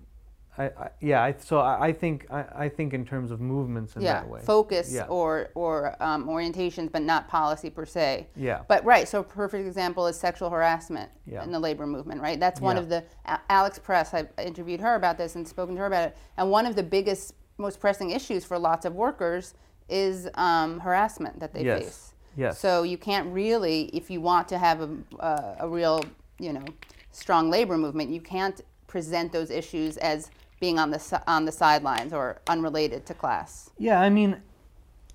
I, 0.60 0.66
I, 0.66 0.89
yeah 0.99 1.24
I, 1.24 1.34
so 1.39 1.60
I, 1.60 1.88
I 1.88 1.93
think 1.93 2.28
I, 2.30 2.68
think 2.68 2.93
in 2.93 3.05
terms 3.05 3.32
of 3.32 3.39
movements 3.39 3.95
in 3.95 4.01
yeah, 4.01 4.14
that 4.16 4.28
way 4.30 4.41
focus 4.41 4.91
Yeah. 4.91 5.05
or 5.07 5.49
or 5.55 5.95
um, 6.03 6.28
orientations, 6.28 6.91
but 6.91 7.01
not 7.01 7.30
policy 7.30 7.70
per 7.70 7.86
se. 7.86 8.28
yeah 8.36 8.62
But 8.68 8.84
right, 8.84 9.07
so 9.07 9.22
a 9.22 9.24
perfect 9.24 9.66
example 9.66 10.05
is 10.07 10.20
sexual 10.20 10.49
harassment 10.49 11.10
Yeah. 11.26 11.43
in 11.43 11.51
the 11.51 11.60
labor 11.60 11.88
movement, 11.88 12.22
right? 12.22 12.39
That's 12.39 12.60
one 12.60 12.78
of 12.78 12.89
the 12.89 13.03
Alex 13.49 13.80
Press. 13.80 14.14
I 14.14 14.28
interviewed 14.38 14.82
her 14.82 14.95
about 14.95 15.18
this 15.18 15.36
and 15.36 15.47
spoken 15.47 15.76
to 15.76 15.82
her 15.82 15.88
about 15.88 16.10
it. 16.10 16.18
And 16.38 16.51
one 16.51 16.66
of 16.66 16.76
the 16.76 16.84
biggest, 16.84 17.34
most 17.57 17.80
pressing 17.80 18.12
issues 18.12 18.43
for 18.43 18.60
lots 18.60 18.86
of 18.86 18.93
workers 18.95 19.53
is 19.88 20.28
um, 20.36 20.80
harassment 20.82 21.39
that 21.39 21.53
they 21.53 21.64
Yes. 21.64 21.82
face. 21.84 22.14
yes 22.36 22.60
So 22.60 22.84
you 22.84 22.97
can't 22.97 23.28
really, 23.34 23.84
if 23.93 24.10
you 24.12 24.20
want 24.20 24.47
to 24.49 24.57
have 24.57 24.82
a, 24.82 24.89
a, 25.20 25.55
a 25.62 25.68
real, 25.70 26.03
you 26.38 26.51
know, 26.53 26.66
strong 27.12 27.49
labor 27.49 27.78
movement, 27.78 28.10
you 28.10 28.22
can't 28.22 28.60
present 28.88 29.32
those 29.32 29.49
issues 29.51 29.97
as 29.97 30.30
being 30.60 30.80
on 30.80 30.91
the 30.91 31.24
on 31.28 31.45
the 31.45 31.51
sidelines 31.51 32.14
or 32.14 32.41
unrelated 32.47 33.05
to 33.05 33.14
class. 33.14 33.70
Yeah, 33.78 34.01
I 34.01 34.10
mean, 34.10 34.41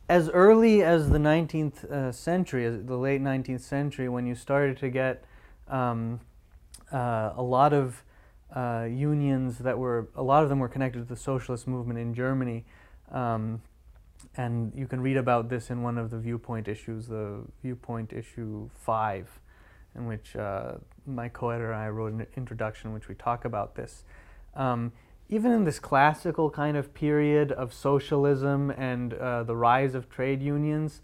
as 0.08 0.28
early 0.30 0.82
as 0.82 1.10
the 1.10 1.18
19th 1.18 1.84
uh, 1.84 2.12
century, 2.12 2.68
the 2.68 2.96
late 2.96 3.22
19th 3.22 3.60
century, 3.60 4.08
when 4.08 4.26
you 4.26 4.34
started 4.34 4.76
to 4.78 4.90
get 4.90 5.24
um, 5.68 6.20
uh, 6.92 7.32
a 7.36 7.42
lot 7.42 7.72
of 7.72 8.02
uh, 8.54 8.86
unions 8.90 9.58
that 9.58 9.78
were, 9.78 10.08
a 10.14 10.22
lot 10.22 10.42
of 10.42 10.48
them 10.48 10.58
were 10.58 10.68
connected 10.68 10.98
to 10.98 11.04
the 11.04 11.16
socialist 11.16 11.66
movement 11.66 11.98
in 11.98 12.14
Germany. 12.14 12.64
Um, 13.10 13.62
and 14.36 14.72
you 14.74 14.86
can 14.86 15.00
read 15.00 15.16
about 15.16 15.48
this 15.48 15.70
in 15.70 15.82
one 15.82 15.98
of 15.98 16.10
the 16.10 16.18
viewpoint 16.18 16.68
issues, 16.68 17.06
the 17.06 17.40
viewpoint 17.62 18.12
issue 18.12 18.68
five, 18.74 19.28
in 19.94 20.06
which 20.06 20.36
uh, 20.36 20.74
my 21.06 21.28
co-editor 21.28 21.72
and 21.72 21.80
I 21.80 21.88
wrote 21.88 22.12
an 22.12 22.26
introduction 22.36 22.88
in 22.88 22.94
which 22.94 23.08
we 23.08 23.14
talk 23.14 23.44
about 23.44 23.74
this. 23.74 24.04
Um, 24.54 24.92
even 25.28 25.52
in 25.52 25.64
this 25.64 25.78
classical 25.78 26.50
kind 26.50 26.76
of 26.76 26.92
period 26.94 27.50
of 27.52 27.72
socialism 27.72 28.70
and 28.70 29.14
uh, 29.14 29.42
the 29.42 29.56
rise 29.56 29.94
of 29.94 30.08
trade 30.08 30.42
unions, 30.42 31.00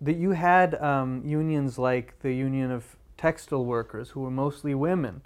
that 0.00 0.16
you 0.16 0.32
had 0.32 0.74
um, 0.76 1.22
unions 1.24 1.78
like 1.78 2.18
the 2.20 2.32
Union 2.32 2.70
of 2.70 2.96
Textile 3.16 3.64
Workers, 3.64 4.10
who 4.10 4.20
were 4.20 4.30
mostly 4.30 4.74
women, 4.74 5.22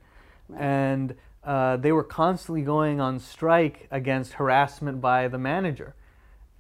and 0.57 1.17
uh, 1.43 1.77
they 1.77 1.91
were 1.91 2.05
constantly 2.05 2.63
going 2.63 3.01
on 3.01 3.19
strike 3.19 3.89
against 3.91 4.35
harassment 4.35 5.01
by 5.01 5.27
the 5.27 5.39
manager, 5.39 5.95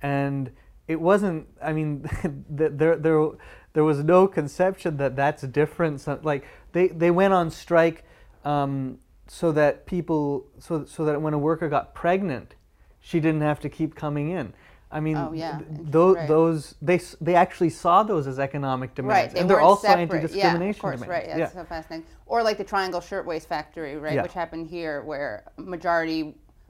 and 0.03 0.51
it 0.89 1.01
wasn't. 1.01 1.47
I 1.62 1.73
mean, 1.73 2.05
there 2.49 2.97
there 2.97 3.29
there 3.75 3.85
was 3.85 4.03
no 4.03 4.27
conception 4.27 4.97
that 4.97 5.14
that's 5.14 5.43
different. 5.43 6.05
Like 6.25 6.45
they 6.73 6.89
they 6.89 7.11
went 7.11 7.33
on 7.33 7.51
strike. 7.51 8.05
Um, 8.45 8.99
so 9.33 9.53
that 9.53 9.87
people 9.87 10.45
so 10.59 10.85
so 10.85 11.05
that 11.05 11.22
when 11.22 11.33
a 11.35 11.39
worker 11.39 11.68
got 11.68 11.95
pregnant, 11.95 12.57
she 12.99 13.20
didn't 13.20 13.43
have 13.43 13.61
to 13.61 13.68
keep 13.68 13.95
coming 13.95 14.28
in. 14.31 14.53
I 14.91 14.99
mean, 14.99 15.16
Oh, 15.16 15.31
yeah. 15.33 15.59
th- 15.59 15.68
tho- 15.95 16.14
Right. 16.16 16.26
those 16.26 16.74
they 16.83 16.99
they 17.20 17.37
actually 17.37 17.70
saw 17.70 18.03
those 18.03 18.26
as 18.26 18.41
economic 18.41 18.97
demands, 18.97 19.14
Right, 19.14 19.31
they 19.33 19.39
and 19.41 19.49
they're 19.49 19.61
also 19.61 19.87
separate. 19.87 20.03
anti-discrimination 20.03 20.62
yeah, 20.64 20.70
of 20.70 20.78
course, 20.81 21.01
demands. 21.01 21.09
Right, 21.16 21.26
that's 21.39 21.55
yeah. 21.55 21.62
so 21.62 21.64
fascinating. 21.64 22.07
Or 22.26 22.43
like 22.43 22.59
the 22.59 22.64
Triangle 22.64 23.01
Shirtwaist 23.01 23.49
Factory, 23.49 23.97
right, 23.97 24.14
Yeah. 24.14 24.22
which 24.22 24.33
happened 24.33 24.66
here, 24.66 25.03
where 25.03 25.45
majority, 25.57 26.20
I 26.22 26.24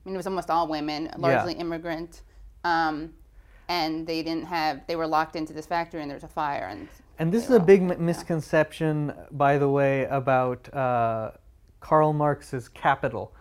mean, 0.04 0.14
it 0.14 0.18
was 0.18 0.26
almost 0.26 0.50
all 0.50 0.68
women, 0.68 1.08
largely 1.16 1.54
immigrant, 1.54 2.20
um, 2.62 3.14
and 3.70 4.06
they 4.06 4.22
didn't 4.22 4.44
have, 4.44 4.82
they 4.86 4.96
were 4.96 5.06
locked 5.06 5.34
into 5.34 5.54
this 5.54 5.64
factory, 5.64 6.02
and 6.02 6.11
there 6.11 6.16
was 6.16 6.24
a 6.24 6.28
fire, 6.28 6.66
and 6.70 6.88
And 7.18 7.32
this 7.32 7.44
is 7.44 7.52
a 7.52 7.61
big 7.61 7.80
mi- 7.82 7.96
misconception, 7.96 9.14
by 9.30 9.56
the 9.56 9.68
way, 9.70 10.04
about 10.04 10.68
uh, 10.74 11.30
Karl 11.80 12.12
Marx's 12.12 12.68
Capital. 12.68 13.32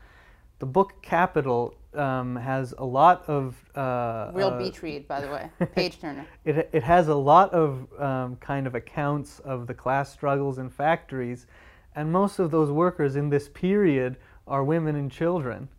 The 0.59 0.65
book 0.65 1.01
Capital 1.01 1.75
um, 1.93 2.35
has 2.35 2.73
a 2.77 2.85
lot 2.85 3.23
of 3.27 3.55
uh, 3.75 4.31
real 4.33 4.49
uh, 4.49 4.57
beach 4.57 4.81
read, 4.81 5.07
by 5.07 5.21
the 5.21 5.27
way, 5.27 5.49
page 5.75 5.99
turner. 5.99 6.25
it, 6.45 6.69
it 6.71 6.83
has 6.83 7.07
a 7.07 7.15
lot 7.15 7.51
of 7.53 7.87
um, 7.99 8.35
kind 8.37 8.67
of 8.67 8.75
accounts 8.75 9.39
of 9.39 9.67
the 9.67 9.73
class 9.73 10.11
struggles 10.11 10.57
in 10.57 10.69
factories, 10.69 11.47
and 11.95 12.11
most 12.11 12.39
of 12.39 12.51
those 12.51 12.71
workers 12.71 13.15
in 13.15 13.29
this 13.29 13.49
period 13.49 14.17
are 14.47 14.63
women 14.63 14.95
and 14.95 15.11
children. 15.11 15.69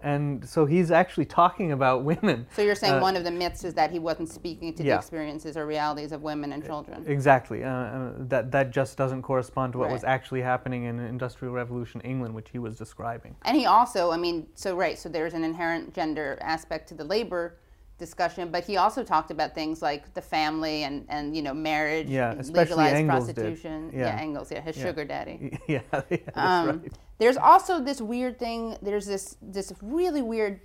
And 0.00 0.48
so 0.48 0.64
he's 0.64 0.90
actually 0.92 1.24
talking 1.24 1.72
about 1.72 2.04
women. 2.04 2.46
So 2.54 2.62
you're 2.62 2.76
saying 2.76 2.94
Uh, 2.94 3.00
one 3.00 3.16
of 3.16 3.24
the 3.24 3.30
myths 3.32 3.64
is 3.64 3.74
that 3.74 3.90
he 3.90 3.98
wasn't 3.98 4.28
speaking 4.28 4.72
to 4.74 4.82
the 4.84 4.94
experiences 4.94 5.56
or 5.56 5.66
realities 5.66 6.12
of 6.12 6.22
women 6.22 6.52
and 6.52 6.64
children. 6.64 7.04
Exactly. 7.08 7.64
Uh, 7.64 7.68
uh, 7.70 8.12
that, 8.18 8.52
that 8.52 8.70
just 8.70 8.96
doesn't 8.96 9.22
correspond 9.22 9.72
to 9.72 9.78
what 9.78 9.90
was 9.90 10.04
actually 10.04 10.40
happening 10.42 10.84
in 10.84 11.00
Industrial 11.00 11.52
Revolution 11.52 12.00
England, 12.02 12.32
which 12.34 12.50
he 12.50 12.58
was 12.60 12.76
describing. 12.76 13.34
And 13.44 13.56
he 13.56 13.66
also, 13.66 14.12
I 14.12 14.16
mean, 14.18 14.46
so 14.54 14.76
right, 14.76 14.96
so 14.98 15.08
there's 15.08 15.34
an 15.34 15.42
inherent 15.42 15.94
gender 15.94 16.38
aspect 16.42 16.88
to 16.90 16.94
the 16.94 17.04
labor 17.04 17.56
discussion, 17.98 18.52
but 18.52 18.62
he 18.64 18.76
also 18.76 19.02
talked 19.02 19.32
about 19.32 19.56
things 19.56 19.82
like 19.82 20.14
the 20.14 20.22
family 20.22 20.84
and, 20.84 21.04
and 21.08 21.34
you 21.34 21.42
know, 21.42 21.52
marriage, 21.52 22.06
Yeah, 22.08 22.34
especially 22.38 22.76
legalized 22.76 22.94
Engels 22.94 23.26
did. 23.26 23.34
prostitution. 23.34 23.90
Yeah. 23.92 24.16
Engels, 24.20 24.52
yeah, 24.52 24.60
his 24.60 24.76
Yeah. 24.76 24.84
sugar 24.84 25.04
daddy. 25.04 25.58
yeah, 25.66 25.80
yeah, 25.92 26.00
that's 26.08 26.36
Um, 26.36 26.66
right. 26.82 26.92
There's 27.18 27.36
also 27.36 27.80
this 27.80 28.00
weird 28.00 28.38
thing. 28.38 28.76
There's 28.80 29.06
this 29.06 29.36
this 29.42 29.72
really 29.82 30.22
weird 30.22 30.60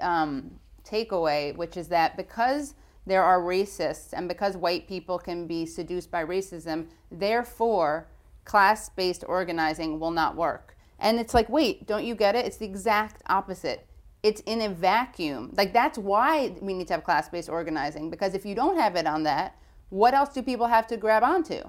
um, 0.00 0.58
takeaway, 0.84 1.54
which 1.56 1.76
is 1.76 1.88
that 1.88 2.16
because 2.16 2.74
there 3.06 3.22
are 3.22 3.40
racists 3.40 4.12
and 4.12 4.28
because 4.28 4.56
white 4.56 4.86
people 4.88 5.18
can 5.18 5.46
be 5.46 5.66
seduced 5.66 6.10
by 6.10 6.24
racism, 6.24 6.88
therefore 7.10 8.08
class-based 8.44 9.24
organizing 9.26 10.00
will 10.00 10.10
not 10.10 10.36
work. 10.36 10.76
And 10.98 11.20
it's 11.20 11.34
like, 11.34 11.48
wait, 11.48 11.86
don't 11.86 12.04
you 12.04 12.14
get 12.14 12.34
it? 12.34 12.46
It's 12.46 12.56
the 12.56 12.66
exact 12.66 13.22
opposite. 13.26 13.86
It's 14.22 14.40
in 14.42 14.60
a 14.62 14.68
vacuum. 14.68 15.52
Like 15.56 15.72
that's 15.72 15.96
why 15.96 16.56
we 16.60 16.74
need 16.74 16.88
to 16.88 16.94
have 16.94 17.04
class-based 17.04 17.48
organizing 17.48 18.10
because 18.10 18.34
if 18.34 18.44
you 18.44 18.54
don't 18.54 18.78
have 18.78 18.96
it 18.96 19.06
on 19.06 19.22
that, 19.24 19.56
what 19.90 20.12
else 20.14 20.34
do 20.34 20.42
people 20.42 20.66
have 20.66 20.86
to 20.88 20.96
grab 20.96 21.22
onto? 21.22 21.62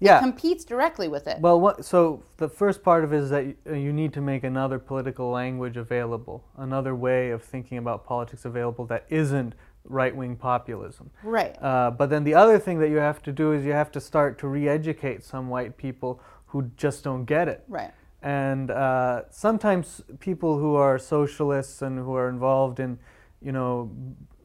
Yeah. 0.00 0.18
It 0.18 0.20
competes 0.22 0.64
directly 0.64 1.08
with 1.08 1.26
it. 1.26 1.40
Well, 1.40 1.60
what, 1.60 1.84
so 1.84 2.22
the 2.38 2.48
first 2.48 2.82
part 2.82 3.04
of 3.04 3.12
it 3.12 3.18
is 3.18 3.30
that 3.30 3.54
uh, 3.68 3.74
you 3.74 3.92
need 3.92 4.12
to 4.14 4.20
make 4.20 4.44
another 4.44 4.78
political 4.78 5.30
language 5.30 5.76
available, 5.76 6.44
another 6.56 6.94
way 6.94 7.30
of 7.30 7.42
thinking 7.42 7.78
about 7.78 8.04
politics 8.04 8.46
available 8.46 8.86
that 8.86 9.04
isn't 9.10 9.54
right 9.84 10.14
wing 10.14 10.36
populism. 10.36 11.10
right. 11.22 11.56
Uh, 11.62 11.90
but 11.90 12.08
then 12.10 12.24
the 12.24 12.34
other 12.34 12.58
thing 12.58 12.78
that 12.78 12.88
you 12.88 12.96
have 12.96 13.22
to 13.22 13.32
do 13.32 13.52
is 13.52 13.64
you 13.64 13.72
have 13.72 13.92
to 13.92 14.00
start 14.00 14.38
to 14.38 14.48
re 14.48 14.68
educate 14.68 15.22
some 15.22 15.48
white 15.48 15.76
people 15.76 16.20
who 16.46 16.70
just 16.76 17.04
don't 17.04 17.24
get 17.24 17.48
it. 17.48 17.64
right. 17.68 17.92
And 18.22 18.70
uh, 18.70 19.22
sometimes 19.30 20.02
people 20.18 20.58
who 20.58 20.74
are 20.74 20.98
socialists 20.98 21.80
and 21.80 21.98
who 21.98 22.14
are 22.14 22.28
involved 22.28 22.78
in, 22.78 22.98
you 23.40 23.52
know, 23.52 23.90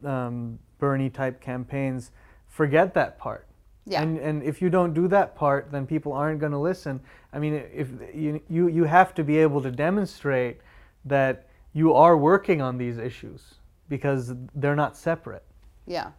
um, 0.02 0.58
Bernie 0.78 1.10
type 1.10 1.40
campaigns 1.40 2.10
forget 2.48 2.94
that 2.94 3.18
part. 3.18 3.45
Yeah. 3.86 4.02
And, 4.02 4.18
and 4.18 4.42
if 4.42 4.60
you 4.60 4.68
don't 4.68 4.92
do 4.94 5.06
that 5.08 5.36
part, 5.36 5.70
then 5.70 5.86
people 5.86 6.12
aren't 6.12 6.40
going 6.40 6.52
to 6.52 6.58
listen. 6.58 7.00
I 7.32 7.38
mean, 7.38 7.54
if 7.72 7.88
you, 8.12 8.40
you, 8.48 8.68
you 8.68 8.84
have 8.84 9.14
to 9.14 9.24
be 9.24 9.38
able 9.38 9.62
to 9.62 9.70
demonstrate 9.70 10.60
that 11.04 11.46
you 11.72 11.94
are 11.94 12.16
working 12.16 12.60
on 12.60 12.78
these 12.78 12.98
issues 12.98 13.54
because 13.88 14.34
they're 14.54 14.74
not 14.74 14.96
separate. 14.96 15.44
Yeah. 15.86 16.10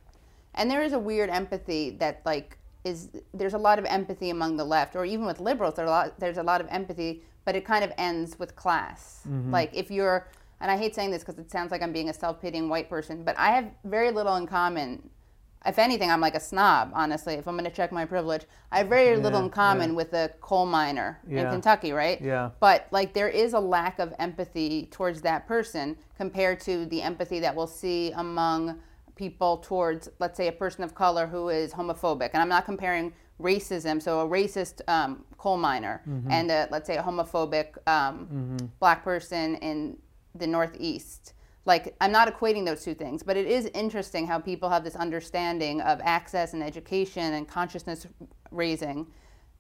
And 0.56 0.72
there 0.72 0.82
is 0.82 0.94
a 0.94 1.00
weird 1.00 1.30
empathy 1.30 1.92
that 2.00 2.22
like 2.26 2.58
is 2.84 3.10
there's 3.34 3.54
a 3.54 3.58
lot 3.58 3.80
of 3.80 3.86
empathy 3.86 4.30
among 4.30 4.56
the 4.56 4.64
left 4.64 4.96
or 4.96 5.04
even 5.04 5.26
with 5.26 5.40
liberals 5.40 5.74
there's 5.76 5.90
a 5.90 5.92
lot 5.92 6.20
there's 6.20 6.38
a 6.38 6.44
lot 6.44 6.62
of 6.62 6.68
empathy 6.70 7.22
but 7.44 7.56
it 7.56 7.66
kind 7.66 7.84
of 7.84 7.92
ends 7.98 8.40
with 8.40 8.56
class. 8.56 9.24
Mm-hmm. 9.28 9.52
Like 9.52 9.72
if 9.74 9.92
you're 9.92 10.28
and 10.60 10.72
I 10.72 10.78
hate 10.78 10.96
saying 10.96 11.12
this 11.12 11.24
because 11.24 11.38
it 11.38 11.52
sounds 11.52 11.72
like 11.72 11.82
I'm 11.82 11.94
being 11.94 12.10
a 12.10 12.14
self-pitying 12.14 12.68
white 12.68 12.90
person, 12.90 13.24
but 13.24 13.38
I 13.38 13.52
have 13.52 13.70
very 13.84 14.12
little 14.12 14.36
in 14.38 14.48
common. 14.48 15.10
If 15.68 15.78
anything, 15.80 16.10
I'm 16.10 16.22
like 16.22 16.36
a 16.36 16.40
snob, 16.40 16.92
honestly. 16.94 17.34
If 17.34 17.48
I'm 17.48 17.56
going 17.56 17.70
to 17.70 17.76
check 17.76 17.92
my 17.92 18.06
privilege, 18.06 18.44
I 18.72 18.80
have 18.80 18.88
very 18.88 19.18
little 19.18 19.42
in 19.42 19.50
common 19.50 19.92
yeah. 19.92 19.96
with 19.96 20.14
a 20.14 20.32
coal 20.40 20.66
miner 20.66 21.20
in 21.30 21.50
Kentucky, 21.50 21.92
right? 21.92 22.22
Yeah. 22.22 22.52
But 22.60 22.88
like 22.92 23.14
there 23.14 23.30
is 23.30 23.54
a 23.54 23.60
lack 23.60 24.00
of 24.00 24.14
empathy 24.18 24.88
towards 24.92 25.22
that 25.22 25.48
person 25.48 25.98
compared 26.16 26.62
to 26.62 26.86
the 26.86 27.02
empathy 27.02 27.40
that 27.42 27.56
we'll 27.56 27.68
see 27.68 28.12
among 28.12 28.80
people 29.16 29.58
towards, 29.58 30.10
let's 30.20 30.38
say, 30.38 30.48
a 30.48 30.52
person 30.52 30.84
of 30.84 30.96
color 30.96 31.28
who 31.28 31.50
is 31.50 31.74
homophobic. 31.74 32.30
And 32.34 32.42
I'm 32.42 32.50
not 32.50 32.66
comparing 32.66 33.14
racism, 33.42 34.02
so 34.02 34.22
a 34.22 34.28
racist 34.28 34.82
um, 34.88 35.26
coal 35.38 35.58
miner 35.58 36.02
and 36.30 36.50
a, 36.50 36.68
let's 36.72 36.88
say 36.88 36.98
a 36.98 37.04
homophobic 37.04 37.78
um, 37.88 38.58
black 38.80 39.04
person 39.04 39.56
in 39.58 39.98
the 40.34 40.48
Northeast. 40.48 41.34
Like, 41.68 41.94
I'm 42.00 42.14
not 42.14 42.34
equating 42.34 42.66
those 42.66 42.82
two 42.82 42.96
things, 42.96 43.22
but 43.22 43.36
it 43.36 43.46
is 43.46 43.66
interesting 43.74 44.26
how 44.26 44.40
people 44.40 44.70
have 44.70 44.86
this 44.86 44.96
understanding 44.96 45.82
of 45.82 46.00
access 46.02 46.54
and 46.54 46.64
education 46.64 47.34
and 47.34 47.46
consciousness 47.46 48.08
raising 48.52 49.06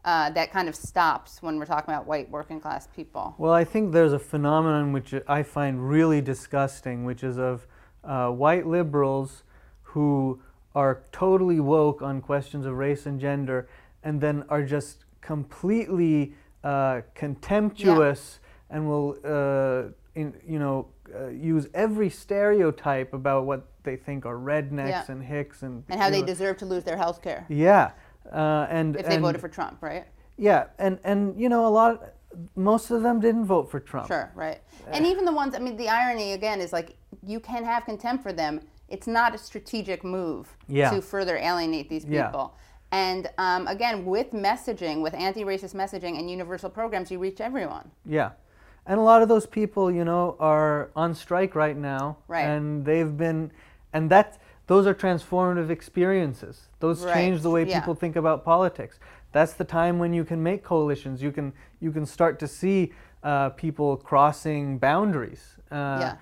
uh, 0.06 0.30
that 0.30 0.50
kind 0.50 0.70
of 0.70 0.76
stops 0.76 1.42
when 1.42 1.60
we're 1.60 1.66
talking 1.66 1.94
about 1.94 2.08
white 2.08 2.30
working 2.32 2.62
class 2.62 2.88
people. 2.96 3.36
Well, 3.38 3.52
I 3.52 3.66
think 3.66 3.92
there's 3.92 4.14
a 4.14 4.20
phenomenon 4.20 4.94
which 4.94 5.14
I 5.28 5.44
find 5.44 5.90
really 5.90 6.22
disgusting, 6.22 7.04
which 7.04 7.26
is 7.26 7.38
of 7.38 7.68
uh, 8.06 8.30
white 8.30 8.66
liberals 8.66 9.44
who 9.82 10.42
are 10.74 11.04
totally 11.12 11.60
woke 11.60 12.02
on 12.02 12.22
questions 12.22 12.66
of 12.66 12.76
race 12.76 13.06
and 13.06 13.20
gender, 13.20 13.68
and 14.02 14.22
then 14.22 14.46
are 14.48 14.64
just 14.64 15.04
completely 15.20 16.36
uh, 16.64 17.02
contemptuous 17.16 18.40
and 18.70 18.88
will, 18.88 19.18
uh, 19.26 19.92
in, 20.16 20.34
you 20.48 20.60
know, 20.60 20.88
uh, 21.16 21.28
use 21.28 21.68
every 21.74 22.10
stereotype 22.10 23.14
about 23.14 23.46
what 23.46 23.68
they 23.84 23.96
think 23.96 24.26
are 24.26 24.36
rednecks 24.36 24.90
Yeah. 24.90 25.06
and 25.12 25.24
hicks 25.24 25.64
and 25.64 25.84
And 25.90 26.00
how 26.00 26.10
they 26.10 26.22
know, 26.22 26.28
deserve 26.28 26.58
to 26.58 26.66
lose 26.66 26.84
their 26.84 26.98
health 26.98 27.22
care 27.22 27.46
yeah, 27.50 27.92
uh, 28.32 28.68
and 28.70 28.96
if 28.96 29.06
they 29.06 29.16
and- 29.16 29.24
voted 29.24 29.42
for 29.42 29.50
Trump, 29.50 29.78
right? 29.82 30.06
yeah, 30.38 30.66
and 30.80 31.00
and 31.04 31.40
you 31.40 31.50
know 31.50 31.66
a 31.66 31.70
lot, 31.70 32.14
most 32.56 32.92
of 32.92 33.02
them 33.02 33.20
didn't 33.20 33.46
vote 33.46 33.72
for 33.72 33.80
Trump. 33.80 34.08
Sure, 34.08 34.32
right. 34.36 34.60
And 34.92 35.06
even 35.06 35.26
the 35.26 35.32
ones, 35.34 35.56
I 35.56 35.60
mean, 35.60 35.78
the 35.78 35.90
irony 35.90 36.34
again 36.34 36.62
is 36.62 36.72
like 36.74 36.96
you 37.26 37.40
can 37.40 37.64
have 37.64 37.86
contempt 37.86 38.22
for 38.24 38.34
them. 38.34 38.62
It's 38.90 39.08
not 39.08 39.34
a 39.36 39.38
strategic 39.38 40.04
move 40.04 40.56
Yeah. 40.68 40.92
to 40.92 41.02
further 41.02 41.36
alienate 41.38 41.90
these 41.90 42.06
people. 42.06 42.54
Yeah. 42.56 42.64
And 42.92 43.30
um, 43.38 43.68
again, 43.68 44.06
with 44.06 44.32
messaging, 44.32 45.02
with 45.02 45.14
anti 45.14 45.44
racist 45.44 45.76
messaging 45.76 46.18
and 46.20 46.30
universal 46.32 46.70
programs, 46.70 47.12
you 47.12 47.20
reach 47.20 47.42
everyone. 47.42 47.92
Yeah. 48.06 48.32
And 48.88 49.00
a 49.00 49.04
lot 49.04 49.22
of 49.22 49.28
those 49.28 49.46
people, 49.46 49.92
you 49.92 50.06
know, 50.06 50.36
are 50.40 50.90
on 50.96 51.14
strike 51.14 51.54
right 51.56 51.78
now. 51.78 52.18
Right. 52.28 52.46
And 52.46 52.86
they've 52.86 53.16
been, 53.16 53.52
and 53.94 54.10
that, 54.10 54.40
those 54.68 54.88
are 54.88 54.96
transformative 54.96 55.70
experiences. 55.70 56.70
Those 56.80 57.04
Right, 57.04 57.14
change 57.14 57.42
the 57.42 57.50
way 57.50 57.66
yeah. 57.66 57.80
people 57.80 57.96
think 57.96 58.16
about 58.16 58.44
politics. 58.46 59.00
That's 59.34 59.54
the 59.54 59.66
time 59.66 60.00
when 60.00 60.14
you 60.14 60.24
can 60.24 60.42
make 60.42 60.64
coalitions. 60.64 61.22
You 61.22 61.32
can, 61.32 61.54
you 61.82 61.92
can 61.92 62.06
start 62.06 62.40
to 62.40 62.48
see 62.48 62.94
uh, 63.24 63.50
people 63.50 63.98
crossing 63.98 64.78
boundaries. 64.80 65.58
Uh, 65.70 65.76
Yeah. 66.00 66.16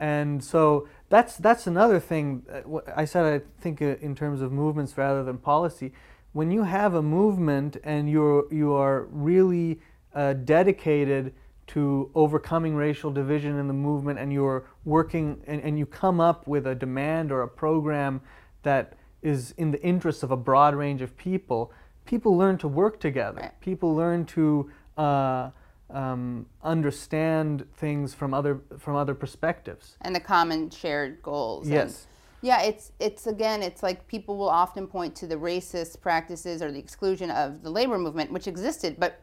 And 0.00 0.42
so 0.44 0.86
that's 1.08 1.36
that's 1.36 1.66
another 1.66 1.98
thing. 1.98 2.44
uh, 2.52 2.80
I 2.96 3.04
said 3.04 3.24
I 3.26 3.44
think 3.60 3.82
uh, 3.82 3.96
in 4.00 4.14
terms 4.14 4.40
of 4.42 4.52
movements 4.52 4.96
rather 4.96 5.24
than 5.24 5.38
policy. 5.38 5.92
When 6.32 6.52
you 6.52 6.62
have 6.62 6.94
a 6.94 7.02
movement 7.02 7.78
and 7.82 8.08
you're 8.08 8.44
you 8.52 8.72
are 8.74 9.06
really 9.10 9.80
uh, 10.14 10.34
dedicated 10.34 11.32
to 11.68 12.10
overcoming 12.14 12.74
racial 12.74 13.10
division 13.10 13.58
in 13.58 13.68
the 13.68 13.74
movement, 13.74 14.18
and 14.18 14.32
you're 14.32 14.66
working 14.84 15.40
and, 15.46 15.62
and 15.62 15.78
you 15.78 15.86
come 15.86 16.20
up 16.20 16.46
with 16.46 16.66
a 16.66 16.74
demand 16.74 17.30
or 17.30 17.42
a 17.42 17.48
program 17.48 18.20
that 18.62 18.94
is 19.22 19.52
in 19.58 19.70
the 19.70 19.82
interest 19.82 20.22
of 20.22 20.30
a 20.30 20.36
broad 20.36 20.74
range 20.74 21.02
of 21.02 21.16
people, 21.16 21.72
people 22.04 22.36
learn 22.36 22.56
to 22.58 22.68
work 22.68 23.00
together. 23.00 23.40
Right. 23.42 23.60
People 23.60 23.94
learn 23.94 24.24
to 24.26 24.70
uh, 24.96 25.50
um, 25.90 26.46
understand 26.62 27.66
things 27.76 28.14
from 28.14 28.32
other 28.34 28.60
from 28.78 28.96
other 28.96 29.14
perspectives. 29.14 29.96
and 30.02 30.14
the 30.14 30.20
common 30.20 30.70
shared 30.70 31.22
goals. 31.22 31.66
And, 31.66 31.74
Yes. 31.74 32.06
yeah, 32.40 32.62
it's 32.62 32.92
it's 32.98 33.26
again, 33.26 33.62
it's 33.62 33.82
like 33.82 34.06
people 34.06 34.36
will 34.36 34.48
often 34.48 34.86
point 34.86 35.14
to 35.16 35.26
the 35.26 35.36
racist 35.36 36.00
practices 36.00 36.62
or 36.62 36.72
the 36.72 36.78
exclusion 36.78 37.30
of 37.30 37.62
the 37.62 37.70
labor 37.70 37.98
movement, 37.98 38.32
which 38.32 38.46
existed, 38.46 38.96
but 38.98 39.20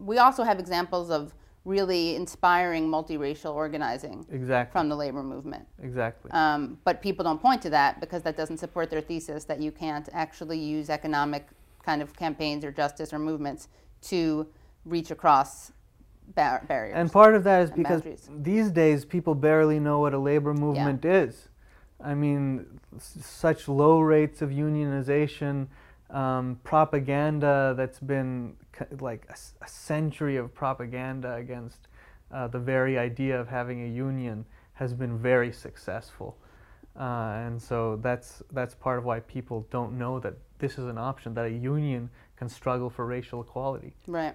we 0.00 0.18
also 0.18 0.42
have 0.42 0.58
examples 0.58 1.10
of 1.10 1.34
really 1.68 2.16
inspiring 2.16 2.88
multiracial 2.88 3.52
organizing 3.54 4.24
Exactly. 4.32 4.72
from 4.72 4.88
the 4.88 4.96
labor 4.96 5.22
movement. 5.22 5.66
exactly. 5.82 6.30
Um, 6.32 6.78
but 6.84 7.02
people 7.02 7.22
don't 7.24 7.40
point 7.40 7.60
to 7.62 7.70
that 7.70 8.00
because 8.00 8.22
that 8.22 8.36
doesn't 8.38 8.56
support 8.56 8.88
their 8.88 9.02
thesis 9.02 9.44
that 9.44 9.60
you 9.60 9.70
can't 9.70 10.08
actually 10.14 10.58
use 10.58 10.88
economic 10.88 11.46
kind 11.84 12.00
of 12.00 12.16
campaigns 12.16 12.64
or 12.64 12.72
justice 12.72 13.12
or 13.12 13.18
movements 13.18 13.68
to 14.00 14.46
reach 14.86 15.10
across 15.10 15.72
bar- 16.34 16.64
barriers. 16.66 16.94
And 16.96 17.12
part 17.12 17.34
of 17.34 17.44
that 17.44 17.62
is 17.64 17.70
because 17.70 18.00
boundaries. 18.00 18.30
these 18.34 18.70
days 18.70 19.04
people 19.04 19.34
barely 19.34 19.78
know 19.78 19.98
what 20.00 20.14
a 20.14 20.18
labor 20.18 20.54
movement 20.54 21.04
is. 21.04 21.48
I 22.02 22.14
mean, 22.14 22.80
s- 22.96 23.18
such 23.20 23.68
low 23.68 24.00
rates 24.00 24.40
of 24.40 24.48
unionization, 24.50 25.66
um, 26.10 26.58
propaganda 26.64 27.74
that's 27.76 28.00
been 28.00 28.56
like 29.00 29.26
a 29.60 29.68
century 29.68 30.36
of 30.36 30.54
propaganda 30.54 31.34
against 31.34 31.88
uh, 32.32 32.46
the 32.48 32.58
very 32.58 32.98
idea 32.98 33.38
of 33.40 33.48
having 33.48 33.82
a 33.82 33.88
union 33.88 34.44
has 34.74 34.94
been 34.94 35.18
very 35.18 35.52
successful. 35.52 36.36
Uh, 36.98 37.42
and 37.46 37.60
so 37.62 37.96
that's 38.02 38.42
that's 38.52 38.74
part 38.74 38.98
of 38.98 39.04
why 39.04 39.20
people 39.20 39.66
don't 39.70 39.96
know 39.96 40.18
that 40.18 40.34
this 40.58 40.78
is 40.78 40.86
an 40.86 40.98
option 40.98 41.32
that 41.34 41.44
a 41.44 41.50
union 41.50 42.10
can 42.36 42.48
struggle 42.48 42.90
for 42.90 43.06
racial 43.06 43.40
equality. 43.40 43.94
Right. 44.06 44.34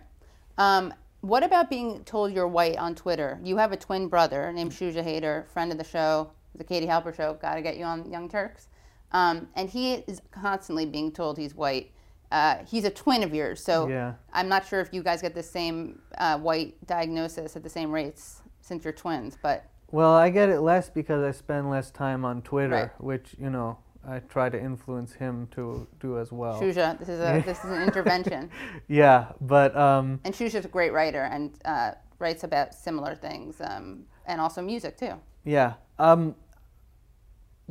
Um, 0.57 0.93
what 1.21 1.43
about 1.43 1.69
being 1.69 2.03
told 2.03 2.33
you're 2.33 2.47
white 2.47 2.77
on 2.77 2.95
Twitter? 2.95 3.39
You 3.43 3.57
have 3.57 3.71
a 3.71 3.77
twin 3.77 4.07
brother 4.07 4.51
named 4.53 4.71
Shuja 4.71 5.03
Haider, 5.03 5.47
friend 5.49 5.71
of 5.71 5.77
the 5.77 5.83
show, 5.83 6.31
the 6.55 6.63
Katie 6.63 6.87
Halper 6.87 7.15
show. 7.15 7.33
Got 7.35 7.55
to 7.55 7.61
get 7.61 7.77
you 7.77 7.85
on 7.85 8.09
Young 8.11 8.29
Turks. 8.29 8.67
Um, 9.13 9.47
and 9.55 9.69
he 9.69 9.93
is 9.93 10.21
constantly 10.31 10.85
being 10.85 11.11
told 11.11 11.37
he's 11.37 11.55
white. 11.55 11.91
Uh, 12.31 12.57
he's 12.65 12.83
a 12.83 12.89
twin 12.89 13.21
of 13.21 13.33
yours, 13.33 13.63
so 13.63 13.87
Yeah. 13.87 14.13
I'm 14.33 14.49
not 14.49 14.65
sure 14.65 14.79
if 14.79 14.91
you 14.91 15.03
guys 15.03 15.21
get 15.21 15.35
the 15.35 15.43
same 15.43 16.01
uh, 16.17 16.39
white 16.39 16.75
diagnosis 16.87 17.55
at 17.55 17.61
the 17.63 17.69
same 17.69 17.91
rates 17.91 18.41
since 18.61 18.83
you're 18.83 18.93
twins, 18.93 19.37
but 19.41 19.65
Well, 19.91 20.13
I 20.13 20.31
get 20.31 20.49
it 20.49 20.61
less 20.61 20.89
because 20.89 21.23
I 21.23 21.29
spend 21.37 21.69
less 21.69 21.91
time 21.91 22.25
on 22.25 22.41
Twitter, 22.41 22.73
Right. 22.73 23.01
which 23.01 23.35
you 23.39 23.51
know 23.51 23.77
I 24.05 24.17
try 24.19 24.49
to 24.49 24.59
influence 24.59 25.13
him 25.13 25.47
to 25.51 25.85
do 25.99 26.17
as 26.17 26.31
well. 26.31 26.59
Shuja, 26.59 26.97
this 26.97 27.07
is 27.09 27.19
a 27.19 27.41
this 27.45 27.63
is 27.63 27.69
an 27.69 27.83
intervention. 27.83 28.49
Yeah, 28.87 29.33
but 29.39 29.77
um, 29.77 30.19
And 30.23 30.33
Shuja's 30.33 30.65
a 30.65 30.69
great 30.69 30.91
writer 30.91 31.21
and 31.21 31.51
uh, 31.65 31.91
writes 32.17 32.43
about 32.43 32.73
similar 32.73 33.13
things 33.13 33.61
um, 33.61 34.05
and 34.25 34.41
also 34.41 34.61
music 34.63 34.97
too. 34.97 35.13
yeah, 35.43 35.73
um, 35.99 36.33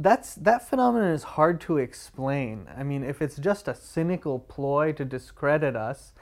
that's 0.03 0.35
that 0.37 0.69
phenomenon 0.69 1.11
is 1.13 1.23
hard 1.23 1.61
to 1.63 1.79
explain. 1.79 2.69
I 2.77 2.83
mean, 2.83 3.05
if 3.05 3.23
it's 3.23 3.37
just 3.37 3.69
a 3.69 3.75
cynical 3.75 4.39
ploy 4.41 4.93
to 4.93 5.05
discredit 5.05 5.77
us. 5.77 6.13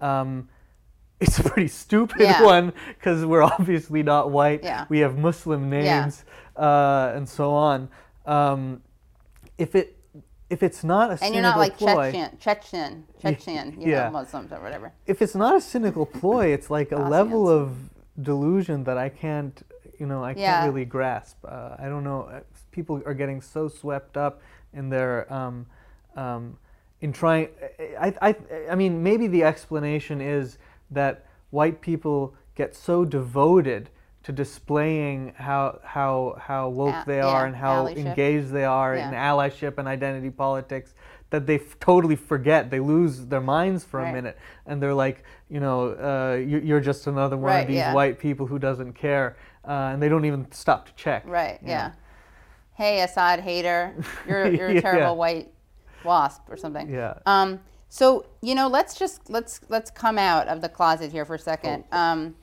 Um, 0.00 0.48
it's 1.20 1.38
a 1.38 1.42
pretty 1.42 1.68
stupid 1.68 2.20
Yeah. 2.20 2.42
one 2.42 2.72
because 2.88 3.26
we're 3.26 3.42
obviously 3.42 4.02
not 4.02 4.30
white. 4.30 4.64
Yeah. 4.64 4.86
We 4.88 5.00
have 5.00 5.18
Muslim 5.18 5.70
Yeah. 5.72 6.00
names 6.02 6.24
uh, 6.56 7.12
and 7.14 7.28
so 7.28 7.50
on. 7.50 7.88
Um, 8.24 8.82
if 9.58 9.74
it 9.74 9.96
if 10.48 10.62
it's 10.64 10.82
not 10.82 11.08
a 11.10 11.12
And 11.12 11.18
cynical 11.20 11.34
you're 11.34 11.42
not 11.42 11.58
like 11.58 11.76
ploy, 11.78 12.10
Chechen, 12.10 12.38
Chechen, 12.40 13.04
Chechen, 13.22 13.80
you 13.80 13.90
Yeah. 13.90 14.04
know, 14.06 14.10
Muslims 14.12 14.50
or 14.52 14.60
whatever. 14.60 14.92
if 15.06 15.22
it's 15.22 15.34
not 15.34 15.54
a 15.56 15.60
cynical 15.60 16.06
ploy, 16.06 16.46
it's 16.46 16.70
like 16.70 16.90
a 16.90 16.96
level 16.96 17.48
of 17.48 17.76
delusion 18.20 18.82
that 18.84 18.98
I 18.98 19.10
can't, 19.10 19.62
you 19.98 20.06
know, 20.06 20.24
I 20.24 20.30
Yeah. 20.32 20.60
can't 20.62 20.72
really 20.72 20.84
grasp. 20.86 21.36
Uh, 21.44 21.76
I 21.78 21.84
don't 21.88 22.02
know. 22.02 22.28
People 22.70 23.02
are 23.06 23.14
getting 23.14 23.40
so 23.40 23.68
swept 23.68 24.16
up 24.16 24.40
in 24.72 24.88
their, 24.88 25.32
um, 25.32 25.66
um, 26.16 26.56
in 27.00 27.12
trying. 27.12 27.48
I, 28.00 28.14
I, 28.22 28.36
I 28.70 28.74
mean, 28.74 29.02
maybe 29.02 29.26
the 29.26 29.42
explanation 29.44 30.20
is 30.20 30.58
that 30.90 31.26
white 31.50 31.80
people 31.80 32.34
get 32.54 32.74
so 32.74 33.04
devoted 33.04 33.90
to 34.22 34.32
displaying 34.32 35.32
how 35.36 35.80
how 35.82 36.36
how 36.38 36.68
woke 36.68 37.04
they 37.06 37.20
are 37.20 37.42
yeah, 37.42 37.46
and 37.46 37.56
how 37.56 37.86
allyship. 37.86 37.96
engaged 37.96 38.50
they 38.50 38.64
are 38.64 38.94
in 38.94 39.10
allyship 39.12 39.78
and 39.78 39.88
identity 39.88 40.30
politics 40.30 40.94
that 41.30 41.46
they 41.46 41.54
f- 41.56 41.78
totally 41.80 42.16
forget. 42.16 42.70
They 42.70 42.80
lose 42.80 43.26
their 43.26 43.40
minds 43.40 43.84
for 43.84 44.00
a 44.00 44.12
minute, 44.12 44.36
and 44.66 44.82
they're 44.82 44.94
like, 44.94 45.24
you 45.48 45.60
know, 45.60 45.90
uh, 45.92 46.36
you, 46.36 46.58
you're 46.58 46.80
just 46.80 47.06
another 47.06 47.36
one 47.36 47.52
Right, 47.52 47.60
of 47.60 47.68
these 47.68 47.76
yeah. 47.76 47.94
white 47.94 48.18
people 48.18 48.46
who 48.46 48.58
doesn't 48.58 48.92
care, 48.94 49.36
uh, 49.64 49.90
and 49.92 50.02
they 50.02 50.08
don't 50.08 50.24
even 50.24 50.50
stop 50.52 50.86
to 50.86 50.94
check. 50.96 51.22
Right, 51.26 51.58
yeah. 51.64 51.88
know. 51.88 51.92
"Hey, 52.80 53.00
Asad 53.00 53.40
Haider, 53.40 54.02
you're 54.26 54.46
you're 54.56 54.68
a 54.68 54.74
Yeah. 54.74 54.80
terrible 54.80 55.16
white 55.16 55.52
wasp 56.04 56.42
or 56.48 56.56
something." 56.56 56.88
Yeah. 56.88 57.14
Um, 57.26 57.60
so 57.88 58.24
you 58.40 58.54
know, 58.54 58.68
let's 58.68 58.98
just 58.98 59.28
let's 59.28 59.60
let's 59.68 59.90
come 59.90 60.16
out 60.18 60.48
of 60.48 60.60
the 60.60 60.68
closet 60.68 61.12
here 61.12 61.24
for 61.24 61.34
a 61.34 61.38
second. 61.38 61.84
Um, 61.92 62.34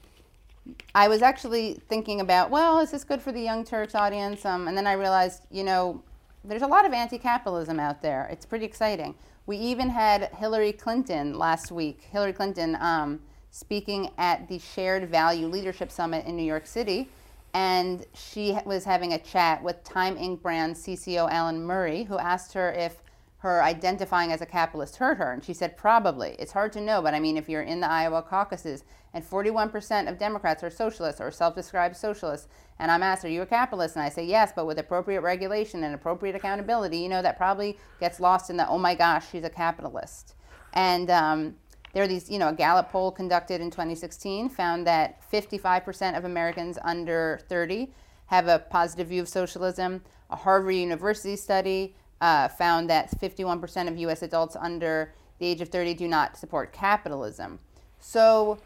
I 0.93 1.07
was 1.07 1.21
actually 1.21 1.81
thinking 1.89 2.19
about, 2.21 2.49
well, 2.49 2.79
is 2.79 2.91
this 2.91 3.03
good 3.03 3.21
for 3.21 3.31
the 3.31 3.39
Young 3.41 3.63
Turks 3.63 3.95
audience? 3.95 4.45
Um, 4.45 4.67
and 4.67 4.77
then 4.77 4.85
I 4.85 4.93
realized, 4.93 5.43
you 5.49 5.63
know, 5.63 6.03
there's 6.43 6.61
a 6.61 6.67
lot 6.67 6.85
of 6.85 6.91
anti-capitalism 6.93 7.79
out 7.79 8.01
there. 8.01 8.27
It's 8.29 8.45
pretty 8.45 8.65
exciting. 8.65 9.15
We 9.45 9.55
even 9.57 9.89
had 9.89 10.29
Hillary 10.35 10.73
Clinton 10.73 11.38
last 11.38 11.71
week. 11.71 12.01
Hillary 12.11 12.33
Clinton 12.33 12.77
um, 12.81 13.21
speaking 13.49 14.11
at 14.17 14.49
the 14.49 14.59
Shared 14.59 15.09
Value 15.09 15.47
Leadership 15.47 15.89
Summit 15.89 16.25
in 16.25 16.35
New 16.35 16.43
York 16.43 16.67
City, 16.67 17.07
and 17.53 18.05
she 18.13 18.57
was 18.65 18.83
having 18.85 19.13
a 19.13 19.19
chat 19.19 19.63
with 19.63 19.83
Time 19.83 20.15
Inc. 20.15 20.41
brand 20.41 20.75
CCO 20.75 21.29
Alan 21.31 21.63
Murray, 21.63 22.03
who 22.03 22.17
asked 22.17 22.53
her 22.53 22.71
if 22.71 23.01
her 23.39 23.61
identifying 23.61 24.31
as 24.31 24.41
a 24.41 24.45
capitalist 24.45 24.97
hurt 24.97 25.17
her. 25.17 25.31
And 25.31 25.43
she 25.43 25.53
said, 25.53 25.77
probably. 25.77 26.35
It's 26.39 26.51
hard 26.51 26.73
to 26.73 26.81
know, 26.81 27.01
but 27.01 27.13
I 27.13 27.19
mean, 27.19 27.37
if 27.37 27.47
you're 27.47 27.61
in 27.61 27.79
the 27.79 27.89
Iowa 27.89 28.21
caucuses 28.21 28.83
and 29.13 29.23
41% 29.23 30.09
of 30.09 30.17
Democrats 30.17 30.63
are 30.63 30.69
socialists 30.69 31.21
or 31.21 31.31
self 31.31 31.55
described 31.55 31.95
socialists, 31.95 32.47
and 32.79 32.91
I'm 32.91 33.03
asked, 33.03 33.25
are 33.25 33.29
you 33.29 33.41
a 33.41 33.45
capitalist? 33.45 33.95
And 33.95 34.03
I 34.03 34.09
say, 34.09 34.25
yes, 34.25 34.51
but 34.55 34.65
with 34.65 34.79
appropriate 34.79 35.21
regulation 35.21 35.83
and 35.83 35.95
appropriate 35.95 36.35
accountability, 36.35 36.97
you 36.97 37.09
know, 37.09 37.21
that 37.21 37.37
probably 37.37 37.77
gets 37.99 38.19
lost 38.19 38.49
in 38.49 38.57
the, 38.57 38.67
oh 38.67 38.77
my 38.77 38.95
gosh, 38.95 39.31
she's 39.31 39.43
a 39.43 39.49
capitalist. 39.49 40.35
And 40.73 41.09
um, 41.09 41.55
there 41.97 42.03
are 42.03 42.07
these, 42.07 42.29
you 42.29 42.37
know, 42.37 42.49
a 42.49 42.53
Gallup 42.53 42.91
poll 42.91 43.09
conducted 43.11 43.59
in 43.59 43.71
2016 43.71 44.49
found 44.49 44.85
that 44.85 45.19
55% 45.31 46.15
of 46.15 46.25
Americans 46.25 46.77
under 46.83 47.39
30 47.49 47.89
have 48.27 48.47
a 48.47 48.59
positive 48.59 49.07
view 49.07 49.23
of 49.23 49.27
socialism. 49.27 50.03
A 50.29 50.35
Harvard 50.35 50.75
University 50.75 51.35
study 51.35 51.95
uh, 52.21 52.49
found 52.49 52.87
that 52.91 53.19
51% 53.19 53.87
of 53.87 53.97
US 53.97 54.21
adults 54.21 54.55
under 54.55 55.11
the 55.39 55.47
age 55.47 55.59
of 55.59 55.69
30 55.69 55.95
do 55.95 56.07
not 56.07 56.37
support 56.37 56.71
capitalism. 56.71 57.57
So 57.99 58.59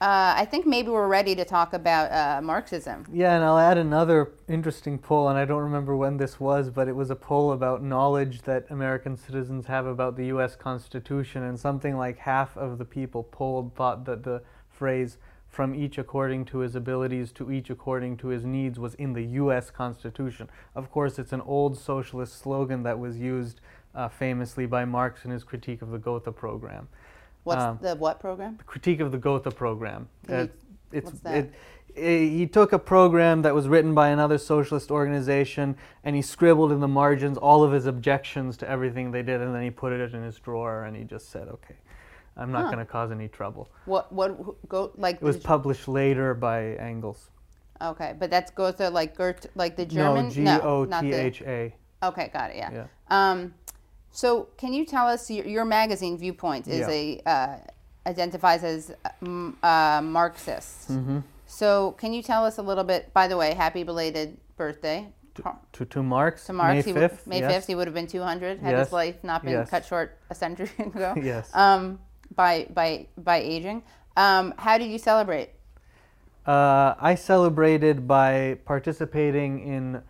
uh, 0.00 0.34
I 0.36 0.44
think 0.44 0.64
maybe 0.64 0.90
we're 0.90 1.08
ready 1.08 1.34
to 1.34 1.44
talk 1.44 1.72
about 1.72 2.12
uh, 2.12 2.40
Marxism. 2.40 3.04
Yeah, 3.12 3.34
and 3.34 3.44
I'll 3.44 3.58
add 3.58 3.78
another 3.78 4.30
interesting 4.48 4.96
poll, 4.96 5.28
and 5.28 5.36
I 5.36 5.44
don't 5.44 5.62
remember 5.62 5.96
when 5.96 6.18
this 6.18 6.38
was, 6.38 6.70
but 6.70 6.86
it 6.86 6.94
was 6.94 7.10
a 7.10 7.16
poll 7.16 7.50
about 7.50 7.82
knowledge 7.82 8.42
that 8.42 8.66
American 8.70 9.16
citizens 9.16 9.66
have 9.66 9.86
about 9.86 10.16
the 10.16 10.26
U.S. 10.26 10.54
Constitution, 10.54 11.42
and 11.42 11.58
something 11.58 11.96
like 11.96 12.18
half 12.18 12.56
of 12.56 12.78
the 12.78 12.84
people 12.84 13.24
polled 13.24 13.74
thought 13.74 14.04
that 14.04 14.22
the 14.22 14.40
phrase 14.70 15.18
"from 15.48 15.74
each 15.74 15.98
according 15.98 16.44
to 16.44 16.58
his 16.58 16.76
abilities 16.76 17.32
to 17.32 17.50
each 17.50 17.68
according 17.68 18.18
to 18.18 18.28
his 18.28 18.44
needs" 18.44 18.78
was 18.78 18.94
in 18.94 19.14
the 19.14 19.24
U.S. 19.24 19.68
Constitution. 19.68 20.48
Of 20.76 20.92
course, 20.92 21.18
it's 21.18 21.32
an 21.32 21.40
old 21.40 21.76
socialist 21.76 22.38
slogan 22.38 22.84
that 22.84 23.00
was 23.00 23.18
used 23.18 23.60
uh, 23.96 24.08
famously 24.08 24.66
by 24.66 24.84
Marx 24.84 25.24
in 25.24 25.32
his 25.32 25.42
critique 25.42 25.82
of 25.82 25.90
the 25.90 25.98
Gotha 25.98 26.30
program. 26.30 26.86
What's 27.48 27.62
Um, 27.62 27.78
the 27.80 27.94
what 27.96 28.20
program? 28.20 28.58
critique 28.66 29.00
of 29.00 29.10
the 29.10 29.16
Gotha 29.16 29.50
program. 29.50 30.08
You- 30.28 30.50
what's 30.92 31.20
that? 31.20 31.34
It, 31.34 31.52
i- 31.96 32.00
he 32.28 32.46
took 32.46 32.74
a 32.74 32.78
program 32.78 33.40
that 33.42 33.54
was 33.54 33.66
written 33.68 33.94
by 33.94 34.08
another 34.10 34.36
socialist 34.36 34.90
organization 34.90 35.74
and 36.04 36.14
he 36.14 36.20
scribbled 36.20 36.72
in 36.72 36.80
the 36.80 36.88
margins 36.88 37.38
all 37.38 37.64
of 37.64 37.72
his 37.72 37.86
objections 37.86 38.58
to 38.58 38.68
everything 38.68 39.12
they 39.12 39.22
did 39.22 39.40
and 39.40 39.54
then 39.54 39.62
he 39.62 39.70
put 39.70 39.92
it 39.94 40.12
in 40.14 40.22
his 40.22 40.38
drawer 40.38 40.84
and 40.84 40.94
he 40.94 41.04
just 41.04 41.30
said, 41.30 41.48
"Okay, 41.48 41.76
I'm 42.36 42.52
not 42.52 42.64
Huh. 42.64 42.72
going 42.72 42.86
to 42.86 42.92
cause 42.92 43.10
any 43.10 43.28
trouble." 43.28 43.70
What 43.86 44.12
what 44.12 44.68
go 44.68 44.90
like? 44.98 45.16
It 45.16 45.22
was 45.22 45.38
the- 45.38 45.44
published 45.48 45.88
later 45.88 46.34
by 46.34 46.74
Engels. 46.74 47.30
okay, 47.80 48.14
but 48.18 48.28
that's 48.30 48.50
Gotha 48.50 48.90
like 48.90 49.16
Gert 49.16 49.46
like 49.54 49.74
the 49.76 49.86
German. 49.86 50.30
No, 50.36 50.60
O 50.60 50.84
not 50.84 51.02
the- 51.02 51.14
H 51.14 51.40
A. 51.42 51.74
Okay, 52.02 52.28
got 52.30 52.50
it. 52.50 52.56
Yeah. 52.56 52.70
Yeah. 52.72 52.86
Um, 53.08 53.54
so 54.22 54.48
can 54.62 54.72
you 54.72 54.84
tell 54.94 55.06
us 55.14 55.30
your, 55.30 55.46
your 55.46 55.64
magazine 55.78 56.14
Viewpoint 56.18 56.64
is 56.66 56.80
Yeah. 56.80 57.00
a 57.00 57.02
uh, 57.34 57.56
identifies 58.12 58.62
as 58.64 58.80
uh, 58.90 59.66
uh, 59.72 60.00
Marxist. 60.02 60.90
Mm-hmm. 60.90 61.18
So 61.46 61.68
can 62.02 62.10
you 62.16 62.22
tell 62.30 62.42
us 62.50 62.58
a 62.58 62.62
little 62.70 62.84
bit? 62.92 63.12
By 63.20 63.26
the 63.28 63.36
way, 63.36 63.54
happy 63.54 63.82
belated 63.84 64.28
birthday 64.56 64.98
Car- 65.42 65.60
To, 65.76 65.84
to 65.94 66.02
Marx, 66.02 66.46
to 66.46 66.52
Marx. 66.52 66.84
May 66.86 66.92
5th. 66.92 67.26
May 67.32 67.40
yes. 67.40 67.52
fifth. 67.52 67.66
He 67.70 67.74
would 67.76 67.86
have 67.86 67.94
been 68.00 68.08
two 68.16 68.24
hundred 68.30 68.58
had 68.58 68.72
Yes. 68.74 68.86
his 68.88 68.92
life 69.02 69.16
not 69.22 69.40
been 69.44 69.52
Yes. 69.60 69.70
cut 69.70 69.84
short 69.86 70.08
a 70.30 70.34
century 70.34 70.70
ago. 70.90 71.14
Yes. 71.32 71.44
Um, 71.54 72.00
by 72.34 72.66
by 72.80 73.06
by 73.28 73.38
aging. 73.54 73.78
Um, 74.16 74.44
how 74.58 74.78
did 74.80 74.90
you 74.94 74.98
celebrate? 74.98 75.48
Uh, 76.54 76.94
I 77.10 77.14
celebrated 77.14 77.96
by 78.08 78.58
participating 78.64 79.52
in 79.74 80.02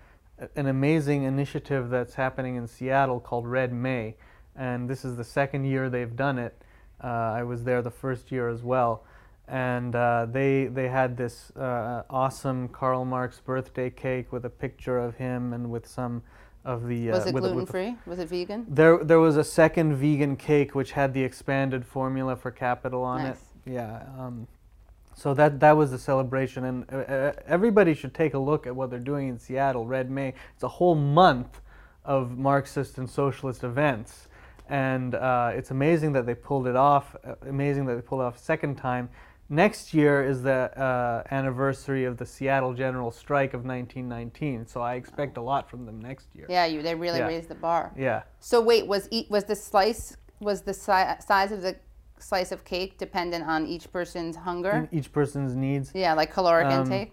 an 0.57 0.67
amazing 0.67 1.25
initiative 1.25 1.91
that's 1.91 2.15
happening 2.15 2.57
in 2.57 2.67
Seattle 2.67 3.21
called 3.21 3.47
Red 3.47 3.73
May, 3.73 4.17
and 4.57 4.89
this 4.89 5.05
is 5.05 5.17
the 5.17 5.25
second 5.25 5.65
year 5.65 5.89
they've 5.91 6.15
done 6.17 6.39
it. 6.39 6.63
Uh, 7.03 7.07
I 7.07 7.43
was 7.43 7.65
there 7.65 7.83
the 7.83 7.91
first 7.91 8.31
year 8.33 8.49
as 8.49 8.63
well, 8.63 9.05
and 9.47 9.95
uh, 9.95 10.27
they 10.31 10.67
they 10.67 10.89
had 10.89 11.17
this 11.17 11.51
uh, 11.57 12.03
awesome 12.11 12.69
Karl 12.69 13.05
Marx 13.05 13.41
birthday 13.41 13.91
cake 13.91 14.33
with 14.33 14.45
a 14.45 14.51
picture 14.51 14.99
of 14.99 15.17
him 15.17 15.53
and 15.53 15.71
with 15.71 15.87
some 15.87 16.23
of 16.65 16.87
the 16.87 17.09
Was 17.11 17.27
uh, 17.27 17.29
it 17.29 17.33
gluten 17.35 17.67
free? 17.67 17.97
Was 18.07 18.19
it 18.19 18.29
vegan? 18.29 18.67
there, 18.69 19.03
there 19.03 19.21
was 19.21 19.37
a 19.37 19.45
second 19.45 19.95
vegan 19.97 20.37
cake 20.37 20.75
which 20.75 20.93
had 20.93 21.15
the 21.15 21.23
expanded 21.23 21.85
formula 21.87 22.37
for 22.37 22.51
capital 22.51 23.03
on 23.05 23.23
Nice. 23.23 23.37
it. 23.65 23.73
Yeah. 23.73 24.03
Um, 24.19 24.47
so 25.19 25.35
that 25.35 25.59
that 25.61 25.77
was 25.77 25.91
the 25.91 25.99
celebration, 25.99 26.65
and 26.65 26.85
uh, 26.93 26.97
uh, 26.97 27.33
everybody 27.47 27.93
should 27.93 28.15
take 28.15 28.35
a 28.35 28.39
look 28.39 28.67
at 28.69 28.77
what 28.77 28.89
they're 28.89 29.01
doing 29.01 29.29
in 29.29 29.39
Seattle. 29.39 29.85
Red 29.85 30.11
May. 30.11 30.33
It's 30.55 30.63
a 30.63 30.69
whole 30.69 30.95
month 30.95 31.61
of 32.05 32.39
Marxist 32.39 32.99
and 32.99 33.11
socialist 33.11 33.65
events, 33.65 34.29
and 34.69 35.17
uh, 35.17 35.51
it's 35.55 35.73
amazing 35.73 36.13
that 36.13 36.25
they 36.25 36.37
pulled 36.37 36.69
it 36.69 36.77
off. 36.77 37.17
Uh, 37.25 37.35
amazing 37.49 37.87
that 37.87 37.97
they 37.97 38.01
pulled 38.01 38.21
it 38.21 38.25
off 38.25 38.37
a 38.37 38.41
second 38.41 38.77
time. 38.77 39.09
Next 39.51 39.93
year 39.93 40.23
is 40.25 40.43
the 40.43 40.71
uh, 40.79 41.25
anniversary 41.35 42.05
of 42.05 42.17
the 42.19 42.27
Seattle 42.27 42.75
General 42.75 43.11
Strike 43.11 43.55
of 43.55 43.65
1919, 43.65 44.67
so 44.67 44.83
I 44.83 44.95
expect 44.95 45.37
a 45.37 45.41
lot 45.41 45.69
from 45.69 45.85
them 45.85 45.99
next 46.01 46.29
year. 46.35 46.47
Yeah, 46.49 46.67
you. 46.67 46.81
They 46.83 46.95
really 46.95 47.19
Yeah. 47.19 47.27
raised 47.27 47.49
the 47.49 47.55
bar. 47.57 47.93
Yeah. 47.97 48.23
So 48.39 48.61
wait, 48.61 48.87
was 48.87 49.09
was 49.29 49.45
the 49.45 49.57
slice 49.57 50.17
was 50.39 50.63
the 50.63 50.75
si- 50.75 51.21
size 51.27 51.51
of 51.51 51.63
the 51.63 51.77
slice 52.21 52.53
of 52.53 52.65
cake 52.65 52.99
dependent 52.99 53.47
on 53.47 53.67
each 53.67 53.91
person's 53.93 54.37
hunger? 54.37 54.89
Each 54.93 55.11
person's 55.13 55.55
needs. 55.55 55.93
Yeah, 55.95 56.15
like 56.15 56.33
caloric 56.33 56.67
Um, 56.67 56.85
intake. 56.85 57.13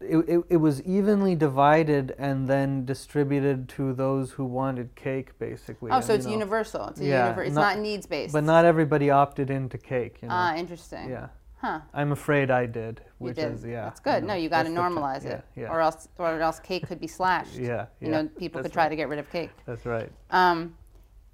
it, 0.00 0.16
it, 0.28 0.40
it 0.50 0.56
was 0.56 0.82
evenly 0.82 1.34
divided 1.36 2.14
and 2.18 2.48
then 2.48 2.84
distributed 2.84 3.68
to 3.70 3.92
those 3.92 4.32
who 4.32 4.44
wanted 4.44 4.94
cake, 4.96 5.38
basically. 5.38 5.90
Oh, 5.90 5.96
and, 5.96 6.04
so 6.04 6.14
it's 6.14 6.26
know, 6.26 6.32
universal. 6.32 6.88
It's 6.88 7.00
a 7.00 7.04
yeah, 7.04 7.32
univer- 7.32 7.46
It's 7.46 7.54
not- 7.54 7.76
not, 7.76 7.82
needs 7.82 8.06
based. 8.06 8.32
But 8.32 8.44
not 8.44 8.64
everybody 8.64 9.10
opted 9.10 9.50
into 9.50 9.78
cake. 9.78 10.18
You 10.22 10.28
know? 10.28 10.34
ah, 10.34 10.56
interesting. 10.56 11.08
yeah, 11.10 11.28
Huh. 11.60 11.80
I'm 11.94 12.10
afraid 12.10 12.50
I 12.50 12.66
did. 12.66 13.02
You 13.20 13.26
Which 13.26 13.36
did. 13.36 13.52
is 13.54 13.64
yeah. 13.64 13.84
That's 13.84 14.00
good. 14.00 14.22
no, 14.24 14.30
know, 14.30 14.34
you 14.34 14.48
got 14.48 14.64
to 14.64 14.68
normalize 14.68 15.22
yeah, 15.24 15.30
it, 15.34 15.44
Yeah, 15.54 15.68
or 15.70 15.80
else, 15.80 16.08
or 16.18 16.40
else 16.40 16.58
cake 16.58 16.88
could 16.88 16.98
be 16.98 17.06
slashed. 17.06 17.54
yeah, 17.70 17.86
You 18.00 18.08
know, 18.08 18.26
people 18.36 18.58
That's 18.60 18.66
could 18.70 18.72
try 18.72 18.82
right. 18.84 18.88
to 18.88 18.96
get 18.96 19.08
rid 19.08 19.20
of 19.20 19.30
cake. 19.30 19.50
That's 19.64 19.86
right. 19.86 20.10
Um, 20.30 20.74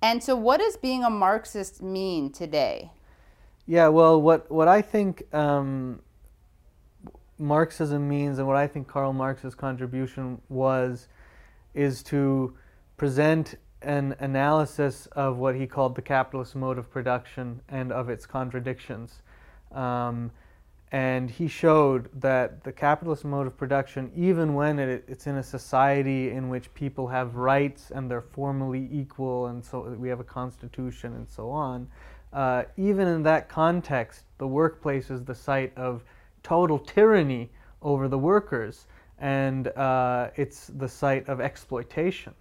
and 0.02 0.22
so, 0.22 0.36
what 0.36 0.60
does 0.60 0.76
being 0.76 1.04
a 1.04 1.10
Marxist 1.10 1.82
mean 1.82 2.30
today? 2.30 2.90
Yeah, 3.66 3.88
well, 3.88 4.20
what 4.20 4.50
what 4.50 4.68
I 4.68 4.80
think 4.80 5.32
um, 5.34 6.00
Marxism 7.38 8.08
means, 8.08 8.38
and 8.38 8.46
what 8.46 8.56
I 8.56 8.66
think 8.66 8.88
Karl 8.88 9.12
Marx's 9.12 9.54
contribution 9.54 10.40
was, 10.48 11.08
is 11.74 12.02
to 12.04 12.56
present 12.96 13.56
an 13.82 14.16
analysis 14.18 15.06
of 15.12 15.36
what 15.36 15.54
he 15.54 15.66
called 15.66 15.94
the 15.94 16.02
capitalist 16.02 16.56
mode 16.56 16.78
of 16.78 16.90
production 16.90 17.60
and 17.68 17.92
of 17.92 18.08
its 18.08 18.26
contradictions. 18.26 19.22
Um, 19.72 20.30
and 20.92 21.30
he 21.30 21.48
showed 21.48 22.08
that 22.20 22.64
the 22.64 22.72
capitalist 22.72 23.24
mode 23.24 23.46
of 23.46 23.56
production, 23.56 24.10
even 24.16 24.54
when 24.54 24.78
it, 24.78 25.04
it's 25.06 25.26
in 25.26 25.36
a 25.36 25.42
society 25.42 26.30
in 26.30 26.48
which 26.48 26.72
people 26.74 27.06
have 27.06 27.36
rights 27.36 27.90
and 27.90 28.10
they're 28.10 28.22
formally 28.22 28.88
equal, 28.90 29.46
and 29.46 29.62
so 29.62 29.80
we 29.98 30.08
have 30.08 30.20
a 30.20 30.24
constitution 30.24 31.14
and 31.14 31.28
so 31.28 31.50
on, 31.50 31.86
uh, 32.32 32.62
even 32.76 33.06
in 33.06 33.22
that 33.22 33.48
context, 33.48 34.24
the 34.38 34.46
workplace 34.46 35.10
is 35.10 35.24
the 35.24 35.34
site 35.34 35.76
of 35.76 36.04
total 36.42 36.78
tyranny 36.78 37.50
over 37.82 38.08
the 38.08 38.18
workers, 38.18 38.86
and 39.18 39.68
uh, 39.68 40.30
it's 40.36 40.68
the 40.68 40.88
site 40.88 41.28
of 41.28 41.40
exploitation. 41.40 42.34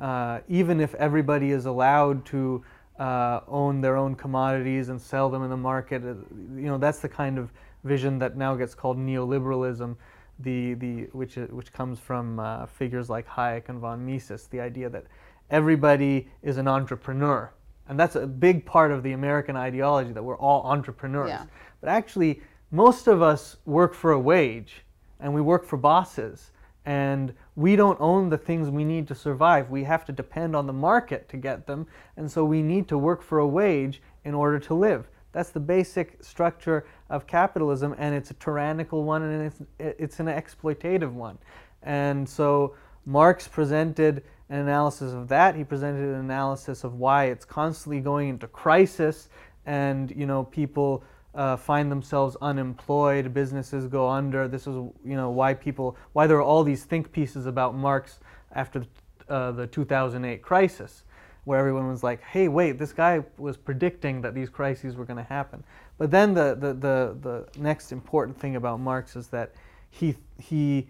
Uh, 0.00 0.40
even 0.48 0.80
if 0.80 0.94
everybody 0.94 1.50
is 1.50 1.66
allowed 1.66 2.24
to 2.24 2.62
uh, 2.98 3.40
own 3.48 3.80
their 3.80 3.96
own 3.96 4.14
commodities 4.14 4.88
and 4.88 5.00
sell 5.00 5.28
them 5.30 5.42
in 5.42 5.50
the 5.50 5.56
market, 5.56 6.02
uh, 6.04 6.14
you 6.54 6.66
know 6.66 6.78
that's 6.78 7.00
the 7.00 7.08
kind 7.08 7.38
of 7.38 7.50
vision 7.84 8.18
that 8.18 8.36
now 8.36 8.54
gets 8.54 8.74
called 8.74 8.98
neoliberalism, 8.98 9.96
the, 10.40 10.74
the, 10.74 11.02
which, 11.12 11.36
which 11.36 11.72
comes 11.72 11.98
from 11.98 12.38
uh, 12.38 12.66
figures 12.66 13.08
like 13.08 13.26
Hayek 13.26 13.68
and 13.68 13.78
von 13.80 14.04
Mises, 14.04 14.46
the 14.46 14.60
idea 14.60 14.88
that 14.88 15.04
everybody 15.50 16.28
is 16.42 16.58
an 16.58 16.68
entrepreneur. 16.68 17.52
And 17.88 17.98
that's 17.98 18.16
a 18.16 18.26
big 18.26 18.64
part 18.66 18.92
of 18.92 19.02
the 19.02 19.12
American 19.12 19.56
ideology 19.56 20.12
that 20.12 20.22
we're 20.22 20.36
all 20.36 20.62
entrepreneurs. 20.64 21.30
Yeah. 21.30 21.46
But 21.80 21.88
actually, 21.90 22.42
most 22.70 23.06
of 23.06 23.22
us 23.22 23.56
work 23.64 23.94
for 23.94 24.12
a 24.12 24.20
wage 24.20 24.84
and 25.20 25.32
we 25.34 25.40
work 25.40 25.64
for 25.64 25.76
bosses. 25.76 26.52
and 26.88 27.34
we 27.54 27.76
don't 27.76 28.00
own 28.00 28.30
the 28.30 28.38
things 28.38 28.70
we 28.70 28.84
need 28.84 29.06
to 29.08 29.14
survive. 29.14 29.68
We 29.68 29.84
have 29.84 30.06
to 30.06 30.12
depend 30.12 30.56
on 30.56 30.66
the 30.66 30.72
market 30.72 31.28
to 31.28 31.36
get 31.36 31.66
them, 31.66 31.86
and 32.16 32.30
so 32.30 32.46
we 32.46 32.62
need 32.62 32.88
to 32.88 32.96
work 32.96 33.20
for 33.22 33.40
a 33.40 33.46
wage 33.46 34.00
in 34.24 34.32
order 34.32 34.58
to 34.60 34.74
live. 34.74 35.06
That's 35.32 35.50
the 35.50 35.60
basic 35.60 36.22
structure 36.22 36.86
of 37.10 37.26
capitalism, 37.26 37.94
and 37.98 38.14
it's 38.14 38.30
a 38.30 38.34
tyrannical 38.34 39.04
one, 39.04 39.22
and 39.22 39.52
it's, 39.78 39.96
it's 39.98 40.20
an 40.20 40.26
exploitative 40.26 41.12
one. 41.12 41.38
And 41.82 42.28
so 42.28 42.74
Marx 43.04 43.46
presented 43.46 44.22
an 44.50 44.60
analysis 44.60 45.12
of 45.12 45.28
that. 45.28 45.54
He 45.54 45.64
presented 45.64 46.08
an 46.08 46.20
analysis 46.20 46.84
of 46.84 46.94
why 46.94 47.26
it's 47.26 47.44
constantly 47.44 48.00
going 48.00 48.30
into 48.30 48.46
crisis, 48.46 49.28
and 49.66 50.10
you 50.16 50.26
know 50.26 50.44
people 50.44 51.04
uh, 51.34 51.56
find 51.56 51.90
themselves 51.90 52.36
unemployed, 52.40 53.32
businesses 53.32 53.86
go 53.86 54.08
under. 54.08 54.48
This 54.48 54.62
is 54.62 54.74
you 54.74 55.16
know 55.16 55.30
why 55.30 55.54
people 55.54 55.96
why 56.12 56.26
there 56.26 56.38
are 56.38 56.42
all 56.42 56.64
these 56.64 56.84
think 56.84 57.12
pieces 57.12 57.46
about 57.46 57.74
Marx 57.74 58.20
after 58.52 58.84
uh, 59.28 59.52
the 59.52 59.66
2008 59.66 60.42
crisis, 60.42 61.04
where 61.48 61.58
everyone 61.58 61.88
was 61.88 62.02
like, 62.02 62.20
"Hey, 62.22 62.46
wait, 62.48 62.78
this 62.78 62.92
guy 62.92 63.24
was 63.38 63.56
predicting 63.56 64.20
that 64.20 64.34
these 64.34 64.50
crises 64.50 64.96
were 64.96 65.06
going 65.06 65.16
to 65.16 65.30
happen." 65.38 65.64
But 65.96 66.10
then 66.10 66.34
the, 66.34 66.54
the 66.54 66.74
the 66.74 66.96
the 67.28 67.60
next 67.68 67.90
important 67.90 68.38
thing 68.38 68.56
about 68.56 68.80
Marx 68.80 69.16
is 69.16 69.28
that 69.28 69.48
he 69.90 70.14
he 70.38 70.88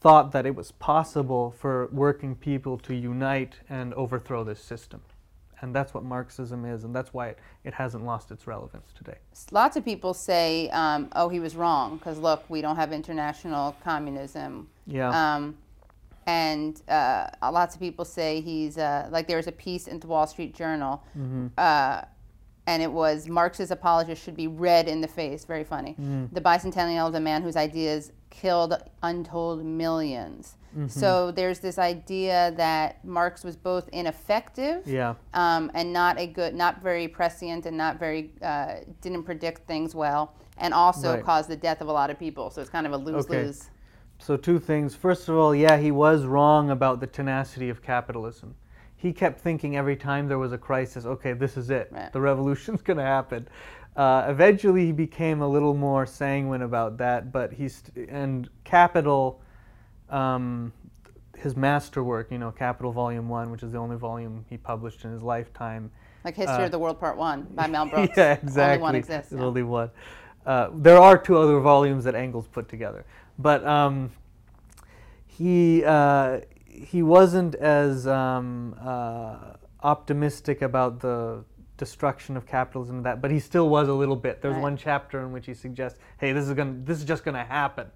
thought 0.00 0.32
that 0.32 0.46
it 0.46 0.54
was 0.54 0.72
possible 0.72 1.54
for 1.58 1.90
working 1.92 2.34
people 2.34 2.78
to 2.78 2.94
unite 2.94 3.54
and 3.68 3.92
overthrow 3.94 4.42
this 4.42 4.62
system. 4.72 5.02
And 5.60 5.74
that's 5.76 5.92
what 5.92 6.02
Marxism 6.02 6.64
is, 6.64 6.84
and 6.84 6.94
that's 6.96 7.12
why 7.12 7.28
it, 7.28 7.38
it 7.64 7.74
hasn't 7.74 8.06
lost 8.06 8.30
its 8.30 8.46
relevance 8.46 8.94
today. 8.96 9.18
Lots 9.50 9.76
of 9.76 9.84
people 9.84 10.14
say, 10.14 10.70
um, 10.70 11.10
oh, 11.14 11.28
he 11.28 11.38
was 11.38 11.54
wrong, 11.54 11.98
because 11.98 12.18
look, 12.18 12.48
we 12.48 12.62
don't 12.62 12.76
have 12.76 12.94
international 12.94 13.76
communism. 13.84 14.70
Yeah. 14.86 15.10
Um, 15.10 15.58
and 16.30 16.80
uh, 16.88 17.26
lots 17.42 17.74
of 17.74 17.80
people 17.80 18.04
say 18.04 18.40
he's, 18.40 18.78
uh, 18.78 19.08
like, 19.10 19.26
there 19.26 19.36
was 19.36 19.48
a 19.48 19.52
piece 19.66 19.88
in 19.88 19.98
the 19.98 20.06
Wall 20.06 20.26
Street 20.26 20.54
Journal, 20.54 21.02
uh, 21.58 22.02
and 22.66 22.82
it 22.82 22.92
was 22.92 23.26
Marx's 23.28 23.70
apologist 23.72 24.22
should 24.22 24.36
be 24.36 24.46
red 24.46 24.86
in 24.86 25.00
the 25.00 25.08
face. 25.08 25.44
Very 25.44 25.64
funny. 25.64 25.94
The 26.32 26.40
bicentennial 26.40 27.06
of 27.08 27.12
the 27.12 27.20
man 27.20 27.42
whose 27.42 27.56
ideas 27.56 28.12
killed 28.30 28.74
untold 29.02 29.58
1000000s 29.64 30.54
So 30.88 31.32
there's 31.32 31.58
this 31.58 31.78
idea 31.78 32.52
that 32.56 33.04
Marx 33.04 33.42
was 33.42 33.56
both 33.56 33.88
ineffective 33.92 34.86
Yeah. 34.86 35.14
um, 35.34 35.62
and 35.74 35.92
not 35.92 36.16
a 36.20 36.26
good, 36.28 36.54
not 36.54 36.80
very 36.80 37.08
prescient, 37.08 37.66
and 37.66 37.76
not 37.76 37.98
very 37.98 38.30
uh, 38.40 38.74
didn't 39.00 39.24
predict 39.24 39.66
things 39.66 39.94
well, 39.96 40.24
and 40.58 40.72
also 40.72 41.08
Right. 41.14 41.24
caused 41.24 41.48
the 41.50 41.56
death 41.56 41.80
of 41.80 41.88
a 41.88 41.92
lot 42.00 42.08
of 42.12 42.16
people. 42.20 42.50
So 42.50 42.60
it's 42.62 42.70
kind 42.70 42.86
of 42.86 42.92
a 42.92 43.00
lose 43.08 43.24
Okay. 43.26 43.46
So, 44.20 44.36
two 44.36 44.58
things. 44.58 44.94
First 44.94 45.28
of 45.28 45.36
all, 45.36 45.54
yeah, 45.54 45.78
he 45.78 45.90
was 45.90 46.24
wrong 46.24 46.70
about 46.70 47.00
the 47.00 47.06
tenacity 47.06 47.70
of 47.70 47.82
capitalism. 47.82 48.54
He 48.96 49.14
kept 49.14 49.40
thinking 49.40 49.76
every 49.76 49.96
time 49.96 50.28
there 50.28 50.38
was 50.38 50.52
a 50.52 50.58
crisis, 50.58 51.06
okay, 51.06 51.32
this 51.32 51.56
is 51.56 51.70
it. 51.70 51.88
Right. 51.90 52.12
The 52.12 52.20
revolution's 52.20 52.82
going 52.84 52.98
to 52.98 53.02
happen. 53.02 53.48
Uh, 53.96 54.26
eventually, 54.28 54.86
he 54.86 54.92
became 54.92 55.40
a 55.40 55.48
little 55.48 55.74
more 55.74 56.04
sanguine 56.06 56.62
about 56.62 56.98
that, 56.98 57.32
but 57.32 57.52
he's, 57.52 57.82
and 58.08 58.48
Capital, 58.64 59.40
um, 60.10 60.72
his 61.36 61.56
masterwork, 61.56 62.30
you 62.30 62.38
know, 62.38 62.50
Capital 62.50 62.92
Volume 62.92 63.28
1, 63.28 63.50
which 63.50 63.62
is 63.62 63.72
the 63.72 63.78
only 63.78 63.96
volume 63.96 64.44
he 64.48 64.56
published 64.56 65.04
in 65.04 65.12
his 65.12 65.22
lifetime, 65.22 65.90
Like 66.24 66.36
History 66.36 66.64
of 66.64 66.70
the 66.70 66.78
World 66.78 67.00
Part 67.00 67.16
One 67.16 67.46
by 67.54 67.66
Mel 67.66 67.86
Brooks. 67.90 68.16
Uh, 68.16 68.20
yeah, 68.20 68.32
exactly. 68.34 68.74
Only 68.74 68.82
one 68.82 68.94
exists. 68.94 69.32
Yeah. 69.32 69.40
only 69.40 69.62
one. 69.62 69.90
Uh, 70.44 70.70
there 70.74 70.98
are 70.98 71.18
two 71.18 71.36
other 71.36 71.58
volumes 71.60 72.04
that 72.04 72.14
Engels 72.14 72.46
put 72.46 72.68
together, 72.68 73.04
but 73.40 73.66
um, 73.66 74.10
he 75.26 75.84
uh, 75.84 76.40
he 76.66 77.02
wasn't 77.02 77.54
as 77.56 78.06
um, 78.06 78.74
uh, 78.80 79.54
optimistic 79.82 80.62
about 80.62 81.00
the 81.00 81.44
destruction 81.76 82.36
of 82.36 82.46
capitalism 82.46 82.96
and 82.96 83.06
that, 83.06 83.22
but 83.22 83.30
he 83.30 83.40
still 83.40 83.68
was 83.68 83.88
a 83.88 83.94
little 83.94 84.16
bit. 84.16 84.42
There's 84.42 84.54
Right. 84.54 84.62
one 84.62 84.76
chapter 84.76 85.20
in 85.20 85.32
which 85.32 85.46
he 85.46 85.54
suggests, 85.54 85.98
"Hey, 86.18 86.32
this 86.32 86.46
is 86.46 86.52
gonna 86.54 86.74
this 86.84 86.98
is 86.98 87.04
just 87.04 87.24
gonna 87.24 87.44
happen," 87.44 87.86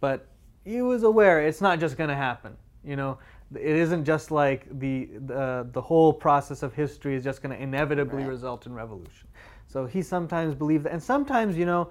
but 0.00 0.26
he 0.64 0.80
was 0.82 1.02
aware 1.02 1.42
it's 1.42 1.60
not 1.60 1.78
just 1.78 1.96
gonna 1.96 2.16
happen. 2.16 2.56
You 2.82 2.96
know, 2.96 3.18
it 3.54 3.60
isn't 3.76 4.04
just 4.04 4.30
like 4.30 4.66
the 4.78 5.10
the, 5.26 5.68
the 5.72 5.82
whole 5.82 6.12
process 6.12 6.62
of 6.62 6.72
history 6.74 7.14
is 7.14 7.24
just 7.24 7.42
going 7.42 7.54
to 7.56 7.62
inevitably 7.62 8.22
Right. 8.22 8.28
result 8.30 8.66
in 8.66 8.74
revolution. 8.74 9.28
So 9.66 9.86
he 9.86 10.02
sometimes 10.02 10.54
believed 10.54 10.84
that, 10.84 10.92
and 10.92 11.02
sometimes, 11.02 11.56
you 11.56 11.66
know, 11.66 11.88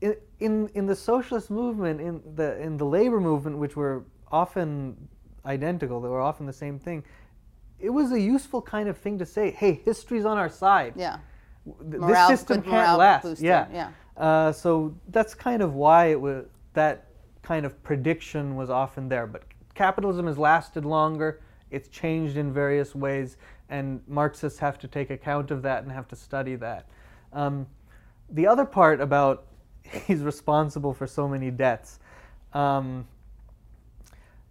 in, 0.00 0.16
in 0.40 0.68
in 0.74 0.86
the 0.86 0.96
socialist 0.96 1.50
movement, 1.50 2.00
in 2.00 2.20
the 2.34 2.60
in 2.60 2.76
the 2.76 2.84
labor 2.84 3.20
movement, 3.20 3.58
which 3.58 3.76
were 3.76 4.04
often 4.30 4.96
identical, 5.46 6.00
they 6.00 6.08
were 6.08 6.20
often 6.20 6.46
the 6.46 6.52
same 6.52 6.78
thing. 6.78 7.04
It 7.78 7.90
was 7.90 8.12
a 8.12 8.20
useful 8.20 8.62
kind 8.62 8.88
of 8.88 8.96
thing 8.96 9.18
to 9.18 9.26
say. 9.26 9.50
Hey, 9.50 9.80
history's 9.84 10.24
on 10.24 10.38
our 10.38 10.48
side. 10.48 10.94
Yeah. 10.96 11.18
Morale- 11.82 12.28
this 12.30 12.40
system 12.40 12.62
can't 12.62 12.98
last. 12.98 13.22
booster, 13.22 13.44
Yeah. 13.44 13.66
yeah. 13.72 13.90
Uh, 14.16 14.52
so 14.52 14.94
that's 15.08 15.34
kind 15.34 15.62
of 15.62 15.74
why 15.74 16.06
it 16.06 16.20
was 16.20 16.44
that 16.74 17.06
kind 17.42 17.66
of 17.66 17.82
prediction 17.82 18.56
was 18.56 18.70
often 18.70 19.08
there. 19.08 19.26
But 19.26 19.42
capitalism 19.74 20.26
has 20.26 20.38
lasted 20.38 20.84
longer. 20.84 21.40
It's 21.70 21.88
changed 21.88 22.36
in 22.36 22.52
various 22.52 22.94
ways, 22.94 23.36
and 23.68 24.00
Marxists 24.06 24.58
have 24.60 24.78
to 24.78 24.88
take 24.88 25.10
account 25.10 25.50
of 25.50 25.62
that 25.62 25.82
and 25.82 25.90
have 25.92 26.06
to 26.08 26.16
study 26.16 26.54
that. 26.56 26.86
Um, 27.32 27.66
the 28.30 28.46
other 28.46 28.64
part 28.64 29.00
about 29.00 29.46
he's 30.06 30.22
responsible 30.22 30.94
for 30.94 31.06
so 31.06 31.28
many 31.28 31.50
deaths. 31.50 31.98
Um, 32.52 33.06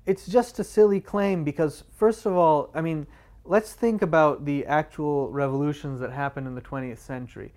it's 0.06 0.28
just 0.28 0.60
a 0.60 0.64
silly 0.64 1.00
claim 1.00 1.44
because, 1.44 1.84
first 1.96 2.26
of 2.26 2.36
all, 2.36 2.70
I 2.74 2.82
mean, 2.82 3.08
let's 3.46 3.74
think 3.74 4.02
about 4.02 4.46
the 4.46 4.66
actual 4.66 5.30
revolutions 5.30 6.00
that 6.02 6.12
happened 6.12 6.48
in 6.48 6.56
the 6.56 6.62
20th 6.62 6.98
century. 6.98 7.54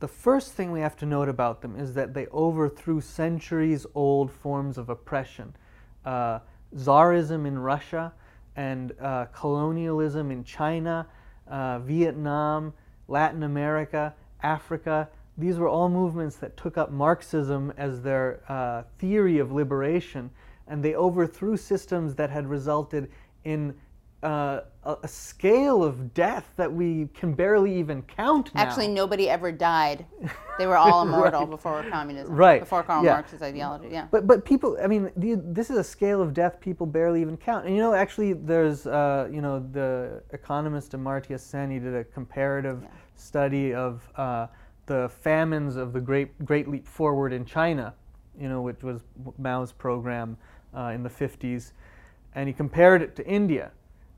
The 0.00 0.08
first 0.08 0.52
thing 0.52 0.72
we 0.72 0.80
have 0.80 0.96
to 0.98 1.06
note 1.06 1.28
about 1.28 1.62
them 1.62 1.78
is 1.78 1.94
that 1.94 2.12
they 2.14 2.26
overthrew 2.26 3.00
centuries 3.00 3.86
old 3.94 4.30
forms 4.30 4.76
of 4.76 4.88
oppression. 4.88 5.54
Uh, 6.04 6.40
Tsarism 6.74 7.46
in 7.46 7.58
Russia 7.58 8.12
and 8.56 8.92
uh, 9.00 9.26
colonialism 9.26 10.30
in 10.30 10.42
China, 10.44 11.06
uh, 11.46 11.78
Vietnam, 11.78 12.72
Latin 13.06 13.44
America, 13.44 14.14
Africa. 14.42 15.08
These 15.36 15.58
were 15.58 15.68
all 15.68 15.88
movements 15.88 16.36
that 16.36 16.56
took 16.56 16.78
up 16.78 16.92
Marxism 16.92 17.72
as 17.76 18.02
their 18.02 18.40
uh, 18.48 18.84
theory 18.98 19.38
of 19.38 19.52
liberation, 19.52 20.30
and 20.68 20.82
they 20.82 20.94
overthrew 20.94 21.56
systems 21.56 22.14
that 22.14 22.30
had 22.30 22.46
resulted 22.48 23.10
in 23.44 23.74
uh, 24.24 24.60
a, 24.84 25.06
scale 25.06 25.84
of 25.84 26.14
death 26.14 26.48
that 26.56 26.72
we 26.72 27.08
can 27.14 27.34
barely 27.34 27.78
even 27.78 28.00
count 28.02 28.54
now. 28.54 28.62
Actually, 28.62 28.88
nobody 28.88 29.28
ever 29.28 29.52
died. 29.52 30.06
They 30.58 30.66
were 30.66 30.78
all 30.78 31.02
immortal 31.06 31.44
before 31.44 31.84
communism. 31.90 32.34
Right, 32.34 32.60
Before 32.60 32.82
Karl 32.82 33.04
yeah. 33.04 33.12
Marx's 33.12 33.42
ideology. 33.42 33.88
Yeah. 33.90 34.08
But 34.10 34.26
but 34.26 34.44
people, 34.46 34.78
I 34.82 34.86
mean, 34.86 35.10
the, 35.16 35.34
this 35.44 35.68
is 35.68 35.76
a 35.76 35.84
scale 35.84 36.22
of 36.22 36.32
death 36.32 36.58
people 36.58 36.86
barely 36.86 37.20
even 37.20 37.36
count. 37.36 37.66
And 37.66 37.74
you 37.74 37.82
know, 37.82 37.92
actually, 37.92 38.32
there's 38.32 38.86
uh, 38.86 39.28
you 39.30 39.42
know 39.42 39.60
the 39.72 40.22
economist 40.32 40.92
Amartya 40.92 41.38
Sen. 41.38 41.70
He 41.70 41.78
did 41.78 41.94
a 41.94 42.04
comparative 42.04 42.82
study 43.16 43.74
of 43.74 44.08
uh, 44.16 44.46
the 44.86 45.08
famines 45.20 45.76
of 45.76 45.92
the 45.92 46.00
Great 46.00 46.44
Great 46.44 46.68
Leap 46.68 46.86
Forward 46.86 47.32
in 47.32 47.44
China, 47.44 47.94
you 48.38 48.48
know, 48.48 48.60
which 48.62 48.82
was 48.82 49.00
Mao's 49.38 49.72
program 49.72 50.36
uh, 50.76 50.92
in 50.94 51.02
the 51.02 51.08
50s, 51.10 51.72
and 52.34 52.48
he 52.48 52.52
compared 52.52 53.00
it 53.02 53.14
to 53.16 53.26
India, 53.26 53.70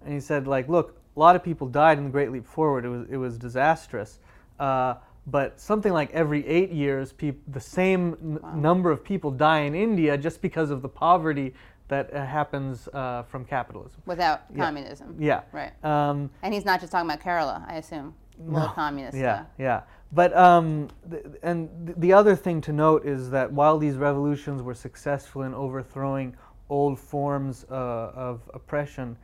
and 0.04 0.12
he 0.12 0.20
said 0.20 0.46
like, 0.46 0.68
look, 0.68 0.98
a 1.16 1.20
lot 1.20 1.36
of 1.36 1.42
people 1.42 1.66
died 1.68 1.98
in 1.98 2.04
the 2.04 2.10
Great 2.10 2.30
Leap 2.32 2.46
Forward. 2.46 2.84
It 2.84 2.88
was 2.88 3.06
it 3.10 3.16
was 3.16 3.38
disastrous. 3.38 4.18
Uh, 4.58 4.94
but 5.28 5.58
something 5.60 5.92
like 5.92 6.12
every 6.12 6.46
eight 6.46 6.70
years, 6.70 7.12
peop- 7.12 7.42
the 7.48 7.60
same 7.60 8.38
n- 8.44 8.60
number 8.62 8.92
of 8.92 9.02
people 9.02 9.32
die 9.32 9.60
in 9.62 9.74
India 9.74 10.16
just 10.16 10.40
because 10.40 10.70
of 10.70 10.82
the 10.82 10.88
poverty 10.88 11.52
that 11.88 12.14
uh, 12.14 12.24
happens 12.24 12.88
uh, 12.92 13.24
from 13.24 13.44
capitalism. 13.44 14.00
Without 14.06 14.42
Yeah. 14.54 14.64
communism. 14.64 15.16
Yeah. 15.18 15.40
Right. 15.52 15.72
Um, 15.84 16.30
And 16.42 16.54
he's 16.54 16.64
not 16.64 16.80
just 16.80 16.92
talking 16.92 17.10
about 17.10 17.20
Kerala, 17.24 17.68
I 17.68 17.74
assume. 17.76 18.14
World 18.38 18.70
communist. 18.74 19.16
yeah, 19.18 19.46
yeah. 19.58 19.82
But 20.12 20.36
um, 20.36 20.88
th- 21.10 21.24
and 21.42 21.68
th- 21.86 21.98
the 21.98 22.12
other 22.12 22.36
thing 22.36 22.60
to 22.62 22.72
note 22.72 23.04
is 23.04 23.30
that 23.30 23.52
while 23.52 23.78
these 23.78 23.96
revolutions 23.96 24.62
were 24.62 24.74
successful 24.74 25.42
in 25.42 25.54
overthrowing 25.54 26.36
old 26.68 26.98
forms 26.98 27.64
uh, 27.70 27.74
of 28.14 28.40
oppression, 28.54 29.16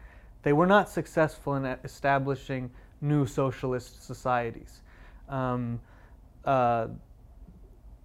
they 0.43 0.53
were 0.53 0.67
not 0.67 0.89
successful 0.89 1.55
in 1.55 1.65
establishing 1.65 2.71
new 3.01 3.27
socialist 3.27 4.05
societies. 4.05 4.83
Um, 5.29 5.81
uh, 6.45 6.89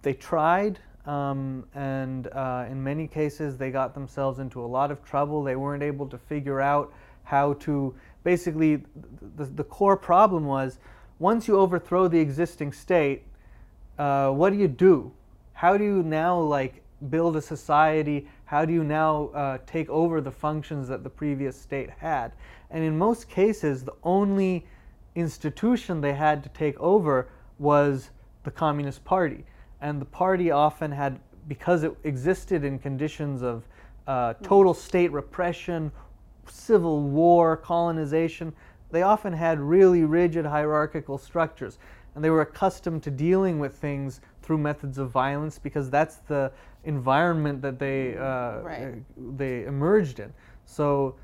they 0.02 0.12
tried, 0.12 0.78
um, 1.06 1.64
and 1.74 2.28
uh, 2.28 2.66
in 2.70 2.82
many 2.82 3.08
cases, 3.08 3.56
they 3.56 3.70
got 3.70 3.94
themselves 3.94 4.38
into 4.38 4.60
a 4.60 4.66
lot 4.66 4.90
of 4.90 5.04
trouble. 5.04 5.42
They 5.42 5.56
weren't 5.56 5.82
able 5.82 6.06
to 6.06 6.18
figure 6.18 6.60
out 6.60 6.92
how 7.24 7.54
to. 7.54 7.94
Basically, 8.22 8.82
the, 9.36 9.44
the 9.46 9.64
core 9.64 9.96
problem 9.96 10.46
was 10.46 10.78
once 11.18 11.48
you 11.48 11.58
overthrow 11.58 12.08
the 12.08 12.18
existing 12.18 12.72
state, 12.72 13.22
uh, 13.98 14.30
what 14.30 14.50
do 14.50 14.58
you 14.58 14.68
do? 14.68 15.12
How 15.52 15.76
do 15.76 15.84
you 15.84 16.02
now 16.02 16.38
like 16.38 16.82
build 17.10 17.36
a 17.36 17.42
society? 17.42 18.28
How 18.44 18.64
do 18.64 18.72
you 18.72 18.84
now 18.84 19.26
uh, 19.28 19.58
take 19.66 19.88
over 19.88 20.20
the 20.20 20.30
functions 20.30 20.88
that 20.88 21.02
the 21.02 21.10
previous 21.10 21.60
state 21.60 21.90
had? 21.90 22.32
And 22.70 22.84
in 22.84 22.96
most 22.96 23.28
cases, 23.28 23.84
the 23.84 23.94
only 24.04 24.66
institution 25.14 26.00
they 26.00 26.14
had 26.14 26.42
to 26.44 26.48
take 26.50 26.78
over 26.78 27.28
was 27.58 28.10
the 28.44 28.50
Communist 28.50 29.04
Party. 29.04 29.44
And 29.80 30.00
the 30.00 30.06
party 30.06 30.50
often 30.50 30.92
had, 30.92 31.18
because 31.48 31.82
it 31.82 31.92
existed 32.04 32.64
in 32.64 32.78
conditions 32.78 33.42
of 33.42 33.64
uh, 34.06 34.34
total 34.42 34.74
state 34.74 35.12
repression, 35.12 35.90
civil 36.46 37.02
war, 37.02 37.56
colonization, 37.56 38.52
they 38.90 39.02
often 39.02 39.32
had 39.32 39.60
really 39.60 40.04
rigid 40.04 40.46
hierarchical 40.46 41.18
structures. 41.18 41.78
And 42.14 42.24
they 42.24 42.30
were 42.30 42.40
accustomed 42.40 43.02
to 43.04 43.10
dealing 43.10 43.58
with 43.58 43.74
things 43.74 44.20
through 44.42 44.58
methods 44.58 44.98
of 44.98 45.10
violence 45.10 45.58
because 45.58 45.90
that's 45.90 46.16
the 46.16 46.50
environment 46.84 47.62
that 47.62 47.78
they, 47.78 48.16
uh, 48.16 48.60
Right. 48.60 49.02
they 49.36 49.64
emerged 49.64 50.18
in. 50.20 50.32
So 50.64 51.14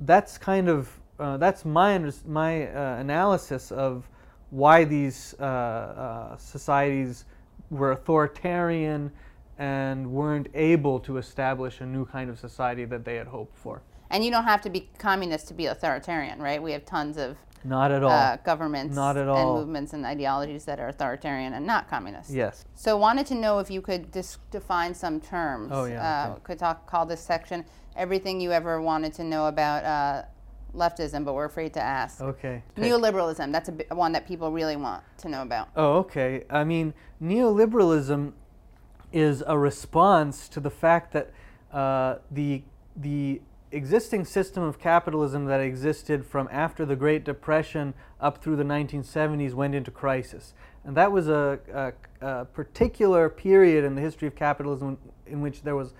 that's 0.00 0.38
kind 0.38 0.68
of 0.68 1.00
uh, 1.18 1.36
that's 1.36 1.66
my 1.66 1.94
under- 1.96 2.12
my 2.26 2.66
uh, 2.68 2.96
analysis 2.96 3.70
of 3.70 4.08
why 4.48 4.84
these 4.84 5.34
uh, 5.38 5.42
uh, 5.44 6.36
societies 6.38 7.26
were 7.70 7.92
authoritarian 7.92 9.12
and 9.58 10.10
weren't 10.10 10.48
able 10.54 10.98
to 11.00 11.18
establish 11.18 11.82
a 11.82 11.86
new 11.86 12.06
kind 12.06 12.30
of 12.30 12.38
society 12.38 12.86
that 12.86 13.04
they 13.04 13.16
had 13.16 13.26
hoped 13.26 13.54
for. 13.56 13.82
And 14.10 14.24
you 14.24 14.30
don't 14.30 14.44
have 14.44 14.60
to 14.62 14.70
be 14.70 14.88
communist 14.98 15.48
to 15.48 15.54
be 15.54 15.66
authoritarian, 15.66 16.40
right? 16.42 16.62
We 16.62 16.72
have 16.72 16.84
tons 16.84 17.16
of 17.16 17.36
Not 17.64 17.92
at 17.92 18.02
all. 18.02 18.10
uh, 18.10 18.36
governments 18.38 18.94
Not 18.96 19.16
at 19.16 19.22
and 19.22 19.30
all. 19.30 19.58
movements 19.58 19.92
and 19.92 20.04
ideologies 20.04 20.64
that 20.64 20.80
are 20.80 20.88
authoritarian 20.88 21.52
and 21.54 21.64
not 21.66 21.88
communist. 21.88 22.30
yes. 22.30 22.64
So 22.74 22.96
wanted 22.96 23.26
to 23.26 23.34
know 23.34 23.58
if 23.60 23.70
you 23.70 23.80
could 23.82 24.10
dis- 24.10 24.38
define 24.50 24.94
some 24.94 25.20
terms. 25.20 25.70
Oh, 25.72 25.84
yeah, 25.84 26.02
Uh, 26.26 26.30
okay. 26.32 26.40
Could 26.44 26.58
talk 26.58 26.86
call 26.90 27.06
this 27.06 27.20
section 27.20 27.64
everything 27.96 28.40
you 28.40 28.50
ever 28.52 28.80
wanted 28.80 29.12
to 29.14 29.24
know 29.24 29.46
about 29.46 29.84
uh, 29.84 30.22
leftism, 30.74 31.24
but 31.24 31.34
we're 31.34 31.44
afraid 31.44 31.72
to 31.74 31.80
ask. 31.82 32.20
Okay. 32.20 32.62
Neoliberalism. 32.76 33.52
That's 33.52 33.68
a 33.68 33.94
one 33.94 34.12
that 34.12 34.26
people 34.26 34.50
really 34.52 34.76
want 34.76 35.02
to 35.18 35.28
know 35.28 35.42
about. 35.42 35.68
Oh, 35.76 35.98
okay. 35.98 36.44
I 36.50 36.64
mean, 36.64 36.94
neoliberalism 37.22 38.32
is 39.12 39.42
a 39.46 39.58
response 39.58 40.48
to 40.48 40.60
the 40.60 40.70
fact 40.70 41.12
that 41.12 41.30
uh, 41.72 42.16
the 42.30 42.62
the 42.96 43.40
existing 43.72 44.24
system 44.24 44.62
of 44.62 44.78
capitalism 44.78 45.44
that 45.46 45.60
existed 45.60 46.26
from 46.26 46.48
after 46.50 46.84
the 46.84 46.96
Great 46.96 47.24
Depression 47.24 47.94
up 48.20 48.42
through 48.42 48.56
the 48.56 48.64
1970s 48.64 49.54
went 49.54 49.74
into 49.74 49.90
crisis, 49.90 50.54
and 50.84 50.96
that 50.96 51.12
was 51.12 51.28
a, 51.28 51.58
a, 51.72 52.26
a 52.26 52.44
particular 52.46 53.28
period 53.28 53.84
in 53.84 53.94
the 53.94 54.00
history 54.00 54.26
of 54.26 54.34
capitalism 54.34 54.98
in 55.26 55.40
which 55.40 55.62
there 55.62 55.76
was 55.76 55.92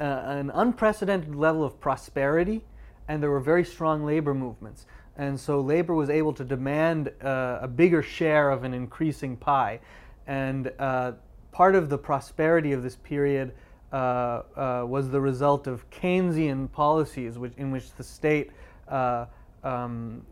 uh, 0.00 0.04
an 0.04 0.50
unprecedented 0.54 1.34
level 1.34 1.62
of 1.64 1.80
prosperity, 1.80 2.64
and 3.06 3.22
there 3.22 3.30
were 3.30 3.40
very 3.40 3.64
strong 3.64 4.04
labor 4.04 4.34
movements. 4.34 4.86
And 5.16 5.38
so 5.38 5.60
labor 5.60 5.94
was 5.94 6.10
able 6.10 6.32
to 6.32 6.44
demand 6.44 7.12
uh, 7.22 7.58
a 7.62 7.68
bigger 7.68 8.02
share 8.02 8.50
of 8.50 8.64
an 8.64 8.74
increasing 8.74 9.36
pie. 9.36 9.80
And 10.26 10.72
uh, 10.78 11.12
part 11.52 11.76
of 11.76 11.88
the 11.88 11.98
prosperity 11.98 12.72
of 12.72 12.82
this 12.82 12.96
period 12.96 13.52
was 13.94 15.10
the 15.10 15.20
result 15.20 15.66
of 15.66 15.88
Keynesian 15.90 16.70
policies, 16.72 17.38
which, 17.38 17.52
in 17.56 17.70
which 17.70 17.92
the 17.94 18.04
state 18.04 18.50
uh, 18.88 19.26
um, 19.62 20.22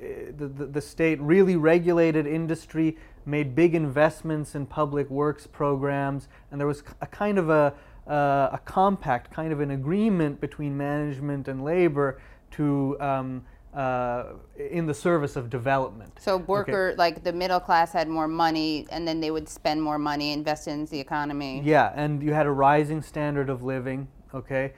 the, 0.00 0.46
the, 0.46 0.66
the 0.66 0.80
state 0.80 1.20
really 1.20 1.56
regulated 1.56 2.26
industry, 2.26 2.96
made 3.26 3.54
big 3.54 3.74
investments 3.74 4.54
in 4.54 4.66
public 4.66 5.08
works 5.10 5.46
programs, 5.46 6.28
and 6.50 6.60
there 6.60 6.66
was 6.66 6.82
a 7.00 7.06
kind 7.06 7.38
of 7.38 7.50
a, 7.50 7.74
uh, 8.06 8.50
a 8.52 8.60
compact, 8.64 9.30
kind 9.32 9.52
of 9.52 9.60
an 9.60 9.72
agreement 9.72 10.40
between 10.40 10.76
management 10.76 11.48
and 11.48 11.62
labor 11.62 12.20
to 12.52 12.96
um, 13.00 13.44
uh, 13.74 14.32
in 14.56 14.86
the 14.86 14.94
service 14.94 15.36
of 15.36 15.50
development. 15.50 16.12
So 16.20 16.38
worker, 16.38 16.94
like 16.96 17.22
the 17.22 17.32
middle 17.32 17.60
class, 17.60 17.92
had 17.92 18.08
more 18.08 18.28
money, 18.28 18.86
and 18.90 19.06
then 19.06 19.20
they 19.20 19.30
would 19.30 19.48
spend 19.48 19.82
more 19.82 19.98
money, 19.98 20.32
invest 20.32 20.68
in 20.68 20.86
the 20.86 20.98
economy. 20.98 21.60
Yeah, 21.64 21.92
and 21.94 22.22
you 22.22 22.32
had 22.32 22.46
a 22.46 22.50
rising 22.50 23.02
standard 23.02 23.50
of 23.50 23.62
living. 23.62 24.08
Okay, 24.34 24.72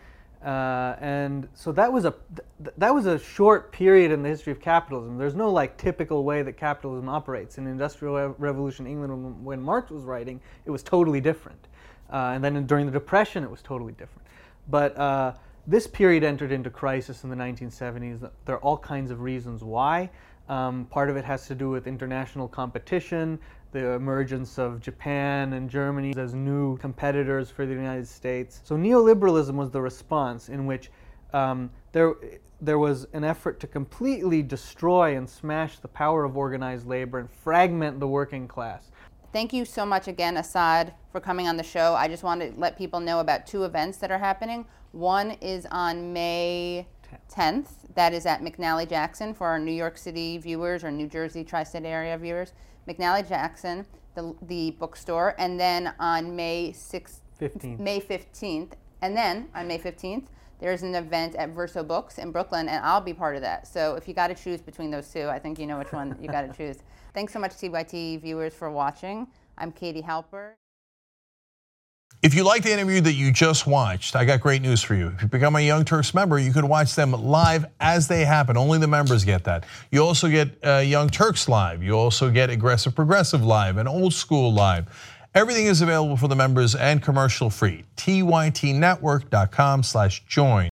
uh, 0.45 0.97
and 1.01 1.49
so 1.55 1.72
that 1.72 1.93
was 1.93 2.05
a 2.05 2.14
th- 2.34 2.74
that 2.78 2.95
was 2.95 3.07
a 3.07 3.18
short 3.18 3.72
period 3.72 4.11
in 4.11 4.22
the 4.22 4.28
history 4.28 4.53
of 4.53 4.61
capitalism. 4.61 5.18
There's 5.18 5.34
no 5.34 5.51
like 5.51 5.76
typical 5.76 6.24
way 6.24 6.43
that 6.43 6.57
capitalism 6.57 7.09
operates. 7.09 7.59
In 7.59 7.66
Industrial 7.66 8.14
Re- 8.28 8.34
Revolution 8.38 8.86
England, 8.86 9.12
when, 9.12 9.45
when 9.45 9.62
Marx 9.62 9.91
was 9.91 10.05
writing, 10.05 10.41
it 10.64 10.70
was 10.70 10.82
totally 10.82 11.20
different. 11.20 11.68
Uh, 12.12 12.32
and 12.34 12.43
then 12.43 12.57
in- 12.57 12.66
during 12.66 12.86
the 12.86 12.93
Depression, 12.93 13.45
it 13.45 13.51
was 13.51 13.62
totally 13.62 13.93
different. 13.93 14.26
But 14.68 14.97
uh, 14.97 15.32
this 15.71 15.87
period 15.87 16.25
entered 16.25 16.51
into 16.51 16.68
crisis 16.68 17.23
in 17.23 17.31
the 17.31 17.37
1970s. 17.37 18.29
There 18.45 18.57
are 18.57 18.61
all 18.61 18.77
kinds 18.77 19.12
of 19.12 19.21
reasons 19.21 19.62
why. 19.62 20.11
Um, 20.49 20.87
part 20.87 21.09
of 21.09 21.16
it 21.16 21.25
has 21.25 21.47
to 21.47 21.55
do 21.55 21.71
with 21.71 21.87
international 21.87 22.49
competition, 22.49 23.39
the 23.71 23.93
emergence 23.93 24.59
of 24.59 24.81
Japan 24.81 25.53
and 25.53 25.71
Germany 25.71 26.12
as 26.16 26.35
new 26.35 26.77
competitors 26.79 27.53
for 27.53 27.66
the 27.66 27.73
United 27.73 28.09
States. 28.09 28.61
So 28.64 28.77
neoliberalism 28.77 29.55
was 29.55 29.71
the 29.71 29.81
response 29.81 30.49
in 30.49 30.66
which 30.66 30.91
um, 31.33 31.71
there, 31.93 32.14
there 32.61 32.81
was 32.81 33.07
an 33.12 33.23
effort 33.23 33.61
to 33.61 33.68
completely 33.68 34.43
destroy 34.43 35.16
and 35.16 35.31
smash 35.31 35.79
the 35.79 35.87
power 35.87 36.25
of 36.25 36.37
organized 36.37 36.89
labor 36.89 37.21
and 37.21 37.31
fragment 37.31 38.01
the 38.01 38.09
working 38.09 38.49
class. 38.49 38.91
Thank 39.33 39.53
you 39.53 39.64
so 39.64 39.87
much 39.87 40.09
again, 40.09 40.37
Asad, 40.37 40.95
for 41.12 41.21
coming 41.21 41.47
on 41.47 41.57
the 41.57 41.62
show. 41.62 41.95
I 41.95 42.09
just 42.09 42.25
want 42.25 42.41
to 42.41 42.53
let 42.57 42.77
people 42.77 42.99
know 42.99 43.21
about 43.21 43.47
two 43.47 43.62
events 43.62 43.99
that 43.99 44.11
are 44.11 44.18
happening. 44.18 44.66
One 44.93 45.32
is 45.41 45.66
on 45.70 46.12
May 46.12 46.86
10th. 47.30 47.68
That 47.95 48.12
is 48.12 48.26
at 48.26 48.41
McNally 48.43 48.88
Jackson 48.88 49.34
for 49.34 49.47
our 49.47 49.59
New 49.59 49.72
York 49.72 49.99
City 49.99 50.38
viewers 50.38 50.84
or 50.84 50.91
New 50.91 51.07
Jersey 51.07 51.45
tri 51.45 51.62
state 51.64 51.84
area 51.84 52.16
viewers. 52.18 52.53
McNally 52.88 53.28
Jackson, 53.28 53.86
the, 54.14 54.34
the 54.43 54.72
bookstore. 54.72 55.34
And 55.38 55.59
then 55.59 55.95
on 55.99 56.34
May 56.34 56.72
6th, 56.72 57.20
15th. 57.41 57.78
May 57.78 58.01
15th. 58.01 58.72
And 59.03 59.16
then 59.16 59.49
on 59.55 59.68
May 59.68 59.78
15th, 59.78 60.26
there's 60.59 60.82
an 60.82 60.95
event 60.95 61.36
at 61.36 61.51
Verso 61.51 61.82
Books 61.82 62.18
in 62.18 62.32
Brooklyn, 62.32 62.68
and 62.68 62.84
I'll 62.84 63.01
be 63.01 63.14
part 63.14 63.34
of 63.34 63.41
that. 63.43 63.66
So 63.66 63.95
if 63.95 64.07
you 64.07 64.12
got 64.12 64.26
to 64.26 64.34
choose 64.34 64.61
between 64.61 64.91
those 64.91 65.09
two, 65.09 65.26
I 65.28 65.38
think 65.38 65.59
you 65.59 65.66
know 65.66 65.78
which 65.78 65.93
one 65.93 66.16
you 66.20 66.28
got 66.28 66.43
to 66.43 66.53
choose. 66.57 66.82
Thanks 67.14 67.32
so 67.32 67.38
much, 67.38 67.53
TYT 67.53 68.20
viewers, 68.20 68.53
for 68.53 68.70
watching. 68.70 69.26
I'm 69.57 69.72
Katie 69.72 70.03
Halper. 70.03 70.53
If 72.23 72.35
you 72.35 72.45
like 72.45 72.64
the 72.64 72.71
interview 72.71 73.01
that 73.01 73.14
you 73.14 73.33
just 73.33 73.66
watched, 73.66 74.14
I 74.14 74.27
got 74.27 74.43
great 74.43 74.61
news 74.61 74.83
for 74.83 74.95
you. 74.95 75.07
If 75.09 75.23
you 75.23 75.29
become 75.29 75.57
a 75.57 75.61
Young 75.61 75.87
Turks 75.87 76.12
member, 76.12 76.39
you 76.39 76.53
can 76.53 76.68
watch 76.68 76.95
them 76.95 77.12
live 77.12 77.64
as 77.81 78.09
they 78.09 78.27
happen. 78.27 78.59
Only 78.59 78.79
the 78.79 78.87
members 78.87 79.25
get 79.25 79.45
that. 79.45 79.64
You 79.91 80.05
also 80.05 80.29
get 80.29 80.51
uh, 80.62 80.83
Young 80.85 81.09
Turks 81.09 81.49
live. 81.49 81.83
You 81.83 81.95
also 81.95 82.31
get 82.31 82.51
Aggressive 82.51 82.95
Progressive 82.95 83.43
live 83.43 83.79
and 83.79 83.89
Old 83.89 84.12
School 84.12 84.53
live. 84.53 84.87
Everything 85.35 85.64
is 85.64 85.81
available 85.81 86.18
for 86.18 86.29
the 86.29 86.37
members 86.37 86.75
and 86.75 87.03
commercial 87.03 87.49
free. 87.49 87.85
TYTnetwork.com 87.97 89.83
slash 89.83 90.23
join. 90.27 90.68